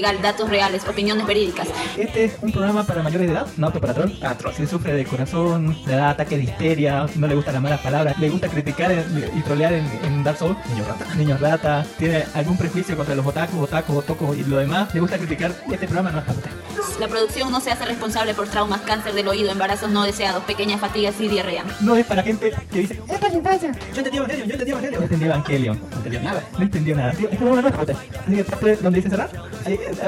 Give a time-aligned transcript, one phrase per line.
[0.00, 1.68] legal, datos reales, opiniones verídicas.
[1.98, 4.10] Este es un programa para mayores de edad, no apto para troll.
[4.22, 4.54] Ah, troll.
[4.54, 8.18] Si sufre de corazón, le da ataques de histeria, no le gustan las malas palabras,
[8.18, 8.90] le gusta criticar
[9.36, 13.26] y trolear en, en Dark Souls, niños rata, niños rata, tiene algún prejuicio contra los
[13.26, 16.50] otakus, otakus, otocos y lo demás, le gusta criticar, este programa no es para usted.
[16.98, 20.80] La producción no se hace responsable por traumas, cáncer del oído, embarazos no deseados, pequeñas
[20.80, 21.64] fatigas y diarrea.
[21.80, 23.72] No es para gente que dice, es para la infancia.
[23.92, 25.00] Yo entendí Evangelion, yo entendí Evangelion.
[25.00, 25.80] No entendí Evangelion.
[25.90, 26.44] No entendió nada.
[26.52, 27.12] No entendió nada.
[27.12, 27.96] Tío, este es para usted.
[28.26, 29.30] Así que parte donde dice cerrar,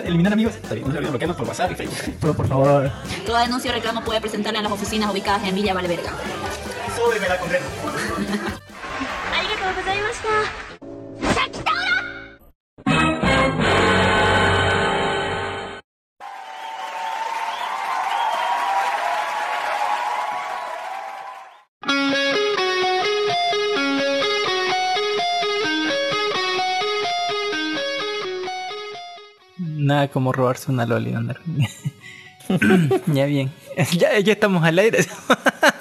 [0.04, 0.54] eliminar amigos.
[0.54, 2.14] Está bien, no se olviden bloquearnos por WhatsApp y Facebook.
[2.20, 2.90] Pero por favor,
[3.26, 6.10] Toda denuncia o reclamo puede presentarla en las oficinas ubicadas en Villa Valverga.
[6.96, 7.64] súbeme la condena.
[30.08, 31.14] Como robarse una loli,
[33.06, 33.52] ya bien.
[33.98, 35.04] Ya estamos al aire.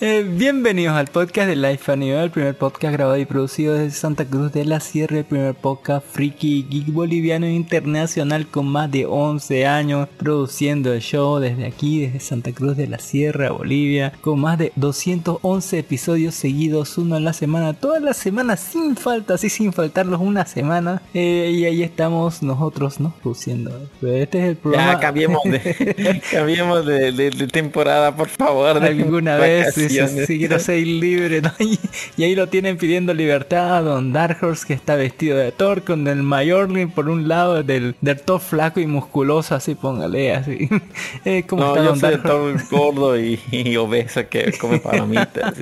[0.00, 4.24] Eh, bienvenidos al podcast de Life Anime, el primer podcast grabado y producido desde Santa
[4.24, 9.66] Cruz de la Sierra, el primer podcast friki geek boliviano internacional con más de 11
[9.66, 14.58] años produciendo el show desde aquí, desde Santa Cruz de la Sierra, Bolivia, con más
[14.58, 19.72] de 211 episodios seguidos, uno a la semana, todas las semanas sin falta, así sin
[19.72, 21.02] faltarlos una semana.
[21.14, 23.14] Eh, y ahí estamos nosotros, ¿no?
[23.22, 23.70] Produciendo.
[24.00, 24.92] Pero este es el programa.
[24.94, 28.87] Ya cambiemos de, cambiemos de, de- de temporada, por favor.
[28.88, 31.52] Alguna vez si, si- quiero ser libre ¿no?
[31.60, 31.78] y,
[32.16, 35.82] y ahí lo tienen pidiendo libertad a Don Dark Horse que está vestido de Thor
[35.82, 40.68] con el Mayorlin por un lado del, del Thor flaco y musculoso así póngale así
[41.24, 45.54] eh, ¿cómo No, está yo Don soy Dark gordo y, y obeso que come palomitas.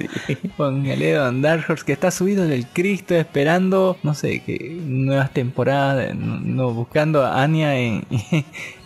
[0.56, 6.14] Póngale Don Dark Horse que está subido del Cristo esperando no sé que nuevas temporadas
[6.14, 8.04] no, no, buscando a Anya en,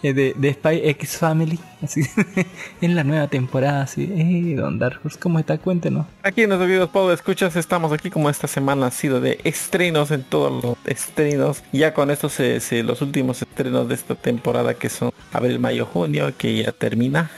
[0.03, 2.03] de, de Spy X Family así.
[2.81, 5.59] En la nueva temporada así eh, Don Dark Horse ¿cómo está?
[5.59, 6.07] cuéntenos.
[6.23, 10.11] Aquí en los videos Pablo escuchas estamos aquí como esta semana ha sido de estrenos
[10.11, 11.63] en todos los estrenos.
[11.73, 15.85] Ya con estos se, se- los últimos estrenos de esta temporada que son abril mayo
[15.87, 17.31] junio que ya termina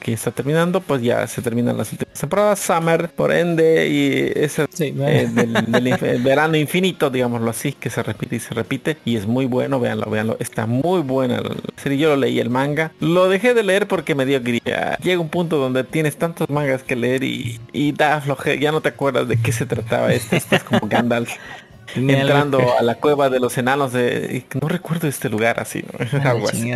[0.00, 2.58] que está terminando pues ya se terminan las últimas temporadas.
[2.60, 5.52] Summer por ende y ese Sí, eh, del,
[5.98, 9.78] del verano infinito digámoslo así que se repite y se repite y es muy bueno
[9.80, 13.62] véanlo véanlo está muy buena la serie yo lo leí el manga lo dejé de
[13.62, 17.60] leer porque me dio gría llega un punto donde tienes tantos mangas que leer y,
[17.72, 21.30] y da floje ya no te acuerdas de qué se trataba esto estás como Gandalf
[21.94, 25.84] entrando a la cueva de los enanos de no recuerdo este lugar así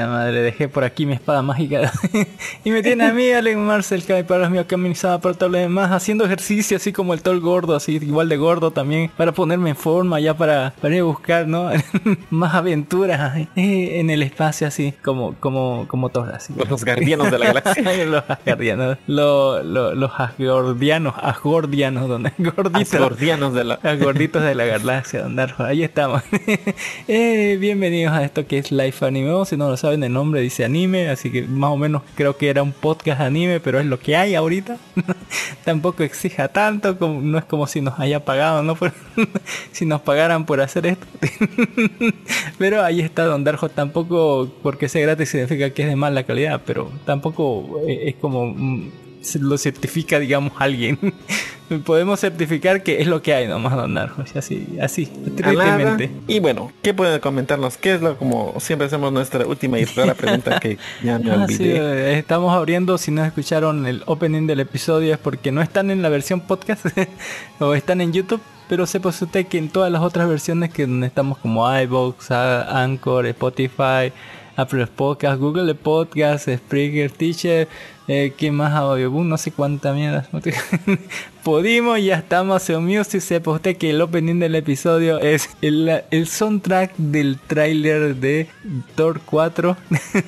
[0.06, 1.92] madre, dejé por aquí mi espada mágica.
[2.64, 5.58] y me tiene a mí, Alec Marcel, que para los míos caminizaba por todo lo
[5.58, 9.70] demás, haciendo ejercicio así como el tol gordo, así igual de gordo también, para ponerme
[9.70, 11.70] en forma ya para, para ir a buscar, ¿no?
[12.30, 16.52] Más aventuras eh, en el espacio así, como, como, como Thor, así.
[16.68, 22.98] los guardianos de la galaxia los asgardianos, lo- lo- los asgordianos, asgordianos, donde gorditos.
[23.00, 26.22] gordianos de la Los gorditos de la galaxia, Don Darjo, ahí estamos.
[27.08, 29.44] Eh, bienvenidos a esto que es Life Anime.
[29.44, 32.48] Si no lo saben, el nombre dice anime, así que más o menos creo que
[32.48, 34.78] era un podcast anime, pero es lo que hay ahorita.
[35.64, 38.76] Tampoco exija tanto, como, no es como si nos haya pagado, ¿no?
[38.76, 38.92] Por-
[39.72, 41.06] si nos pagaran por hacer esto.
[42.58, 46.62] pero ahí está Don Darjo, tampoco porque sea gratis significa que es de mala calidad,
[46.64, 48.90] pero tampoco eh, es como mm,
[49.40, 50.98] lo certifica, digamos, alguien.
[51.80, 56.10] Podemos certificar que es lo que hay nomás, Don Darjo, así, así, tristemente.
[56.28, 57.76] Y bueno, ¿qué pueden comentarnos?
[57.76, 61.46] ¿Qué es lo como siempre hacemos nuestra última y rara pregunta que ya me Ah,
[61.48, 62.18] sí, olvidé?
[62.18, 66.08] estamos abriendo, si no escucharon el opening del episodio es porque no están en la
[66.08, 66.86] versión podcast
[67.60, 71.06] o están en YouTube, pero sepa usted que en todas las otras versiones que donde
[71.06, 74.12] estamos como iVoox, A- Anchor, Spotify,
[74.56, 77.68] Apple Podcast, Google Podcast, Spreaker, Teacher,
[78.08, 79.28] eh, ¿qué más Audioboom?
[79.28, 80.28] No sé cuánta mierda.
[81.44, 83.20] Podimo, ya estamos en Music.
[83.20, 88.46] Sepa usted que el opening del episodio es el, el soundtrack del tráiler de
[88.94, 89.76] Thor 4,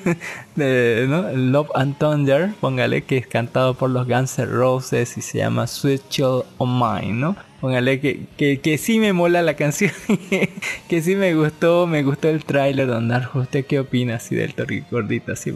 [0.55, 1.31] de, ¿no?
[1.31, 5.67] Love and Thunder, póngale que es cantado por los Guns N' Roses y se llama
[5.67, 7.35] Sweet Child of Mine, ¿no?
[7.61, 9.91] Póngale que, que, que sí me mola la canción,
[10.89, 13.39] que sí me gustó, me gustó el tráiler, Don Darjo.
[13.39, 15.51] ¿Usted qué opina así del Thor gordito así?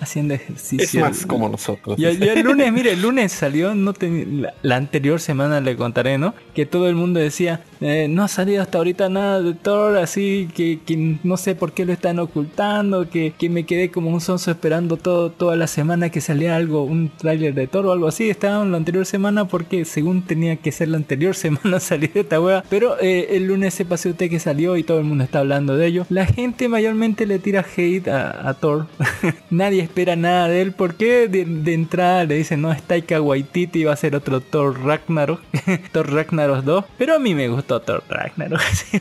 [0.00, 0.36] Haciendo.
[0.72, 1.96] Es más como nosotros.
[1.98, 5.76] Yo, yo el lunes, mire, el lunes salió, no ten- la, la anterior semana le
[5.76, 6.34] contaré, ¿no?
[6.54, 10.48] Que todo el mundo decía, eh, no ha salido hasta ahorita nada de Thor, así
[10.54, 14.50] que, no sé por qué lo están ocultando, que, que me quedé como un sonso
[14.50, 18.30] esperando todo, toda la semana que salía algo, un tráiler de Thor o algo así.
[18.30, 22.20] Estaba en la anterior semana porque según tenía que ser la anterior semana salir de
[22.20, 22.64] esta wea.
[22.70, 25.76] Pero eh, el lunes se pasó usted que salió y todo el mundo está hablando
[25.76, 26.06] de ello.
[26.08, 28.86] La gente mayormente le tira hate a, Thor.
[29.50, 33.84] Nadie espera nada de él porque de, de entrada le dicen no es Taika Waititi
[33.84, 35.42] va a ser otro Thor Ragnarok.
[35.92, 36.84] Thor Ragnarok 2.
[36.96, 38.60] Pero a mí me gustó Thor Ragnarok.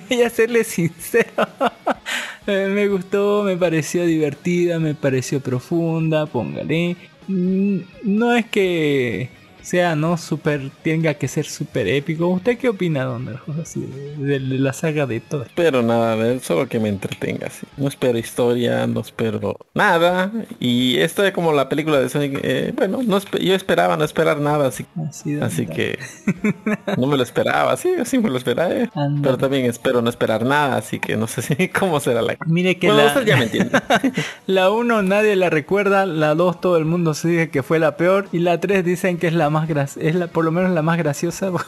[0.10, 1.48] Voy a serle sincero.
[2.48, 6.98] Me gustó, me pareció divertida, me pareció profunda, póngale.
[7.30, 9.30] Mm, No es que
[9.64, 12.28] sea no super tenga que ser super épico.
[12.28, 13.28] ¿Usted qué opina, Don
[13.62, 15.46] así de, de la saga de Thor?
[15.48, 17.50] espero nada de él, solo que me entretenga.
[17.50, 17.66] sí.
[17.78, 20.32] No espero historia, no espero nada.
[20.60, 22.40] Y esto es como la película de Sonic.
[22.44, 25.76] eh, bueno, no yo esperaba no esperar nada, así, Así, don así Darjo.
[25.76, 26.00] que
[26.98, 28.72] no me lo esperaba, sí, así me lo esperaba.
[28.74, 28.90] eh.
[29.22, 32.36] Pero también espero no esperar nada, así que no sé si cómo será la...
[32.46, 33.80] Mire que Bueno, la, usted ya me entiende.
[34.48, 37.98] la 1 nadie la recuerda, la 2 todo el mundo se dice que fue la
[37.98, 40.82] peor y la 3 dicen que es la más es la por lo menos la
[40.82, 41.52] más graciosa.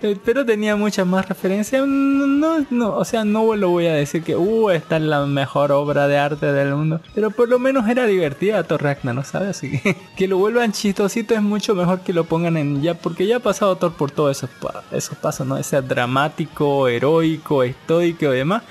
[0.00, 1.86] Pero tenía muchas más referencias.
[1.86, 5.26] No, no, no, o sea, no lo voy a decir que uh, esta es la
[5.26, 7.00] mejor obra de arte del mundo.
[7.14, 9.50] Pero por lo menos era divertida Thor Ragnarok, ¿sabes?
[9.50, 9.80] Así
[10.16, 13.40] que lo vuelvan chistosito es mucho mejor que lo pongan en ya, porque ya ha
[13.40, 14.50] pasado Thor por todos esos,
[14.90, 15.58] esos pasos, ¿no?
[15.58, 18.62] Ese dramático, heroico, estoico y demás.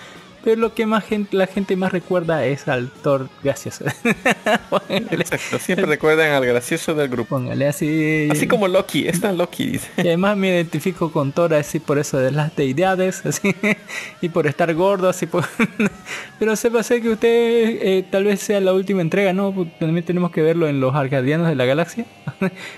[0.44, 3.86] Pero lo que más gente, la gente más recuerda es al Thor gracioso.
[4.90, 7.36] Exacto, siempre recuerdan al gracioso del grupo.
[7.36, 8.28] póngale así.
[8.32, 9.90] Así como Loki, está Loki, dice.
[9.98, 13.54] Y además me identifico con Thor así por eso de las deidades, así,
[14.22, 15.44] y por estar gordo, así por...
[16.40, 19.52] Pero sepa ser que usted eh, tal vez sea la última entrega, ¿no?
[19.54, 22.06] Pues También tenemos que verlo en los Arcadianos de la Galaxia.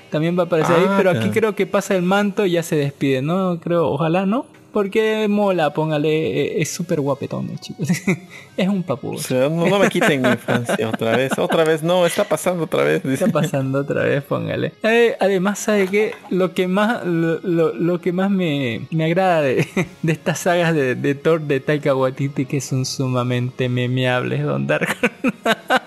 [0.10, 1.34] También va a aparecer ahí, Ah, pero aquí claro.
[1.34, 3.60] creo que pasa el manto y ya se despide, ¿no?
[3.60, 4.46] Creo, ojalá, ¿no?
[4.72, 6.10] Porque mola, póngale,
[6.58, 7.84] eh, es súper guapetón, el chico.
[8.58, 9.16] es un papu.
[9.16, 12.63] O sea, no, no me quiten mi infancia otra vez, otra vez, no, está pasando
[12.63, 13.25] otra vez, dice.
[13.25, 14.74] Está pasando otra vez, póngale.
[14.84, 16.13] Eh, además, ¿sabe qué?
[16.30, 19.68] Lo que más, lo, lo- lo que más me, me agrada de,
[20.01, 24.96] de estas sagas de, de Thor de Taika Waititi que son sumamente memeables, Don Dark.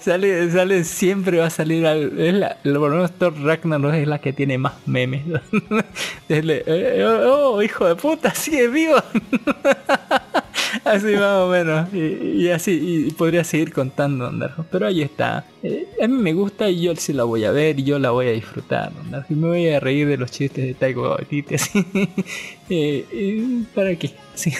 [0.00, 4.06] Sale, sale, siempre va a salir al- es la, por lo menos Thor Ragnarok es
[4.06, 5.22] la que tiene más memes.
[6.28, 8.96] Desde, eh, oh, oh, hijo de puta, sigue vivo.
[10.84, 11.92] así más o menos.
[11.92, 14.30] Y, así, y podría seguir contando.
[14.70, 15.44] Pero ahí está.
[15.62, 18.10] Eh, a mí me gusta y yo sí la voy a ver y yo la
[18.10, 19.32] voy a disfrutar, Darjo.
[19.32, 21.84] Y me voy a reír de los chistes de Waititi, así.
[22.70, 24.10] Eh, ¿Para qué?
[24.34, 24.52] Sí.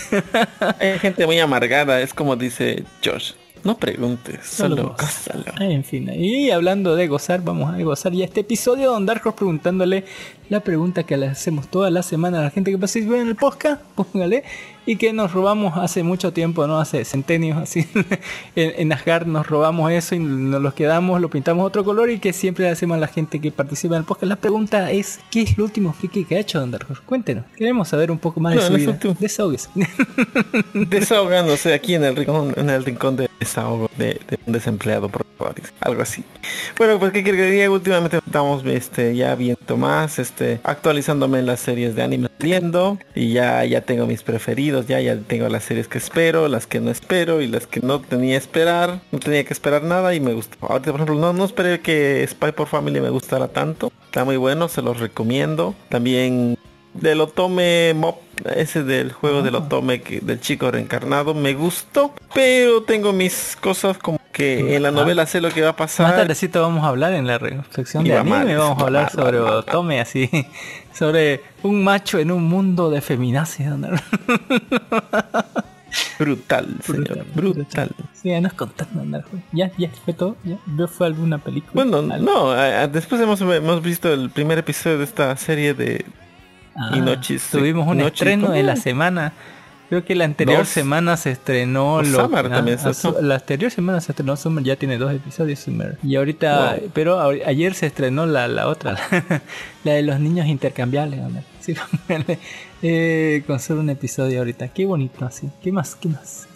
[0.81, 3.33] Hay gente muy amargada, es como dice Josh.
[3.65, 5.33] No preguntes, Solo solo goza.
[5.35, 5.61] gózalo.
[5.61, 9.37] En fin, y hablando de gozar, vamos a gozar ya este episodio Don Dark Horse
[9.37, 10.05] preguntándole
[10.49, 13.37] la pregunta que le hacemos toda la semana a la gente que participa en el
[13.37, 14.45] podcast, póngale,
[14.89, 17.87] y que nos robamos hace mucho tiempo, no hace centenios así,
[18.57, 22.19] en, en Asgard nos robamos eso y nos los quedamos, lo pintamos otro color y
[22.19, 24.31] que siempre le hacemos a la gente que participa en el podcast.
[24.31, 26.75] La pregunta es, ¿qué es lo último friki que ha hecho Don?
[27.05, 28.93] Cuéntenos, queremos saber un poco más de su vida.
[28.93, 29.15] último.
[29.21, 29.69] Desahóguese.
[30.73, 35.25] Desahogándose aquí en el rincón, en el rincón de desahogo de, de un desempleado por
[35.37, 36.25] favor, algo así.
[36.77, 41.47] Bueno, pues qué quiere que diga, últimamente estamos este ya viendo más, este, actualizándome en
[41.47, 45.65] las series de anime viendo y ya ya tengo mis preferidos, ya ya tengo las
[45.65, 49.19] series que espero, las que no espero y las que no tenía que esperar, no
[49.19, 50.57] tenía que esperar nada y me gustó.
[50.61, 54.37] Ahorita por ejemplo no, no esperé que Spy por Family me gustara tanto, está muy
[54.37, 55.75] bueno, se los recomiendo.
[55.89, 56.57] También
[56.95, 58.17] del Otome Mob,
[58.57, 63.99] ese del juego del Otome que, del chico reencarnado, me gustó, pero tengo mis cosas
[63.99, 66.15] como que en la novela sé lo que va a Más pasar.
[66.15, 69.41] tardecito vamos a hablar en la reflexión de anime, vamos a hablar sobre.
[69.41, 70.31] Otome así,
[70.99, 73.71] sobre un macho en un mundo de feminacia.
[73.71, 73.89] ¿no?
[76.19, 77.91] Brutal, señor, brutal.
[78.13, 79.23] Sí, ya nos contando, ¿no?
[79.53, 81.73] ya, ya fue todo, ya ¿Vio- fue alguna película.
[81.73, 82.27] Bueno, Algo.
[82.31, 86.05] no, a- a- después hemos, hemos visto el primer episodio de esta serie de
[86.77, 88.55] Ah, Inochis- tuvimos un estreno ¿cómo?
[88.57, 89.33] de la semana.
[89.89, 90.69] Creo que la anterior Dos.
[90.69, 93.21] semana se estrenó O lo- Summer también se ah, estrenó.
[93.23, 95.97] La anterior semana se estrenó Summer, ya tiene dos episodios Summer.
[96.03, 96.91] Y ahorita, Wow.
[96.93, 98.99] pero a- ayer se estrenó la, la otra,
[99.85, 101.21] la de los niños intercambiables.
[101.61, 101.75] Sí,
[102.83, 104.69] eh, con solo un episodio ahorita.
[104.69, 105.49] Qué bonito así.
[105.63, 105.95] ¿Qué más?
[105.95, 106.47] ¿Qué más?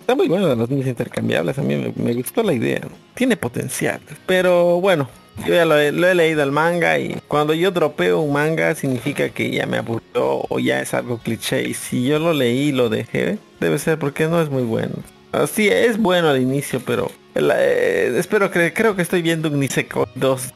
[0.00, 2.80] Está muy bueno los niños intercambiables, a mí me, me gustó la idea.
[3.14, 4.00] Tiene potencial.
[4.26, 5.08] Pero bueno,
[5.46, 9.50] yo ya lo he, leído el manga y cuando yo dropeo un manga significa que
[9.50, 11.68] ya me aburrió o ya es algo cliché.
[11.68, 14.94] Y si yo lo leí y lo dejé, debe ser porque no es muy bueno.
[15.32, 19.58] Así es bueno al inicio, pero la- eh, espero que creo que estoy viendo un
[19.60, 20.54] Nisekoi 2.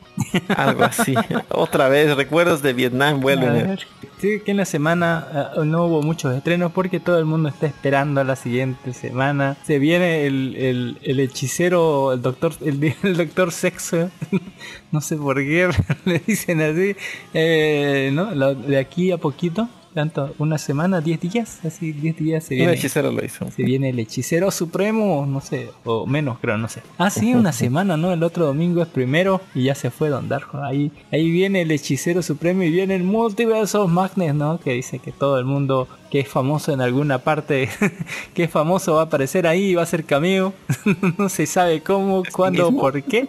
[0.55, 1.15] Algo así.
[1.49, 3.79] Otra vez, recuerdos de Vietnam vuelven.
[4.21, 7.67] sí, que en la semana ah, no hubo muchos estrenos porque todo el mundo está
[7.67, 9.57] esperando a la siguiente semana.
[9.67, 14.11] Se viene el, el, el hechicero, el doctor, el, el doctor sexo,
[14.93, 15.71] no sé por qué
[16.05, 16.97] le dicen así,
[17.33, 18.55] eh, ¿no?
[18.55, 22.75] De aquí a poquito, tanto, una semana, 10 días, así 10 días se viene.
[22.75, 23.51] hechicero lo hizo.
[23.51, 26.83] Se viene el hechicero supremo, no sé, o menos creo, no sé.
[26.99, 28.13] Ah, sí, una semana, ¿no?
[28.13, 30.63] El otro domingo es primero y ya se fue Don Darjo.
[30.63, 34.61] Ahí, ahí viene el hechicero supremo y viene el Multiverse of Madness, ¿no?
[34.61, 37.69] Que dice que todo el mundo que es famoso en alguna parte,
[38.35, 40.53] que es famoso va a aparecer ahí y va a ser cameo.
[41.19, 42.81] no se sabe cómo, cuándo, mismo?
[42.81, 43.29] por qué.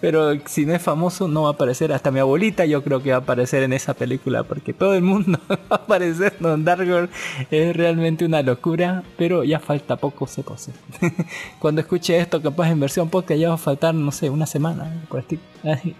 [0.00, 1.92] Pero si no es famoso no va a aparecer.
[1.92, 5.02] Hasta mi abuelita yo creo que va a aparecer en esa película porque todo el
[5.02, 5.38] mundo
[5.70, 7.08] va a aparecer Don Darkor.
[7.50, 10.72] Es realmente una locura, pero ya falta poco, se pose.
[11.58, 15.02] Cuando escuche esto, capaz en versión podcast ya va a faltar, no sé, una semana.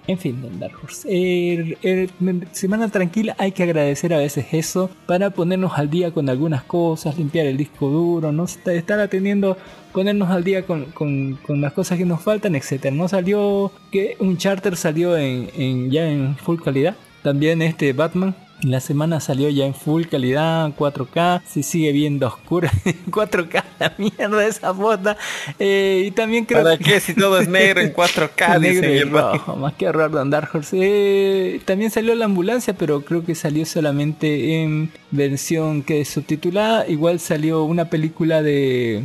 [0.07, 1.07] En fin, Don Dark Horse.
[1.11, 2.09] Eh, eh,
[2.53, 7.19] semana tranquila, hay que agradecer a veces eso para ponernos al día con algunas cosas,
[7.19, 9.57] limpiar el disco duro, no Est- estar atendiendo,
[9.93, 12.95] ponernos al día con, con- con las cosas que nos faltan, etcétera.
[12.95, 16.97] No salió que un charter salió en, en- ya en full calidad.
[17.23, 18.35] También este Batman.
[18.63, 22.71] La semana salió ya en full calidad, 4K, se sigue viendo oscura,
[23.11, 25.17] 4K, la mierda esa foto.
[25.59, 28.61] Eh, y también creo ¿Para que- qué si todo es negro en 4K?
[28.61, 30.77] Negro dice y rojo, más que horror de Dark Horse.
[30.79, 36.87] Eh, también salió la ambulancia, pero creo que salió solamente en versión que es subtitulada.
[36.87, 39.05] Igual salió una película de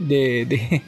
[0.00, 0.82] de, de,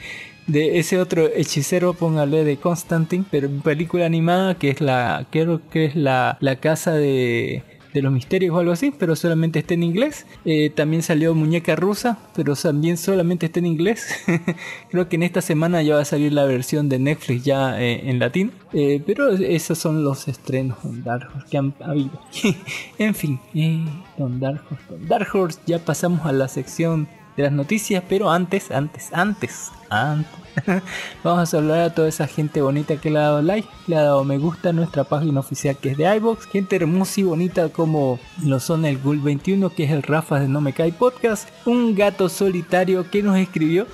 [0.49, 5.85] de ese otro hechicero, póngale de Constantine, pero película animada que es la creo que
[5.85, 9.83] es la, la casa de de los misterios o algo así, pero solamente está en
[9.83, 10.27] inglés.
[10.45, 14.15] Eh, también salió Muñeca Rusa, pero también solamente está en inglés.
[14.91, 18.09] Creo que en esta semana ya va a salir la versión de Netflix ya eh,
[18.11, 18.53] en latín.
[18.73, 22.21] Eh, pero esos son los estrenos en Dark Horse que han habido.
[22.99, 23.41] en fin,
[24.17, 28.31] Don Dark Horse, Don Dark Horse, ya pasamos a la sección de las noticias, pero
[28.31, 30.48] antes, antes, antes, antes.
[31.25, 34.03] Vamos a hablar a toda esa gente bonita que le ha dado like, le ha
[34.03, 36.47] dado me gusta a nuestra página oficial que es de iBox.
[36.47, 40.49] Gente hermosa y bonita como lo son el Gul 21, que es el Rafa de
[40.49, 41.49] No Me Cae Podcast.
[41.67, 43.87] Un gato solitario que nos escribió.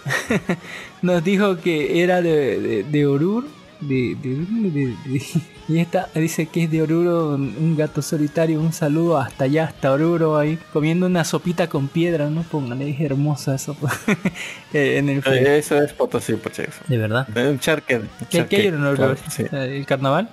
[1.03, 3.64] nos dijo que era de, de, de Oruro.
[3.89, 4.95] De, de,
[5.69, 8.61] y esta dice que es de Oruro, un gato solitario.
[8.61, 12.43] Un saludo hasta allá, hasta Oruro, ahí comiendo una sopita con piedra, ¿no?
[12.43, 13.77] Póngale, es hermosa eso.
[14.73, 16.81] Eh, en el Eso es Potosí, pues eso.
[16.89, 17.29] De verdad.
[17.37, 17.97] Un charque.
[17.97, 19.15] un ¿Qué, charque- qué hay en Oruro?
[19.31, 19.45] Sí.
[19.53, 20.29] ¿El carnaval?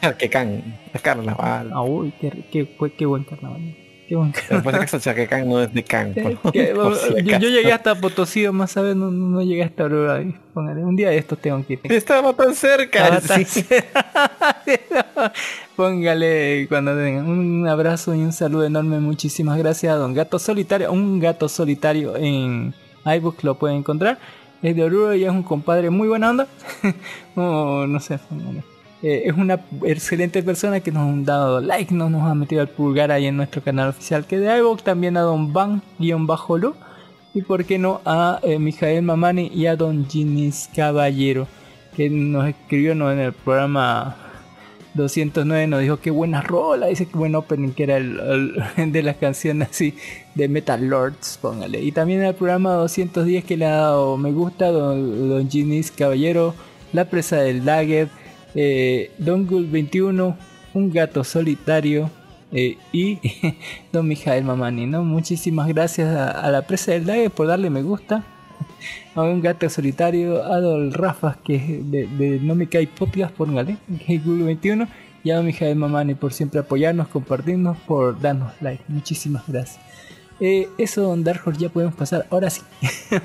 [0.00, 0.78] Charquecán.
[0.94, 1.70] El carnaval.
[1.74, 3.76] Ah, uy, qué, qué, qué- qué buen carnaval.
[4.48, 6.14] Qué buen acaso Charquecán no es de Can.
[6.14, 10.12] Por- que- por si yo, llegué hasta Potosí, más sabes, no, no llegué hasta Oruro
[10.12, 10.34] ahí.
[10.52, 11.80] Póngale, un día de estos tengo que ir.
[11.84, 13.04] Estaba tan cerca.
[13.04, 13.62] Estaba tan sí.
[13.62, 14.06] cerca.
[15.76, 18.98] Póngale cuando tengan un abrazo y un saludo enorme.
[19.00, 20.92] Muchísimas gracias a Don Gato Solitario.
[20.92, 24.18] Un gato solitario en iBooks lo pueden encontrar.
[24.62, 26.46] Es de Oruro y es un compadre muy buena onda.
[27.36, 28.18] Oh, no sé.
[28.28, 28.62] póngale.
[29.02, 32.68] Eh, es una excelente persona que nos ha dado like, no nos ha metido el
[32.68, 36.74] pulgar ahí en nuestro canal oficial que de iVoox, también a Don Van-Lu
[37.32, 41.46] y por qué no a eh, Mijael Mamani y a Don Ginis Caballero
[41.96, 43.10] que nos escribió ¿no?
[43.10, 44.16] en el programa
[44.94, 49.16] 209 nos dijo qué buena rola, dice que buen opening que era el, de las
[49.16, 49.94] canciones así
[50.34, 51.80] de Metal Lords, póngale.
[51.80, 56.54] Y también el programa 210 que le ha dado me gusta, Don, don Ginis Caballero,
[56.92, 58.08] La Presa del Dagger,
[58.54, 60.36] eh, Don Gul 21,
[60.74, 62.10] Un Gato Solitario
[62.52, 63.18] eh, y
[63.92, 65.04] Don Mijael Mamani, ¿no?
[65.04, 68.24] Muchísimas gracias a, La Presa del Dagger por darle me gusta
[69.14, 73.76] a un gato solitario, a Don Rafa, que de, de No Me Cae Podcast, póngale,
[74.24, 74.88] Google 21,
[75.22, 78.82] y a Mijael Mamani por siempre apoyarnos, compartirnos, por darnos like.
[78.88, 79.80] Muchísimas gracias.
[80.40, 82.62] Eh, eso, Don Dark ya podemos pasar ahora sí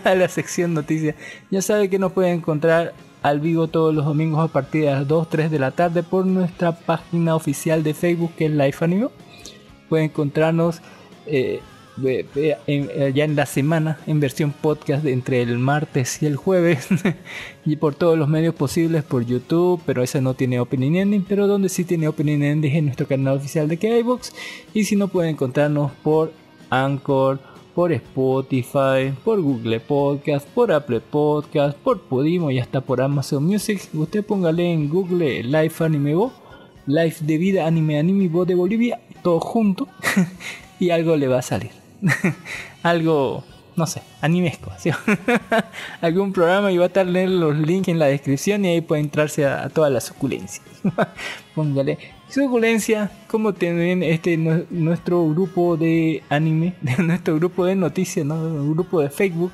[0.04, 1.16] a la sección noticias.
[1.50, 2.94] Ya sabe que nos pueden encontrar
[3.26, 6.28] al vivo todos los domingos a partir de las 2, 3 de la tarde por
[6.28, 9.08] nuestra página oficial de Facebook que es Life Anime.
[9.90, 10.80] Pueden encontrarnos
[11.26, 11.60] eh,
[12.04, 16.88] eh, ya en la semana en versión podcast entre el martes y el jueves
[17.66, 21.48] y por todos los medios posibles por YouTube, pero esa no tiene opening ending, pero
[21.48, 24.34] donde sí tiene opening ending es en nuestro canal oficial de KIBOX
[24.72, 26.32] y si no pueden encontrarnos por
[26.70, 27.40] Anchor,
[27.76, 33.90] por Spotify, por Google Podcast, por Apple Podcast, por Podimo y hasta por Amazon Music.
[33.94, 36.32] Usted póngale en Google Life Anime Bo,
[36.88, 39.90] Life de Vida Anime Anime Bo de Bolivia, todo junto
[40.80, 41.72] y algo le va a salir.
[42.84, 43.44] algo
[43.76, 44.72] no sé, animesco.
[46.02, 49.46] Algún programa y va a estar los links en la descripción y ahí puede entrarse
[49.46, 50.66] a, a todas las suculencias.
[51.54, 51.98] Póngale
[52.36, 58.70] suculencia, como tienen este nuestro grupo de anime, nuestro grupo de noticias, ¿no?
[58.72, 59.52] grupo de Facebook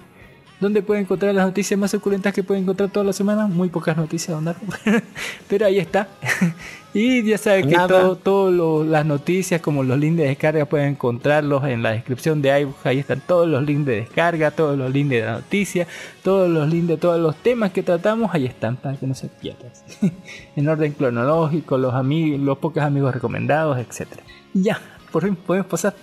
[0.62, 3.48] ¿Dónde puede encontrar las noticias más suculentas que puede encontrar toda la semana?
[3.48, 4.56] Muy pocas noticias, don
[5.50, 6.08] Pero ahí está.
[6.94, 7.76] y ya saben que
[8.22, 12.86] todas las noticias, como los links de descarga, pueden encontrarlos en la descripción de iBooks.
[12.86, 15.88] Ahí están todos los links de descarga, todos los links de la noticia,
[16.22, 18.30] todos los links de todos los temas que tratamos.
[18.32, 19.72] Ahí están para que no se pierdan.
[20.56, 24.10] en orden cronológico, los, amigos, los pocos amigos recomendados, etc.
[24.54, 24.80] ya,
[25.12, 25.96] por fin podemos pasar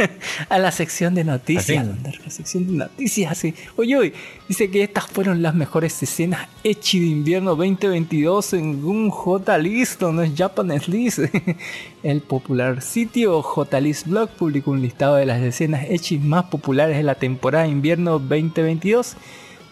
[0.48, 1.86] a la sección de noticias.
[2.24, 3.54] La sección de noticias, así.
[3.76, 4.12] Oye, oye,
[4.48, 10.22] dice que estas fueron las mejores escenas Echi de invierno 2022 en un J-List, no
[10.22, 11.18] es Japanese List.
[12.02, 17.02] El popular sitio J-List Blog publicó un listado de las escenas Echi más populares de
[17.02, 19.16] la temporada de invierno 2022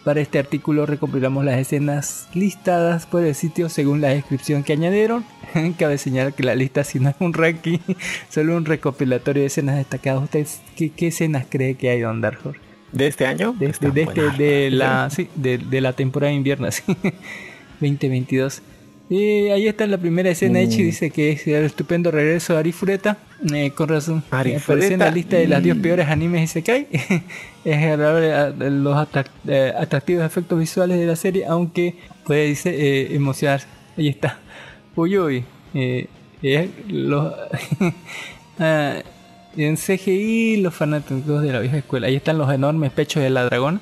[0.05, 5.25] para este artículo recopilamos las escenas listadas por el sitio según la descripción que añadieron.
[5.79, 7.79] Cabe señalar que la lista si no es un ranking,
[8.29, 10.23] solo un recopilatorio de escenas destacadas.
[10.23, 12.39] ¿Ustedes qué, escenas cree que hay, Don Dark
[12.91, 13.53] ¿De este año?
[13.53, 16.83] De, este, de, la, sí, de, la temporada de invierno, sí.
[17.81, 18.61] 2022.
[19.09, 20.67] Y ahí está la primera escena mm.
[20.67, 23.17] dice que es el estupendo regreso de Arifureta.
[23.53, 24.23] Eh, con razón.
[24.31, 26.87] Aparece en la lista de las 10 peores animes Isekai.
[27.65, 29.07] es agradable los
[29.47, 33.61] eh, atractivos efectos visuales de la serie, aunque puede dice, eh, emocionar.
[33.97, 34.39] Ahí está.
[34.95, 35.43] Uy, uy.
[35.73, 36.07] Eh,
[36.87, 37.33] los,
[38.59, 38.95] ah,
[39.57, 42.07] en CGI, los fanáticos de la vieja escuela.
[42.07, 43.81] Ahí están los enormes pechos de la dragón.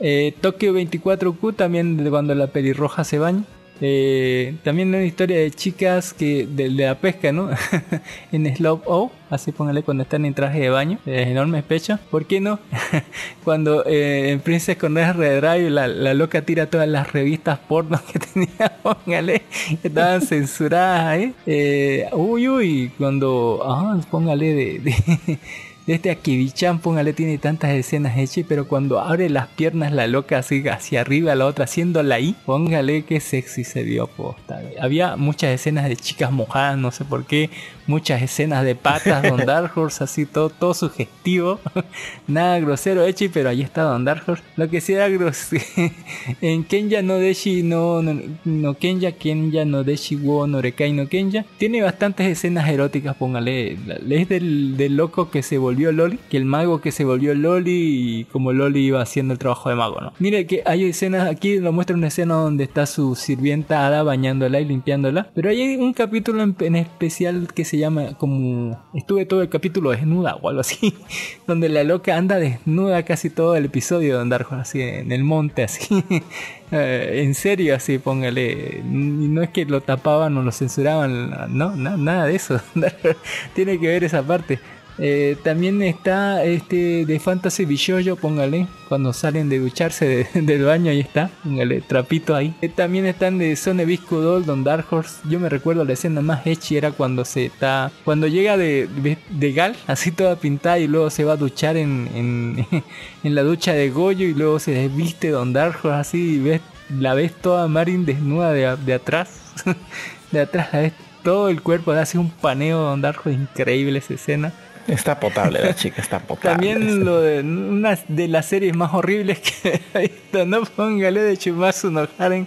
[0.40, 3.44] Tokio 24Q también de cuando la pelirroja se baña.
[3.80, 7.50] Eh, también una historia de chicas que de, la pesca, ¿no?
[8.32, 11.98] en Slow O, así póngale cuando están en traje de baño, de enormes pechos.
[12.10, 12.58] ¿Por qué no?
[13.44, 18.00] cuando eh, en Princess con Red Drive la, la, loca tira todas las revistas porno
[18.12, 19.42] que tenía, póngale,
[19.80, 21.34] que estaban censuradas ahí.
[21.46, 25.38] Eh, uy, uy, cuando, ah, póngale de
[25.86, 30.66] este Akibichan, póngale, tiene tantas escenas hechas, pero cuando abre las piernas la loca así
[30.68, 34.60] hacia arriba, la otra haciéndola ahí, póngale que sexy se vio posta.
[34.80, 37.50] Había muchas escenas de chicas mojadas, no sé por qué,
[37.90, 41.60] muchas escenas de patas, Don Dark Horse, así todo, todo sugestivo,
[42.26, 44.42] nada grosero Echi, pero ahí está Don Dark Horse.
[44.56, 45.62] Lo que sí era grosero,
[46.40, 51.08] en Kenya no Deshi no, no, no Kenya, Kenya no Deshi wo no Rekai no
[51.08, 53.76] Kenya, tiene bastantes escenas eróticas, póngale,
[54.08, 58.20] es del, del loco que se volvió Loli, que el mago que se volvió Loli
[58.20, 60.12] y como Loli iba haciendo el trabajo de mago, ¿no?
[60.20, 64.60] Mire que hay escenas, aquí lo muestra una escena donde está su sirvienta Ada bañándola
[64.60, 69.48] y limpiándola, pero hay un capítulo en, especial que se llama como estuve todo el
[69.48, 70.94] capítulo desnuda o algo así,
[71.46, 75.64] donde la loca anda desnuda casi todo el episodio de andar así en el monte
[75.64, 76.04] así.
[76.72, 78.80] Eh, en serio, así póngale.
[78.84, 82.60] No es que lo tapaban o lo censuraban, no, nada de eso.
[83.56, 84.60] Tiene que ver esa parte.
[84.98, 91.00] Eh, también está este de Fantasy Bishoyo, póngale, cuando salen de ducharse del baño, ahí
[91.00, 92.54] está, póngale trapito ahí.
[92.60, 95.20] Eh, también están de Sone Visco Doll, Don Dark Horse.
[95.28, 98.88] Yo me recuerdo la escena más hecha era cuando se está, cuando llega de,
[99.30, 102.66] de, Gal, así toda pintada, y luego se va a duchar en,
[103.24, 106.60] en, la ducha de Goyo, y luego se desviste Don Dark Horse, así, y ves,
[106.90, 109.40] la ves toda Marin desnuda de, de atrás,
[110.30, 114.14] de atrás la ves todo el cuerpo, hace un paneo Don Dark Horse, increíble esa
[114.14, 114.52] escena.
[114.90, 116.50] Está potable la chica, está potable.
[116.50, 120.12] También lo de una de las series más horribles que hay
[120.46, 122.46] no póngale de Chumasu no Haren.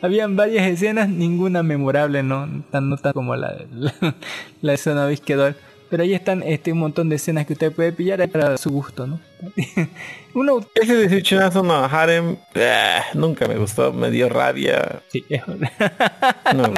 [0.00, 4.14] Habían varias escenas, ninguna memorable, no tan nota como la de la,
[4.60, 5.08] la escena
[5.90, 9.06] Pero ahí están este un montón de escenas que usted puede pillar para su gusto,
[9.06, 9.20] ¿no?
[10.34, 10.60] Uno...
[10.74, 15.02] Ese de Chumasu no Haren eh, nunca me gustó, me dio rabia.
[15.08, 15.42] Sí, es...
[16.54, 16.72] no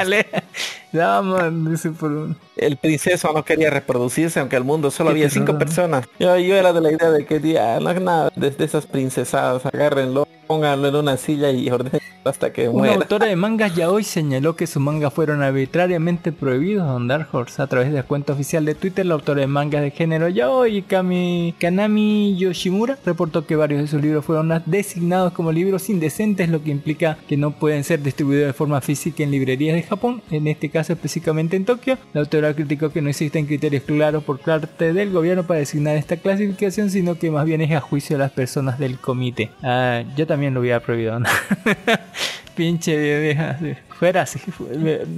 [2.57, 6.07] El princeso no quería reproducirse, aunque el mundo solo había cinco personas.
[6.19, 10.27] Yo, yo era de la idea de que ya, no nada, desde esas princesadas, agárrenlo,
[10.47, 12.95] pónganlo en una silla y ordenen hasta que muera.
[12.95, 17.29] Una autora de mangas ya hoy señaló que sus mangas fueron arbitrariamente prohibidos en Dark
[17.33, 19.05] Horse a través del cuenta oficial de Twitter.
[19.05, 24.01] La autora de mangas de género yaoi Kami Kanami Yoshimura reportó que varios de sus
[24.01, 28.53] libros fueron designados como libros indecentes, lo que implica que no pueden ser distribuidos de
[28.53, 30.23] forma física en librerías de Japón.
[30.31, 31.99] En este caso específicamente en Tokio.
[32.13, 36.17] La autora criticó que no existen criterios claros por parte del gobierno para designar esta
[36.17, 39.51] clasificación, sino que más bien es a juicio de las personas del comité.
[39.63, 41.19] Ah, yo también lo hubiera prohibido.
[42.55, 43.59] Pinche vieja.
[43.99, 44.39] Fuera así.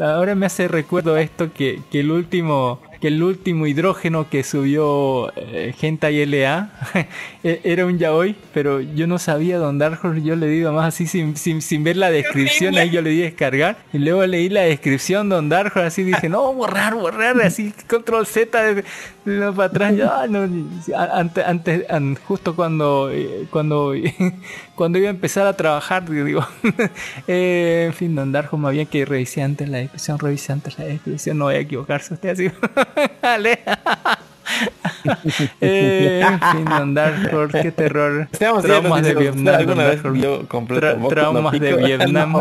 [0.01, 5.75] Ahora me hace recuerdo esto que el último que el último hidrógeno que subió eh,
[5.81, 6.71] Hentai LA
[7.45, 10.95] e- era un yaoi, pero yo no sabía Don Dark Horse, yo le digo más
[10.95, 14.49] así sin, sin, sin ver la descripción, ahí yo le di descargar y luego leí
[14.49, 18.85] la descripción Don Dark Horse así dije, no, borrar, borrar, así control Z de,
[19.25, 20.49] de para atrás, ya, no,
[20.97, 23.93] antes, antes, an- justo cuando, eh, cuando,
[24.77, 26.47] cuando iba a empezar a trabajar, digo,
[27.27, 30.85] eh, en fin, Don Horse, más bien que revisé antes la descripción, revisé antes la
[30.85, 32.51] descripción, no voy a equivocarse usted así.
[33.23, 33.59] Dale.
[35.61, 36.95] Eh, en fin, Don
[37.35, 38.29] Horse, qué terror.
[38.33, 39.55] Estamos Traumas de Vietnam.
[39.55, 41.77] ¿Alguna vez vio completo Tra- traumas de?
[41.77, 42.35] Vietnam.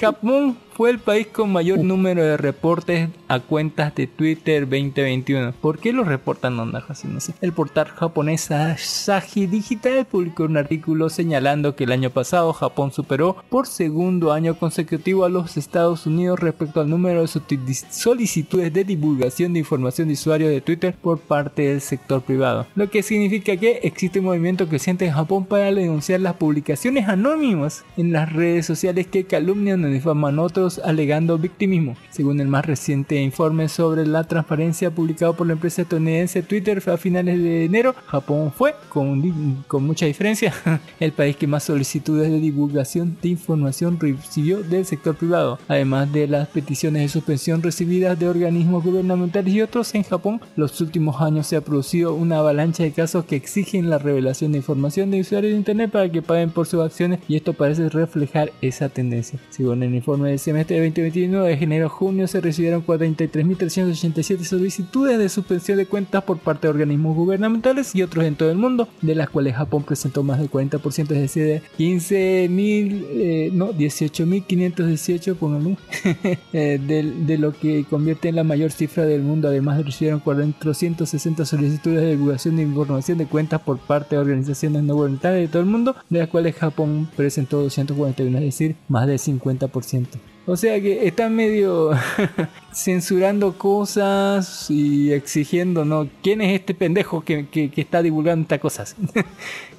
[0.00, 5.52] Japón fue el país con mayor número de reportes a cuentas de Twitter 2021.
[5.60, 7.06] ¿Por qué lo reportan Dark Horse?
[7.06, 7.32] No sé.
[7.40, 13.36] El portal japonés Asahi Digital publicó un artículo señalando que el año pasado Japón superó
[13.48, 18.84] por segundo año consecutivo a los Estados Unidos respecto al número de solicit- solicitudes de
[18.84, 22.66] divulgación de información de usuarios de Twitter por parte del sector privado.
[22.74, 27.84] Lo que significa que existe un movimiento creciente en Japón para denunciar las publicaciones anónimas
[27.96, 30.42] en las redes sociales que calumnian o difaman a
[30.84, 31.96] alegando victimismo.
[32.10, 36.96] Según el más reciente informe sobre la transparencia publicado por la empresa estadounidense Twitter a
[36.96, 40.52] finales de enero, Japón fue, con, con mucha diferencia,
[41.00, 45.58] el país que más solicitudes de divulgación de información recibió del sector privado.
[45.68, 50.80] Además de las peticiones de suspensión recibidas de organismos gubernamentales y otros, en Japón los
[50.80, 55.10] últimos años se ha producido una avalancha de casos que exigen la revelación de información
[55.10, 58.88] de usuarios de Internet para que paguen por sus acciones y esto parece reflejar esa
[58.88, 59.38] tendencia.
[59.50, 65.18] Según el informe del semestre de 2021, de enero a junio se recibieron 43.387 solicitudes
[65.18, 68.86] de suspensión de cuentas por parte de organismos gubernamentales y otros en todo el mundo,
[69.02, 75.34] de las cuales Japón presentó más del 40%, es decir, de 15.000, eh, no, 18.518,
[75.34, 75.76] póngale,
[76.52, 79.48] eh, del- de, lo que convierte en la mayor cifra del mundo.
[79.48, 84.94] Además, recibieron 460 solicitudes de divulgación de información de cuentas por parte de organizaciones no
[84.94, 89.18] gubernamentales de todo el mundo, de las cuales Japón presentó 241, es decir, más del
[89.18, 90.06] 50%.
[90.46, 91.92] O sea que están medio
[92.72, 96.06] censurando cosas y exigiendo, ¿no?
[96.22, 98.96] ¿Quién es este pendejo que, que- está divulgando estas cosas?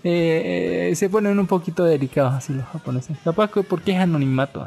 [0.08, 3.18] Eh, eh, se ponen un poquito delicados así los japoneses.
[3.24, 4.64] Capaz que porque es anonimato.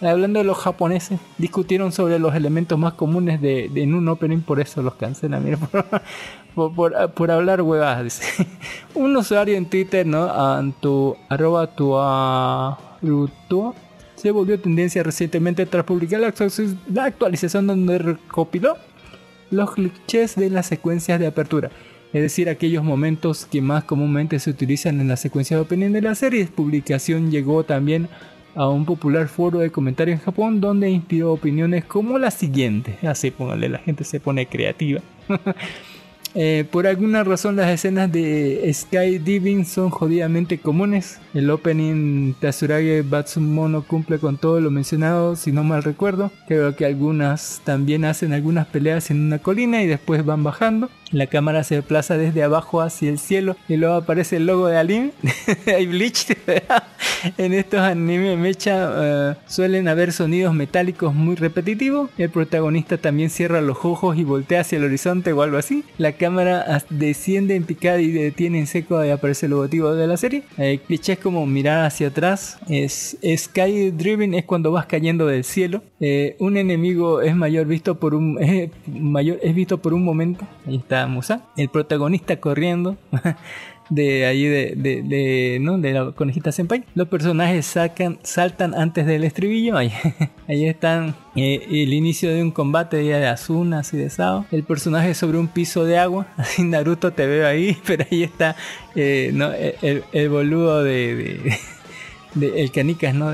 [0.00, 4.38] Hablando de los japoneses, discutieron sobre los elementos más comunes de, de en un opening,
[4.40, 5.44] por eso los cancelan.
[5.44, 5.58] Mira,
[6.54, 8.04] por, por, por- hablar huevadas.
[8.04, 8.46] dice.
[8.94, 10.24] Un usuario en Twitter, ¿no?
[10.32, 13.74] Antu, arroba tuarutua,
[14.20, 18.76] se volvió tendencia recientemente tras publicar la, actualiz- la actualización donde recopiló
[19.50, 21.70] los clichés de las secuencias de apertura.
[22.12, 26.02] Es decir, aquellos momentos que más comúnmente se utilizan en la secuencia de opening de
[26.02, 26.46] la serie.
[26.46, 28.08] Publicación llegó también
[28.54, 32.96] a un popular foro de comentarios en Japón donde inspiró opiniones como la siguiente.
[33.06, 35.00] Así, póngale, la gente se pone creativa.
[36.40, 41.18] Eh, por alguna razón las escenas de skydiving son jodidamente comunes.
[41.34, 46.30] El opening Tsurage Batsumono cumple con todo lo mencionado, si no mal recuerdo.
[46.46, 50.88] Creo que algunas también hacen algunas peleas en una colina y después van bajando.
[51.10, 54.78] La cámara se desplaza desde abajo hacia el cielo y luego aparece el logo de
[54.78, 55.12] anime.
[55.66, 56.26] Hay Bleach.
[57.38, 62.10] en estos animes mecha eh, suelen haber sonidos metálicos muy repetitivos.
[62.18, 65.84] El protagonista también cierra los ojos y voltea hacia el horizonte o algo así.
[65.96, 70.16] La cámara desciende en picada y detiene en seco y aparece el logotipo de la
[70.16, 70.42] serie.
[70.58, 72.58] El cliché es como mirar hacia atrás.
[72.68, 75.82] Es Sky Driven es cuando vas cayendo del cielo.
[76.00, 78.38] Eh, un enemigo es mayor visto por un
[78.86, 80.46] mayor es visto por un momento.
[80.66, 81.42] Ahí está Musa.
[81.56, 82.96] El protagonista corriendo.
[83.90, 85.78] de ahí de, de, ¿no?
[85.78, 86.84] de la conejita senpai.
[86.94, 89.78] Los personajes sacan, saltan antes del estribillo.
[89.78, 89.90] Ahí,
[90.48, 94.44] ahí están eh, el inicio de un combate de Asuna, así de Sao.
[94.52, 96.26] El personaje sobre un piso de agua.
[96.36, 98.56] Así Naruto te veo ahí, pero ahí está
[98.94, 99.32] eh,
[99.82, 101.56] el, el- boludo de,
[102.40, 103.32] el canicas, ¿no?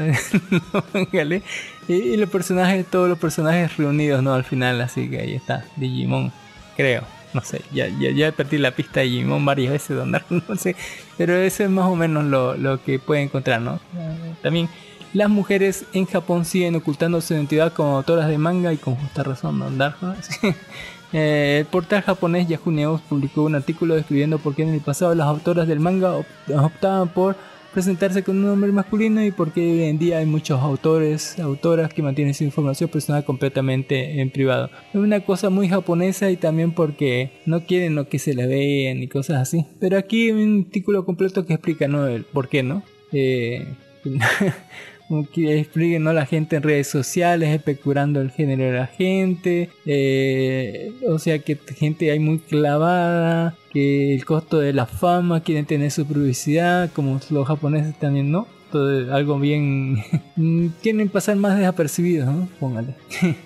[1.88, 4.33] Y, y los personajes, todos los personajes reunidos, ¿no?
[4.35, 6.33] Al final, así que ahí está, Digimon,
[6.77, 7.03] creo.
[7.40, 10.77] No sé, ya, ya, ya perdí la pista de Digimon varias veces, donde, no sé.
[11.18, 13.81] Pero eso es más o menos lo, lo que puede encontrar, ¿no?
[14.42, 14.68] También
[15.12, 19.23] las mujeres en Japón siguen ocultando su identidad como autoras de manga y con justa
[19.25, 19.70] razón, ¿no?
[19.70, 19.97] Dark.
[21.16, 25.14] Eh, el portal japonés Yahoo News publicó un artículo describiendo por qué en el pasado
[25.14, 27.37] las autoras del manga op- optaban por
[27.75, 31.93] presentarse con un nombre masculino y por qué hoy en día hay muchos autores, autoras
[31.93, 34.71] que mantienen su información personal completamente en privado.
[34.91, 39.03] Es una cosa muy japonesa y también porque no quieren lo que se la vean
[39.03, 39.67] y cosas así.
[39.81, 42.07] Pero aquí hay un artículo completo que explica ¿no?
[42.07, 42.85] el por qué, ¿no?
[43.13, 43.67] Eh,
[45.33, 46.12] que expliquen ¿no?
[46.12, 51.57] la gente en redes sociales, especulando el género de la gente, eh, o sea que
[51.57, 57.21] gente hay muy clavada, que el costo de la fama, quieren tener su publicidad, como
[57.31, 58.47] los japoneses también, ¿no?
[58.73, 60.03] Todo, algo bien...
[60.83, 62.49] quieren pasar más desapercibidos, ¿no?
[62.59, 62.95] Póngale.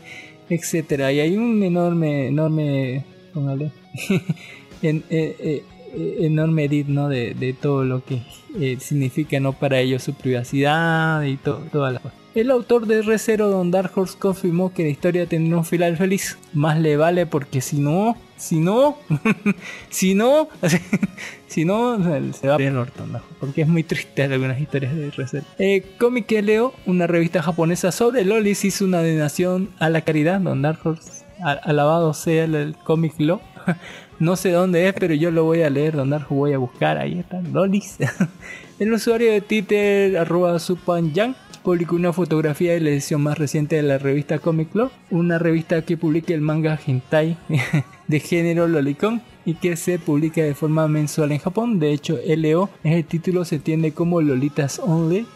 [0.49, 1.13] Etcétera.
[1.13, 3.05] Y hay un enorme, enorme...
[3.35, 3.73] Póngale.
[4.83, 5.63] en, eh, eh,
[5.95, 7.09] enorme edit ¿no?
[7.09, 8.23] de, de todo lo que
[8.59, 12.03] eh, significa no para ellos su privacidad y to todas las.
[12.35, 16.39] El autor de R0 Don Dark Horse confirmó que la historia tendrá un final feliz.
[16.53, 18.97] Más le vale porque si no, si no,
[19.91, 20.49] si no,
[21.49, 21.97] si no,
[22.33, 25.43] se va a perder Norton, porque es muy triste algunas historias de R0.
[25.59, 30.41] Eh, Comic Leo, una revista japonesa sobre lolis, hizo una donación a la caridad.
[30.41, 33.41] Don Dark Horse, alabado sea el, el cómic Lo.
[34.21, 36.99] No sé dónde es, pero yo lo voy a leer, Don Darjo voy a buscar,
[36.99, 37.99] ahí está, Lolis.
[38.81, 43.83] el usuario de Twitter, arroba Supanyang, publicó una fotografía de la edición más reciente de
[43.83, 47.37] la revista Comic Club, una revista que publica el manga hentai
[48.09, 51.79] de género lolicon y que se publica de forma mensual en Japón.
[51.79, 55.27] De hecho, LO en el título se entiende como Lolitas Only,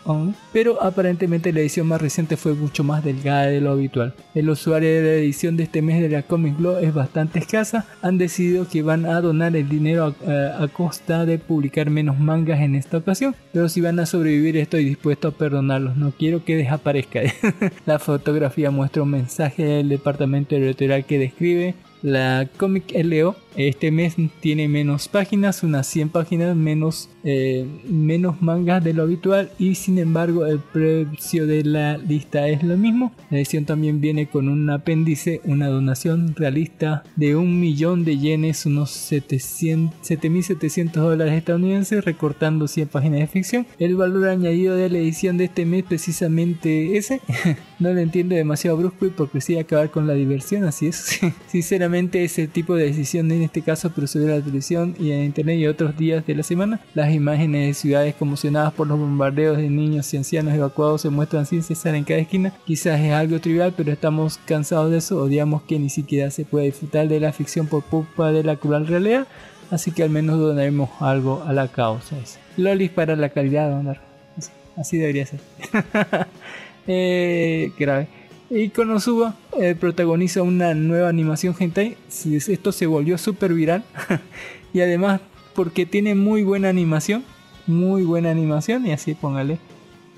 [0.52, 4.14] pero aparentemente la edición más reciente fue mucho más delgada de lo habitual.
[4.34, 7.86] El usuario de la edición de este mes de la Comic Glow es bastante escasa.
[8.02, 12.60] Han decidido que van a donar el dinero a, a, costa de publicar menos mangas
[12.60, 15.96] en esta ocasión, pero si van a sobrevivir estoy dispuesto a perdonarlos.
[15.96, 17.20] No quiero que desaparezca.
[17.86, 24.16] la fotografía muestra un mensaje del departamento editorial que describe la Comic LO este mes
[24.40, 29.98] tiene menos páginas, unas 100 páginas, menos, eh, menos mangas de lo habitual y sin
[29.98, 33.12] embargo el precio de la lista es lo mismo.
[33.30, 38.66] La edición también viene con un apéndice, una donación realista de un millón de yenes,
[38.66, 43.66] unos 7.700 dólares estadounidenses, recortando 100 páginas de ficción.
[43.78, 47.20] El valor añadido de la edición de este mes precisamente ese.
[47.78, 51.20] no lo entiendo demasiado brusco y porque sí acabar con la diversión, así es.
[51.48, 55.58] Sinceramente ese tipo de decisiones en este caso pero sobre la televisión y en internet
[55.58, 56.80] y otros días de la semana.
[56.94, 61.44] Las imágenes de ciudades conmocionadas por los bombardeos de niños y ancianos evacuados se muestran
[61.44, 62.52] sin cesar en cada esquina.
[62.64, 65.22] Quizás es algo trivial, pero estamos cansados de eso.
[65.22, 68.86] Odiamos que ni siquiera se pueda disfrutar de la ficción por culpa de la cruel
[68.86, 69.26] realidad.
[69.70, 72.16] Así que al menos donaremos algo a la causa.
[72.56, 74.00] Lolis para la calidad donar.
[74.76, 75.40] Así debería ser.
[76.86, 78.08] eh, grave.
[78.54, 81.96] Y Konosuba eh, protagoniza una nueva animación hentai.
[82.26, 83.82] Esto se volvió súper viral.
[84.74, 85.22] y además
[85.54, 87.24] porque tiene muy buena animación.
[87.66, 88.86] Muy buena animación.
[88.86, 89.58] Y así póngale.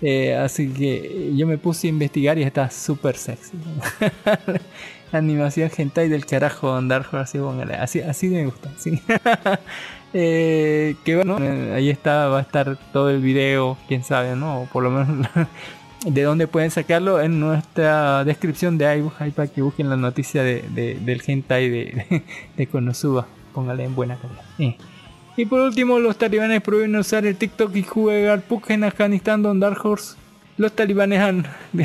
[0.03, 3.53] Eh, así que yo me puse a investigar y está súper sexy.
[5.12, 7.75] animación hentai del carajo andar así póngale.
[7.75, 8.68] Así, me gusta.
[10.12, 11.38] eh, que bueno,
[11.73, 14.62] ahí está, va a estar todo el video, quién sabe, ¿no?
[14.62, 15.29] O por lo menos
[16.05, 20.43] de dónde pueden sacarlo en nuestra descripción de iBook ahí para que busquen la noticia
[20.43, 22.23] de, de, del hentai de,
[22.57, 23.27] de, Konosuba.
[23.53, 24.43] Póngale en buena calidad.
[24.59, 24.77] Eh.
[25.37, 29.61] y por último los talibanes prohíben usar el TikTok y jugar PUC en Afganistán Don
[29.61, 30.17] Dark Horse.
[30.57, 31.47] Los talibanes han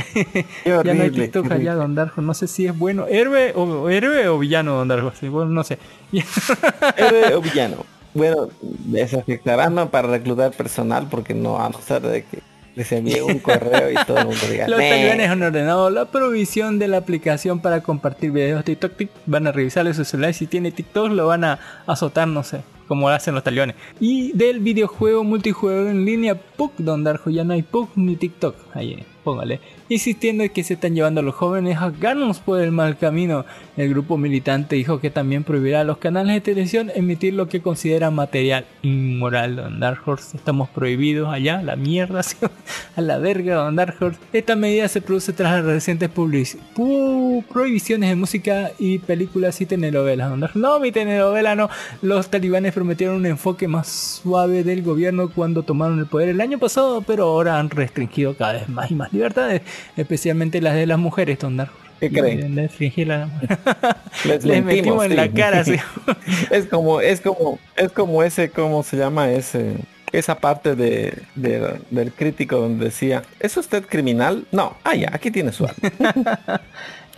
[0.66, 2.22] ya no hay TikTok allá Don Dark Horse.
[2.22, 5.30] No sé si es bueno héroe o héroe o villano Don Dark Horse.
[5.30, 5.80] Bueno, no sé.
[6.98, 7.86] Héroe o villano.
[8.14, 8.50] Bueno,
[8.92, 12.40] se afectarán para reclutar personal porque no a no ser de que
[12.76, 16.80] les envié un correo y todo el mundo diga Los talibanes han ordenado la provisión
[16.80, 19.10] de la aplicación para compartir videos de TikTok.
[19.26, 20.34] Van a revisarle su celular.
[20.34, 23.76] Si tiene TikTok lo van a azotar, no sé, como hacen los talibanes.
[24.00, 28.56] Y del videojuego multijuego en línea PUC, donde ya no hay PUC ni TikTok.
[28.74, 29.60] Ahí, póngale.
[29.92, 33.44] Insistiendo en que se están llevando a los jóvenes afganos por el mal camino.
[33.76, 37.64] El grupo militante dijo que también prohibirá a los canales de televisión emitir lo que
[37.64, 39.56] considera material inmoral.
[39.56, 42.22] Don Dark Horse, estamos prohibidos allá, la mierda,
[42.96, 44.20] a la verga, Don Dark Horse.
[44.32, 50.56] Esta medida se produce tras las recientes prohibiciones de música y películas y telenovelas.
[50.56, 51.68] No, mi telenovela no.
[52.04, 56.60] Los talibanes prometieron un enfoque más suave del gobierno cuando tomaron el poder el año
[56.60, 59.64] pasado, pero ahora han restringido cada vez más y más libertades
[59.98, 61.72] especialmente las de las mujeres, Don Dark.
[62.00, 62.56] ¿Qué creen?
[62.56, 65.18] Les, Les, Les metimos en sí.
[65.18, 65.76] la cara, sí.
[66.52, 69.76] es como, es como, es como ese, ¿cómo se llama ese?
[70.12, 74.46] Esa parte de, de, del crítico donde decía, ¿es usted criminal?
[74.52, 76.62] No, ah ya, aquí tiene su arma.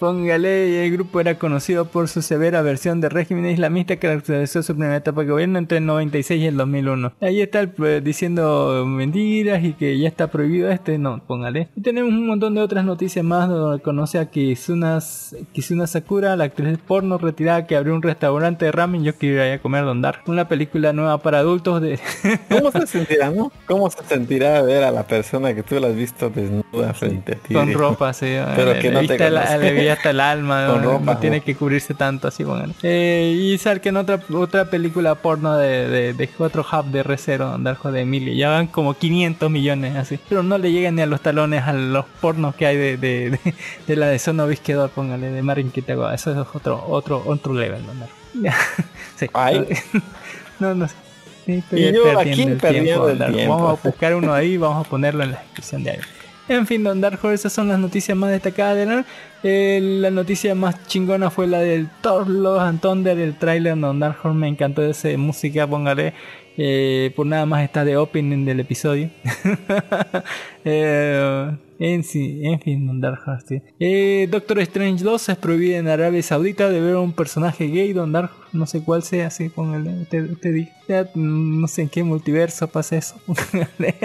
[0.02, 4.74] Póngale, el grupo era conocido por su severa versión de régimen islamista que caracterizó su
[4.74, 7.14] primera etapa de gobierno entre el 96 y el 2001.
[7.22, 11.68] Ahí está el, pues, diciendo mentiras y que ya está prohibido este, no, póngale.
[11.76, 14.98] Y tenemos un montón de otras noticias más donde conoce a Kizuna,
[15.52, 19.04] Kizuna Sakura, la actriz porno retirada que abrió un restaurante de ramen.
[19.04, 20.22] Yo quiero ir a comer Don Dark.
[20.26, 22.00] Una película nueva para adultos de...
[22.50, 23.52] ¿Cómo se sentirá, no?
[23.68, 27.36] ¿Cómo se sentirá ver a la persona que tú la has visto desnuda frente a
[27.36, 27.54] ti?
[27.54, 28.36] Con ropa, sí.
[28.56, 29.16] Pero que no te
[29.92, 32.74] hasta el alma, Con no, ropa, no tiene que cubrirse tanto así, bueno.
[32.84, 37.04] Eh, y sale que en otra, otra película porno de, de, de otro hub de
[37.04, 41.02] R0, Darjo de Emilio, ya van como 500 millones así, pero no le llegan ni
[41.02, 43.40] a los talones a los pornos que hay de, de, de,
[43.88, 47.82] de la de Sono Visquedor, póngale, de Marin Kitagawa, eso es otro, otro, otro level,
[47.86, 48.42] ¿no?
[48.42, 48.56] Ya.
[49.16, 49.28] sí.
[49.34, 49.68] Ay.
[50.60, 50.94] No, no sé.
[51.44, 53.56] Sí, Y yo perdiendo aquí el perdiendo tiempo, el tiempo.
[53.56, 56.00] Vamos a buscar uno ahí, vamos a ponerlo en la descripción de ahí.
[56.48, 59.06] En fin, Don Dark Horse, esas son las noticias más destacadas de la
[59.44, 64.00] eh, La noticia más chingona fue la del Thor Love and Thunder, el trailer de
[64.00, 64.38] Dark Horse.
[64.38, 66.14] Me encantó esa música, póngale.
[66.58, 69.10] Eh, por nada más está de opening del episodio.
[70.66, 73.48] eh, en, sí, en fin, Dark Horse.
[73.48, 73.62] sí.
[73.80, 77.94] Eh, Doctor Strange 2 es prohibido en Arabia Saudita de ver a un personaje gay,
[77.94, 80.08] Don Dark no sé cuál sea, así póngale.
[80.12, 80.70] Diga.
[80.88, 83.16] Ya, mm, no sé en qué multiverso pasa eso.
[83.26, 83.96] Póngale.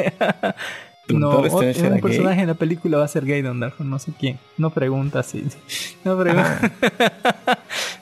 [1.09, 2.41] No, un personaje gay.
[2.43, 4.39] en la película va a ser gay, Don Darko, no sé quién.
[4.59, 5.45] No pregunta así.
[6.05, 6.73] No pregunta.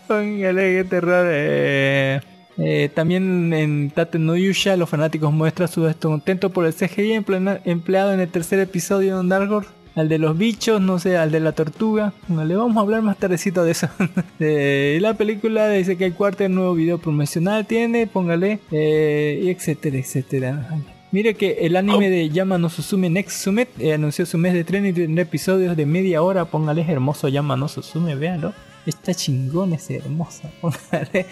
[0.08, 1.26] Póngale, qué terror.
[1.28, 2.20] eh.
[2.56, 7.24] Eh, también en Tate no Yusha los fanáticos muestran su descontento por el CGI
[7.64, 9.64] empleado en el tercer episodio de Don
[9.96, 12.12] al de los bichos, no sé, al de la tortuga.
[12.28, 13.88] Le vamos a hablar más tardecito de eso.
[14.40, 19.96] Eh, la película dice que el cuarto nuevo video promocional tiene, póngale, eh, y etcétera,
[19.96, 20.68] etcétera.
[21.14, 24.64] Mire que el anime de Yama no Susume Next Summit eh, anunció su mes de
[24.64, 26.44] tren y tendrá episodios de media hora.
[26.44, 28.52] Póngale hermoso Yama no Susume, véanlo.
[28.84, 30.50] Está chingón ese hermoso.
[30.60, 31.26] Póngale.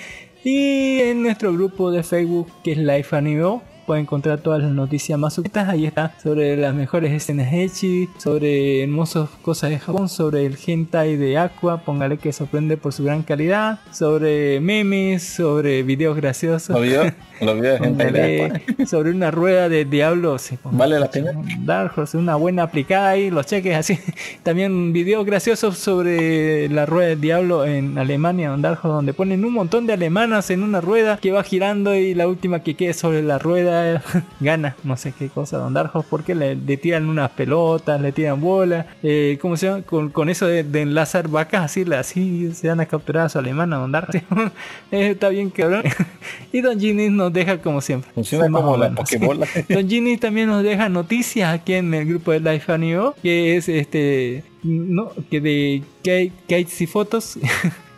[0.45, 5.19] Y en nuestro grupo de Facebook que es Life Anime pueden encontrar todas las noticias
[5.19, 5.69] más sueltas.
[5.69, 11.17] Ahí está sobre las mejores escenas Echi, sobre hermosas cosas de Japón, sobre el hentai
[11.17, 16.71] de Aqua, póngale que sorprende por su gran calidad, sobre memes, sobre videos graciosos.
[16.71, 17.03] ¿Lo vio?
[17.41, 18.59] ¿Lo vio de gente de Aqua?
[18.61, 20.39] Póngale sobre una rueda de diablo.
[20.39, 20.59] sí.
[20.65, 21.33] ¿Vale la pena?
[21.61, 23.99] Dark Horse, una buena aplicada ahí, los cheques así.
[24.43, 29.45] También videos graciosos sobre la rueda del diablo en Alemania, Don Dark Horse, donde ponen
[29.45, 32.95] un montón de alemanas en una rueda que va girando y la última que quede
[32.95, 33.82] sobre la rueda
[34.41, 38.13] gana, no sé qué cosa, Don Dark Horse, porque le, le tiran unas pelotas, le
[38.13, 39.83] tiran bolas, eh, ¿cómo se llama?
[39.83, 43.39] Con, con eso de, de enlazar vacas, así, así se van a capturar a su
[43.39, 44.11] alemana, Don Dark.
[44.91, 45.85] Eh, Está bien cabrón.
[46.53, 48.11] y Don Ginny nos deja como siempre.
[48.15, 48.91] Funciona como la.
[48.95, 49.47] Pokébola.
[49.69, 53.69] Don Ginny también nos deja noticias aquí en el grupo de Life Anime, que es
[53.69, 57.39] este, no, que de Kate, Kates y fotos.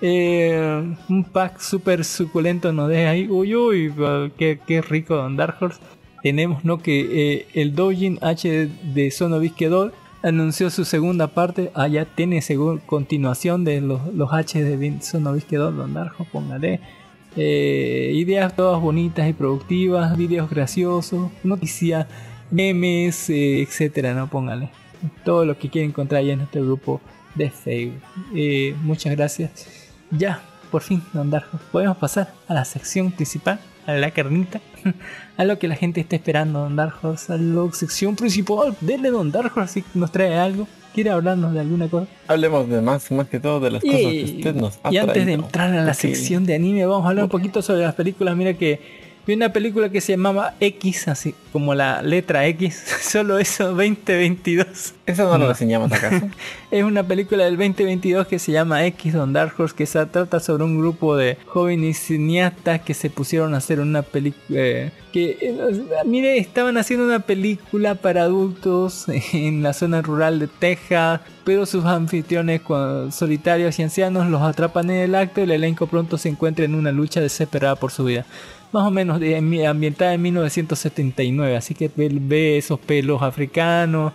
[0.07, 3.27] Eh, un pack súper suculento nos deja ahí.
[3.27, 3.91] Uy, uy,
[4.37, 5.81] qué, qué rico Don Dark Horse.
[6.23, 9.93] Tenemos no que eh, el Doujin H de Sonovisque 2
[10.23, 11.71] anunció su segunda parte.
[11.75, 16.81] Ah, ya tiene según continuación de los, los H de 2, Don Dark póngale.
[17.35, 22.07] Eh, ideas todas bonitas y productivas, videos graciosos, noticias,
[22.51, 24.69] memes, etcétera, no póngale.
[25.25, 27.01] Todo lo que quieren encontrar ahí en nuestro grupo
[27.35, 28.03] de Facebook.
[28.83, 29.84] Muchas gracias.
[30.11, 30.41] Ya,
[30.71, 31.59] por fin, Don Darjo.
[31.73, 34.61] Podemos pasar a la sección principal, a la carnita,
[35.37, 38.77] a lo que la gente está esperando, Don Darjo, a la sección principal.
[38.81, 40.67] Dele, Don Darjo, que nos trae algo.
[40.95, 42.07] ¿Quiere hablarnos de alguna cosa?
[42.29, 44.99] Hablemos de más, más que todo de las cosas que Y, usted nos ha y
[44.99, 45.45] antes de traído.
[45.45, 48.37] entrar a la Porque sección de anime, vamos a hablar un poquito sobre las películas.
[48.37, 53.39] Mira que vi una película que se llamaba X, así como la letra X, solo
[53.39, 54.95] eso, 2022.
[55.07, 56.27] ¿Eso no lo reseñamos acaso?
[56.71, 60.41] Es una película del 2022 que se llama X Don Dark Horse, que se trata
[60.41, 64.59] sobre un grupo de jóvenes cineastas que se pusieron a hacer una película.
[65.13, 71.21] que, eh, mire, estaban haciendo una película para adultos en la zona rural de Texas,
[71.45, 72.63] pero sus anfitriones
[73.13, 76.75] solitarios y ancianos los atrapan en el acto y el elenco pronto se encuentra en
[76.75, 78.27] una lucha desesperada por su vida.
[78.75, 79.37] Más o menos de,
[79.69, 84.13] ambientada en 1979, así que ve, esos pelos africanos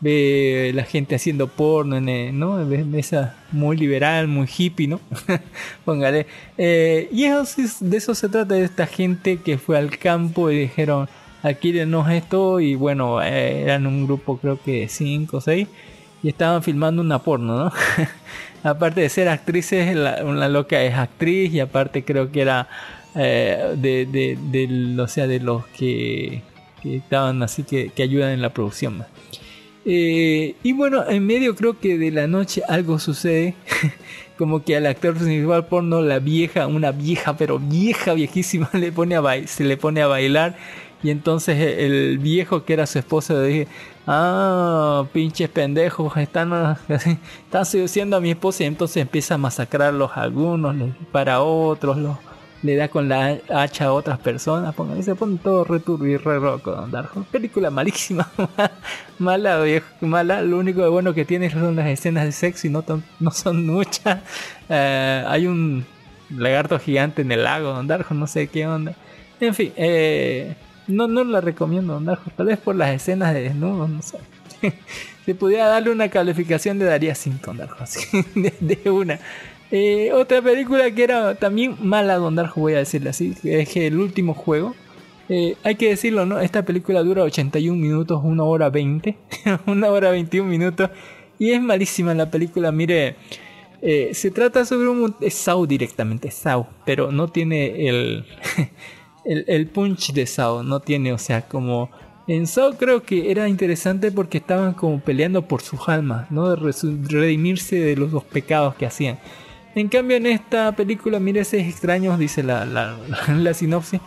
[0.00, 2.66] ve la gente haciendo porno, en, eh, ¿no?
[2.66, 4.98] Ve- esa muy liberal, muy hippie, ¿no?
[5.84, 6.26] Póngale.
[6.58, 10.58] Eh, y eso, de eso se trata, de esta gente que fue al campo y
[10.58, 11.08] dijeron,
[11.44, 15.68] adquírenos esto, y bueno, eh, eran un grupo creo que 5 o 6,
[16.24, 17.72] y estaban filmando una porno, ¿no?
[18.68, 22.66] aparte de ser actrices, la, una loca es actriz, y aparte creo que era
[23.14, 26.42] eh, de, de, o sea, de los que,
[26.82, 29.04] que estaban así que, que ayudan en la producción.
[29.84, 33.54] Eh, y bueno, en medio creo que de la noche algo sucede.
[34.38, 39.16] Como que al actor principal porno, la vieja, una vieja, pero vieja, viejísima, le pone
[39.16, 40.56] a se le pone a bailar.
[41.02, 43.68] Y entonces el viejo que era su esposo le dije,
[44.06, 46.76] ah, pinches pendejos, están,
[47.44, 51.96] están seduciendo a mi esposa y entonces empieza a masacrarlos algunos, les dispara a otros,
[52.62, 56.38] le da con la hacha a otras personas, pongan, se pone todo returbio y re
[56.38, 58.30] roco, Don Película malísima,
[59.18, 60.42] mala, viejo, mala.
[60.42, 62.84] Lo único bueno que tiene son las escenas de sexo y no,
[63.18, 64.20] no son muchas.
[64.72, 65.84] Eh, hay un
[66.30, 68.94] lagarto gigante en el lago, Don Darjo, no sé qué onda.
[69.40, 70.54] En fin, eh,
[70.86, 74.18] no, no la recomiendo, Don Darjo, tal vez por las escenas de desnudo, no sé.
[75.26, 77.84] si pudiera darle una calificación, le daría 5, Don Darjo,
[78.60, 79.18] de una.
[79.70, 83.98] Eh, otra película que era también mala Darjo, voy a decirle así, es que el
[83.98, 84.74] último juego.
[85.28, 86.40] Eh, hay que decirlo, ¿no?
[86.40, 89.16] Esta película dura 81 minutos, 1 hora 20,
[89.64, 90.90] 1 hora 21 minutos.
[91.38, 93.14] Y es malísima la película, mire.
[93.80, 95.14] Eh, se trata sobre un...
[95.20, 96.68] Es Sao directamente, Sao.
[96.84, 98.26] Pero no tiene el,
[99.24, 100.64] el, el punch de Sao.
[100.64, 101.90] No tiene, o sea, como...
[102.26, 106.54] En Sao creo que era interesante porque estaban como peleando por sus almas, ¿no?
[106.54, 106.72] De
[107.08, 109.18] redimirse de los dos pecados que hacían.
[109.74, 112.64] En cambio, en esta película, mire, seis extraños, dice la,
[113.28, 114.00] la, sinopsis,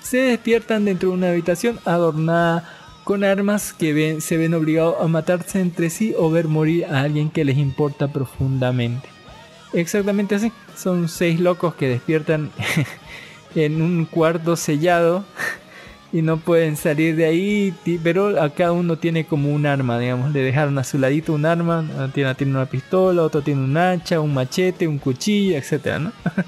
[0.00, 2.68] se despiertan dentro de una habitación adornada
[3.04, 7.00] con armas que ven, se ven obligados a matarse entre sí o ver morir a
[7.00, 9.08] alguien que les importa profundamente.
[9.72, 12.50] Exactamente así, son seis locos que despiertan
[13.54, 15.24] en un cuarto sellado
[16.12, 20.32] y no pueden salir de ahí, pero a cada uno tiene como un arma, digamos,
[20.32, 24.20] le dejaron a su ladito un arma, tiene, tiene una pistola, otro tiene un hacha,
[24.20, 26.12] un machete, un cuchillo, etcétera, ¿no?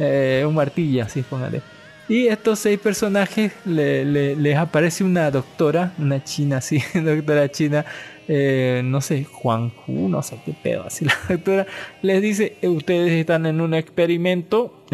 [0.00, 1.60] Eh, un martillo, así póngale.
[2.08, 7.84] Y estos seis personajes les aparece una doctora, una china, así, doctora china,
[8.28, 11.66] eh, no sé, Juan Hu, no sé qué pedo, así la doctora
[12.00, 14.84] les dice, ustedes están en un experimento.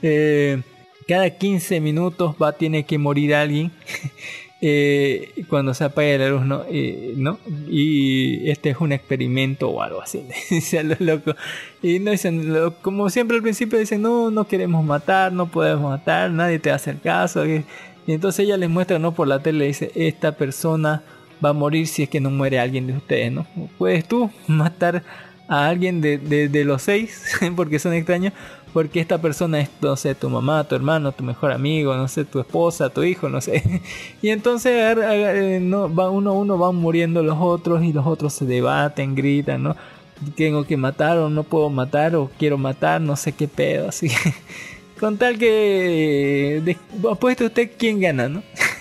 [0.00, 0.62] eh,
[1.06, 3.72] cada 15 minutos va tiene que morir alguien
[4.60, 6.64] eh, cuando se apague la luz, ¿no?
[6.70, 7.38] Eh, ¿no?
[7.68, 11.36] Y este es un experimento o algo así, dice los locos.
[11.82, 16.30] Y no dicen, como siempre al principio dicen, no, no queremos matar, no podemos matar,
[16.30, 17.44] nadie te hace el caso.
[17.46, 17.64] Y
[18.06, 19.12] entonces ella les muestra, ¿no?
[19.12, 21.02] Por la tele, dice, esta persona
[21.44, 23.46] va a morir si es que no muere alguien de ustedes, ¿no?
[23.76, 25.02] Puedes tú matar
[25.46, 26.16] a alguien de,
[26.48, 28.32] de los seis, porque son extraños,
[28.74, 32.24] porque esta persona es, no sé, tu mamá, tu hermano, tu mejor amigo, no sé,
[32.24, 33.62] tu esposa, tu hijo, no sé.
[34.20, 38.44] Y entonces eh, no, uno a uno van muriendo los otros y los otros se
[38.44, 39.76] debaten, gritan, ¿no?
[40.36, 44.10] Tengo que matar o no puedo matar o quiero matar, no sé qué pedo, así
[44.98, 46.76] con tal que
[47.08, 48.42] apueste usted quién gana, ¿no?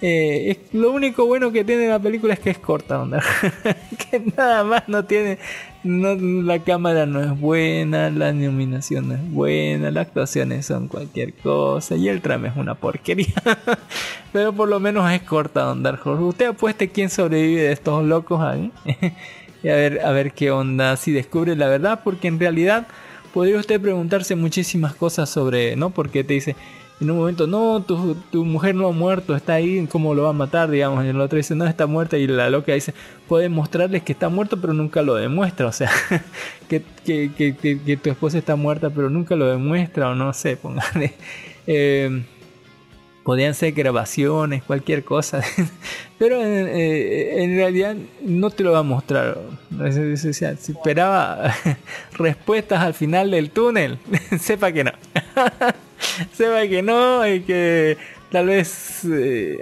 [0.00, 3.22] Eh, es, lo único bueno que tiene la película es que es corta, onda.
[4.10, 5.38] que nada más no tiene
[5.84, 11.34] no, la cámara no es buena, la iluminación no es buena, las actuaciones son cualquier
[11.34, 13.34] cosa y el trama es una porquería.
[14.32, 18.40] Pero por lo menos es corta Don Dark Usted apueste quién sobrevive de estos locos
[18.40, 18.72] ahí.
[19.62, 22.86] y a ver, a ver qué onda, si descubre la verdad, porque en realidad
[23.32, 25.90] podría usted preguntarse muchísimas cosas sobre, ¿no?
[25.90, 26.56] Porque te dice,
[27.00, 30.32] en un momento, no, tu, mujer no ha muerto, está ahí, ¿cómo lo va a
[30.32, 30.70] matar?
[30.70, 32.92] Digamos, y el otro dice, no, está muerta, y la loca dice,
[33.28, 35.90] puede mostrarles que está muerto, pero nunca lo demuestra, o sea,
[36.68, 40.56] que, que, que, que, tu esposa está muerta, pero nunca lo demuestra, o no sé,
[40.56, 41.14] póngale.
[41.70, 42.22] Eh,
[43.28, 45.42] podían ser grabaciones, cualquier cosa,
[46.18, 49.36] pero eh, en realidad no te lo va a mostrar.
[49.92, 51.54] Si esperaba
[52.12, 53.98] respuestas al final del túnel,
[54.40, 54.92] sepa que no.
[56.32, 57.98] sepa que no y que
[58.30, 59.58] tal vez eh,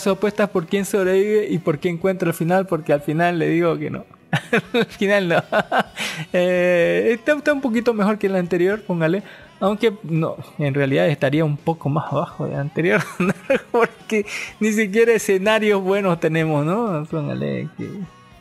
[0.00, 3.48] sus apuestas por quién sobrevive y por quién encuentra el final, porque al final le
[3.48, 4.04] digo que no.
[4.72, 5.42] al final no.
[6.32, 9.22] eh, está, un poquito mejor que el anterior, póngale.
[9.60, 13.00] Aunque no, en realidad estaría un poco más abajo del anterior,
[13.70, 14.26] porque
[14.58, 17.06] ni siquiera escenarios buenos tenemos, ¿no?
[17.08, 17.88] Póngale que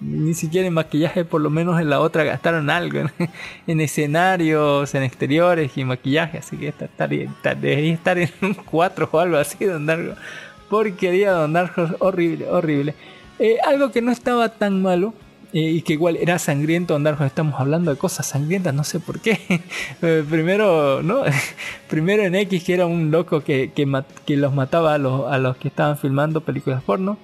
[0.02, 3.08] ni siquiera en maquillaje, por lo menos en la otra gastaron algo
[3.68, 9.20] en, escenarios, en exteriores y maquillaje, así que esta, debería estar en un 4 o
[9.20, 10.16] algo así, Don Darjo.
[10.70, 12.95] Porquería, Don Darjo, horrible, horrible.
[13.39, 15.14] Eh, algo que no estaba tan malo.
[15.54, 18.99] Eh, y que igual era sangriento Don Darjo, estamos hablando de cosas sangrientas, no sé
[18.99, 19.38] por qué.
[20.02, 21.24] Eh, primero, ¿no?
[21.89, 25.58] Primero en X, que era un loco que, que, los mataba a los, a los
[25.58, 27.20] que estaban filmando películas porno.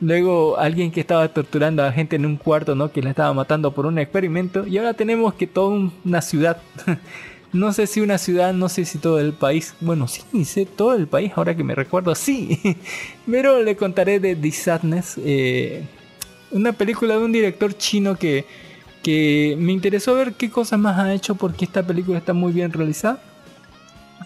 [0.00, 2.90] Luego alguien que estaba torturando a gente en un cuarto, ¿no?
[2.90, 4.66] Que la estaba matando por un experimento.
[4.66, 6.56] Y ahora tenemos que toda una ciudad.
[7.52, 9.74] no sé si una ciudad, no sé si todo el país.
[9.80, 12.58] Bueno, sí, sé todo el país, ahora que me recuerdo, sí.
[13.30, 15.16] Pero le contaré de The Sadness.
[15.18, 15.84] Eh,
[16.50, 18.46] una película de un director chino que,
[19.02, 22.72] que me interesó ver qué cosas más ha hecho porque esta película está muy bien
[22.72, 23.22] realizada.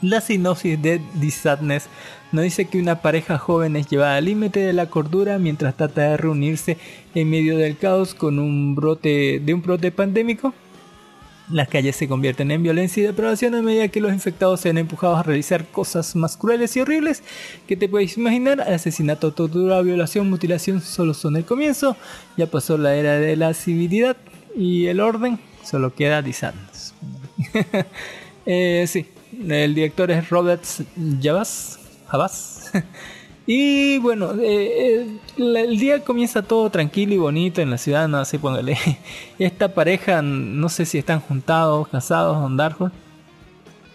[0.03, 1.89] La sinopsis de The Sadness
[2.35, 6.03] nos dice que una pareja joven es llevada al límite de la cordura mientras trata
[6.03, 6.77] de reunirse
[7.15, 10.53] en medio del caos con un brote de un brote pandémico.
[11.49, 15.19] Las calles se convierten en violencia y depravación a medida que los infectados sean empujados
[15.19, 17.23] a realizar cosas más crueles y horribles
[17.69, 18.63] que te puedes imaginar.
[18.63, 21.97] Asesinato, tortura, violación, mutilación solo son el comienzo.
[22.37, 24.17] Ya pasó la era de la civilidad
[24.57, 25.39] y el orden.
[25.63, 26.95] Solo queda Sadness.
[28.47, 29.07] eh, sí,
[29.49, 30.65] el director es Robert
[31.23, 31.84] Javas.
[33.47, 35.07] Y bueno, eh,
[35.37, 38.79] el, el día comienza todo tranquilo y bonito en la ciudad, no sé, póngale.
[39.39, 42.93] Esta pareja, no sé si están juntados, casados, o Darkhold,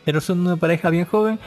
[0.05, 1.39] pero son una pareja bien joven,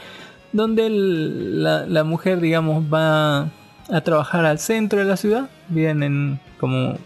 [0.51, 3.49] donde la, la mujer, digamos, va
[3.89, 6.97] a trabajar al centro de la ciudad, viven en como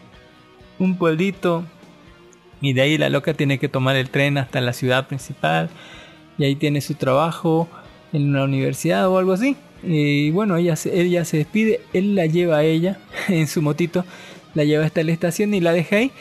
[0.79, 1.63] un pueblito,
[2.59, 5.69] y de ahí la loca tiene que tomar el tren hasta la ciudad principal,
[6.39, 7.67] y ahí tiene su trabajo
[8.13, 9.55] en una universidad o algo así.
[9.83, 14.05] Y bueno, ella se, ella se despide, él la lleva a ella en su motito,
[14.55, 16.11] la lleva hasta la estación y la deja ahí.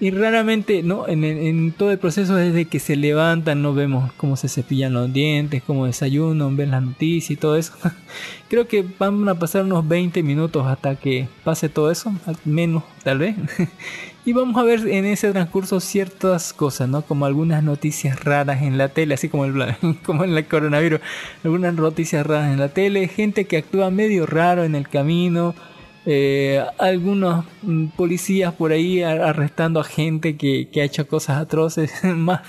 [0.00, 1.06] Y raramente, ¿no?
[1.08, 5.12] En, en- todo el proceso desde que se levantan, no vemos cómo se cepillan los
[5.12, 7.72] dientes, cómo desayunan, ven las noticias y todo eso.
[8.50, 12.12] Creo que van a pasar unos 20 minutos hasta que pase todo eso,
[12.44, 13.36] menos tal vez.
[14.26, 17.02] y vamos a ver en ese transcurso ciertas cosas, ¿no?
[17.02, 21.00] Como algunas noticias raras en la tele, así como, el, como en el coronavirus.
[21.44, 25.54] Algunas noticias raras en la tele, gente que actúa medio raro en el camino.
[26.06, 31.92] eh, algunos mm, policías por ahí arrestando a gente que, que ha hecho cosas atroces,
[32.16, 32.40] más,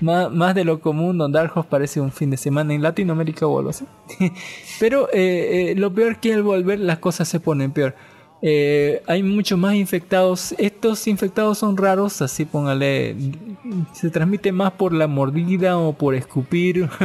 [0.00, 1.18] más, más de lo común.
[1.18, 3.84] Don Dark Horse parece un fin de semana en Latinoamérica o algo así.
[4.80, 7.94] Pero eh, eh, lo peor que al volver las cosas se ponen peor.
[8.40, 10.54] Eh, hay muchos más infectados.
[10.58, 13.16] Estos infectados son raros, así póngale.
[13.92, 16.88] Se transmite más por la mordida o por escupir.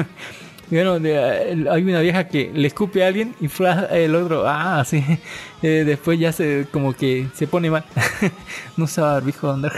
[0.71, 3.47] Bueno, de- hay una vieja que le escupe a alguien y
[3.91, 5.03] el otro, ah, sí.
[5.61, 7.85] Eh, después ya se como que se pone mal.
[8.77, 9.69] no sabe barbijo dónde.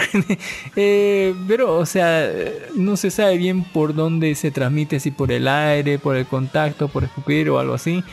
[0.76, 2.28] eh, pero, o sea,
[2.76, 6.88] no se sabe bien por dónde se transmite, si por el aire, por el contacto,
[6.88, 8.04] por escupir o algo así.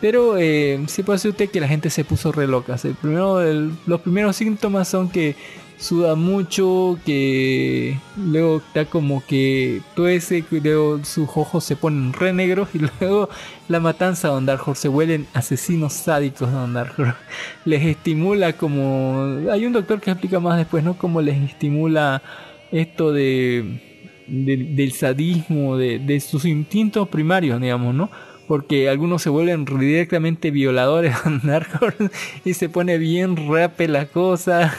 [0.00, 2.76] Pero eh, sí puede ser usted que la gente se puso re loca.
[2.82, 3.40] El primero,
[3.86, 5.36] los primeros síntomas son que
[5.78, 12.32] suda mucho, que luego está como que tuece, que luego sus ojos se ponen re
[12.32, 13.28] negros y luego
[13.68, 16.94] la matanza de Don Dark se vuelven asesinos sádicos de Don Dark.
[17.64, 19.38] Les estimula como...
[19.50, 20.96] Hay un doctor que explica más después, ¿no?
[20.96, 22.22] Cómo les estimula
[22.70, 23.80] esto de-
[24.28, 28.10] del sadismo, de, de sus instintos primarios, digamos, ¿no?
[28.46, 31.68] Porque algunos se vuelven directamente violadores a Dark
[32.44, 34.74] y se pone bien rape la cosa.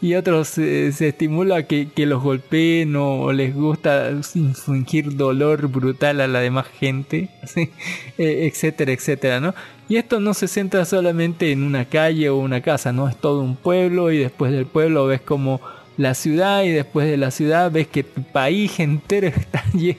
[0.00, 6.20] Y otros eh, se estimula que, que los golpeen o les gusta infligir dolor brutal
[6.20, 7.70] a la demás gente, eh,
[8.18, 9.54] etcétera, etcétera, ¿no?
[9.88, 13.08] Y esto no se centra solamente en una calle o una casa, ¿no?
[13.08, 15.60] Es todo un pueblo y después del pueblo ves como
[15.96, 19.96] la ciudad y después de la ciudad ves que tu país entero está eh,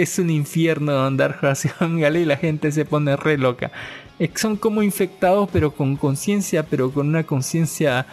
[0.00, 3.70] es un infierno andar ración y la gente se pone re loca.
[4.18, 8.06] Eh, Son como infectados pero con conciencia, pero con una conciencia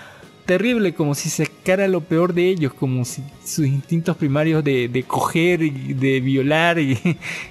[0.45, 5.03] terrible, como si sacara lo peor de ellos, como si sus instintos primarios de, de
[5.03, 6.97] coger y de violar y,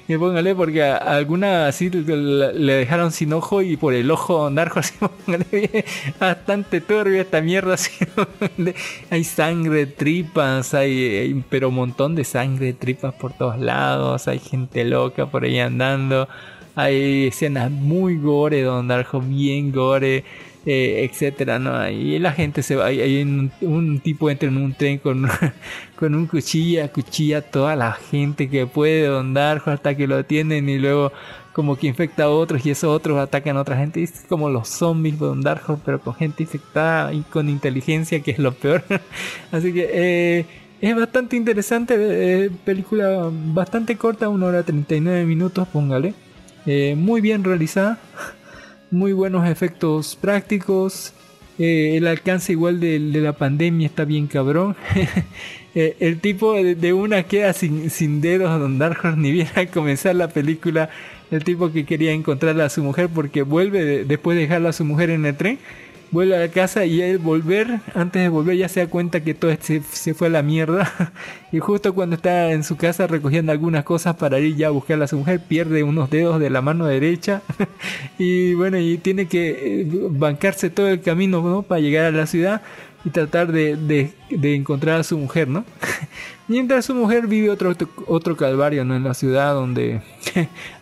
[0.19, 5.85] póngale porque alguna así le, dejaron sin ojo y por el ojo narco así póngale
[6.21, 7.91] bastante turbio esta mierda así,
[9.11, 14.39] hay sangre, tripas, hay, hay- pero un montón de sangre, tripas por todos lados, hay
[14.39, 16.29] gente loca por ahí andando,
[16.75, 20.25] hay escenas muy gore, Don Darjo bien gore
[20.67, 21.91] eh, etcétera.
[21.91, 25.29] Y la gente se va, hay, un, tipo entra en un tren con,
[25.97, 30.79] con un cuchilla, cuchilla toda la gente que puede andar hasta que lo tienen y
[30.79, 31.13] luego
[31.53, 34.03] como que infecta a otros y esos otros atacan a otra gente.
[34.03, 38.33] Es como los zombies de Don Darjo, pero con gente infectada y con inteligencia, que
[38.33, 38.83] es lo peor.
[39.53, 40.47] Así que eh,
[40.81, 46.15] es bastante interesante, eh, película bastante corta, una hora 39 minutos, póngale.
[46.67, 47.99] Eh, muy bien realizada
[48.95, 51.13] muy buenos efectos prácticos.
[51.59, 54.77] eh, el alcance igual de, la pandemia está bien cabrón.
[55.77, 59.49] Eh, el tipo de, de una queda sin, sin dedos Don Dark Horse, ni bien
[59.57, 60.89] al comenzar la película.
[61.33, 64.73] El tipo que quería encontrar a su mujer porque vuelve de- después de dejarla a
[64.73, 65.59] su mujer en el tren.
[66.15, 69.35] Vuelve a la casa y él volver, antes de volver ya se da cuenta que
[69.35, 70.91] todo se, se fue a la mierda.
[71.53, 75.03] y justo cuando está en su casa recogiendo algunas cosas para ir ya a buscar
[75.03, 77.43] a su mujer, pierde unos dedos de la mano derecha.
[78.19, 81.63] y bueno, y tiene que eh, bancarse todo el camino ¿no?
[81.63, 82.63] para llegar a la ciudad
[83.05, 85.65] y tratar de, de, de encontrar a su mujer, ¿no?
[86.49, 87.75] Mientras su mujer vive otro,
[88.07, 88.95] otro calvario ¿no?
[88.95, 90.03] en la ciudad donde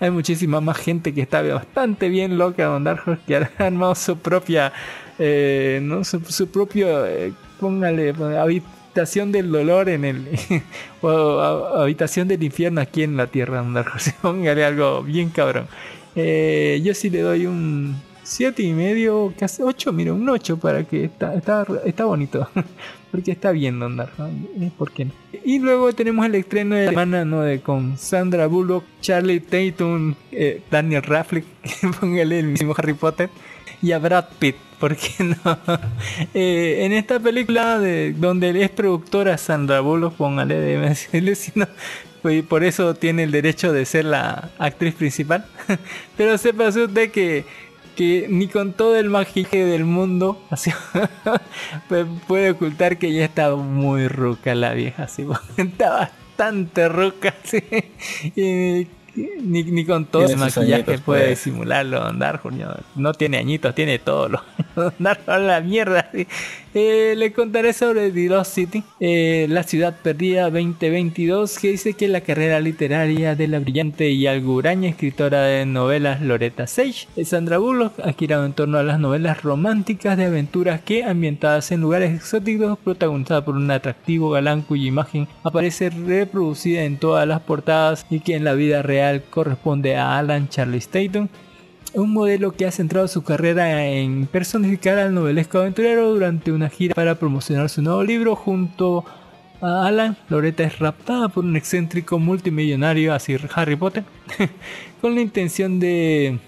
[0.01, 4.19] hay muchísima más gente que está bastante bien loca, Don Dark que ha armado su
[4.19, 4.73] propia,
[5.19, 6.05] eh, ¿no?
[6.05, 10.29] su, su propio, eh, póngale, habitación del dolor en el,
[11.03, 13.65] o habitación del infierno aquí en la tierra,
[14.23, 15.67] Póngale algo bien cabrón.
[16.15, 20.85] Eh, yo sí le doy un siete y medio, casi 8, mira, un 8 para
[20.85, 22.49] que está, está, está bonito.
[23.11, 24.07] Porque está bien Don ¿no?
[24.79, 25.13] ¿Por qué no?
[25.45, 27.43] Y luego tenemos el estreno de la semana, ¿no?
[27.43, 30.15] De, con Sandra Bullock, Charlie Tatum,
[30.71, 31.47] Daniel Radcliffe,
[32.01, 33.29] póngale el mismo Harry Potter,
[33.83, 35.13] y a Brad Pitt, ¿por qué
[35.45, 35.59] no?
[36.35, 41.69] Eh, en esta película de, donde es productora Sandra Bullock, póngale, déjeme decirle, si no,
[42.21, 45.47] pues por eso tiene el derecho de ser la actriz principal.
[46.17, 47.45] Pero sepa usted que
[47.95, 50.73] que ni con todo el maquillaje del mundo así,
[51.89, 55.27] pues, puede ocultar que ya está muy ruca la vieja, así,
[55.59, 57.63] está bastante ruca, sí.
[58.35, 61.45] Y ni, ni con todo el maquillaje añitos, puede pues.
[61.45, 62.41] disimularlo, andar,
[62.95, 64.43] no tiene añitos, tiene todo lo
[64.99, 66.11] andar a la mierda.
[66.75, 72.09] Eh, le contaré sobre The Lost City, eh, la ciudad perdida 2022, que dice que
[72.09, 77.27] la carrera literaria de la brillante y algo huraña escritora de novelas Loretta Sage, eh,
[77.27, 81.83] Sandra Bullock, ha girado en torno a las novelas románticas de aventuras que, ambientadas en
[81.83, 88.07] lugares exóticos, protagonizadas por un atractivo galán cuya imagen aparece reproducida en todas las portadas
[88.09, 91.29] y que en la vida real corresponde a Alan Charlie Staton,
[91.95, 96.95] un modelo que ha centrado su carrera en personificar al novelesco aventurero durante una gira
[96.95, 99.05] para promocionar su nuevo libro junto
[99.61, 100.17] a Alan.
[100.29, 104.05] Loretta es raptada por un excéntrico multimillonario, así Harry Potter,
[105.01, 106.39] con la intención de...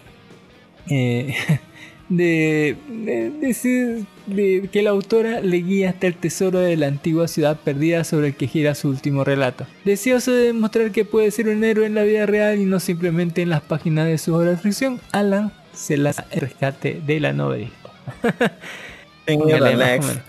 [0.89, 1.35] eh,
[2.09, 7.59] de, de, de- que la autora le guía hasta el tesoro de la antigua ciudad
[7.63, 9.67] perdida sobre el que gira su último relato.
[9.85, 13.43] Deseoso de demostrar que puede ser un héroe en la vida real y no simplemente
[13.43, 17.33] en las páginas de su obra de ficción, Alan se lanza el rescate de la
[17.33, 17.91] novelista.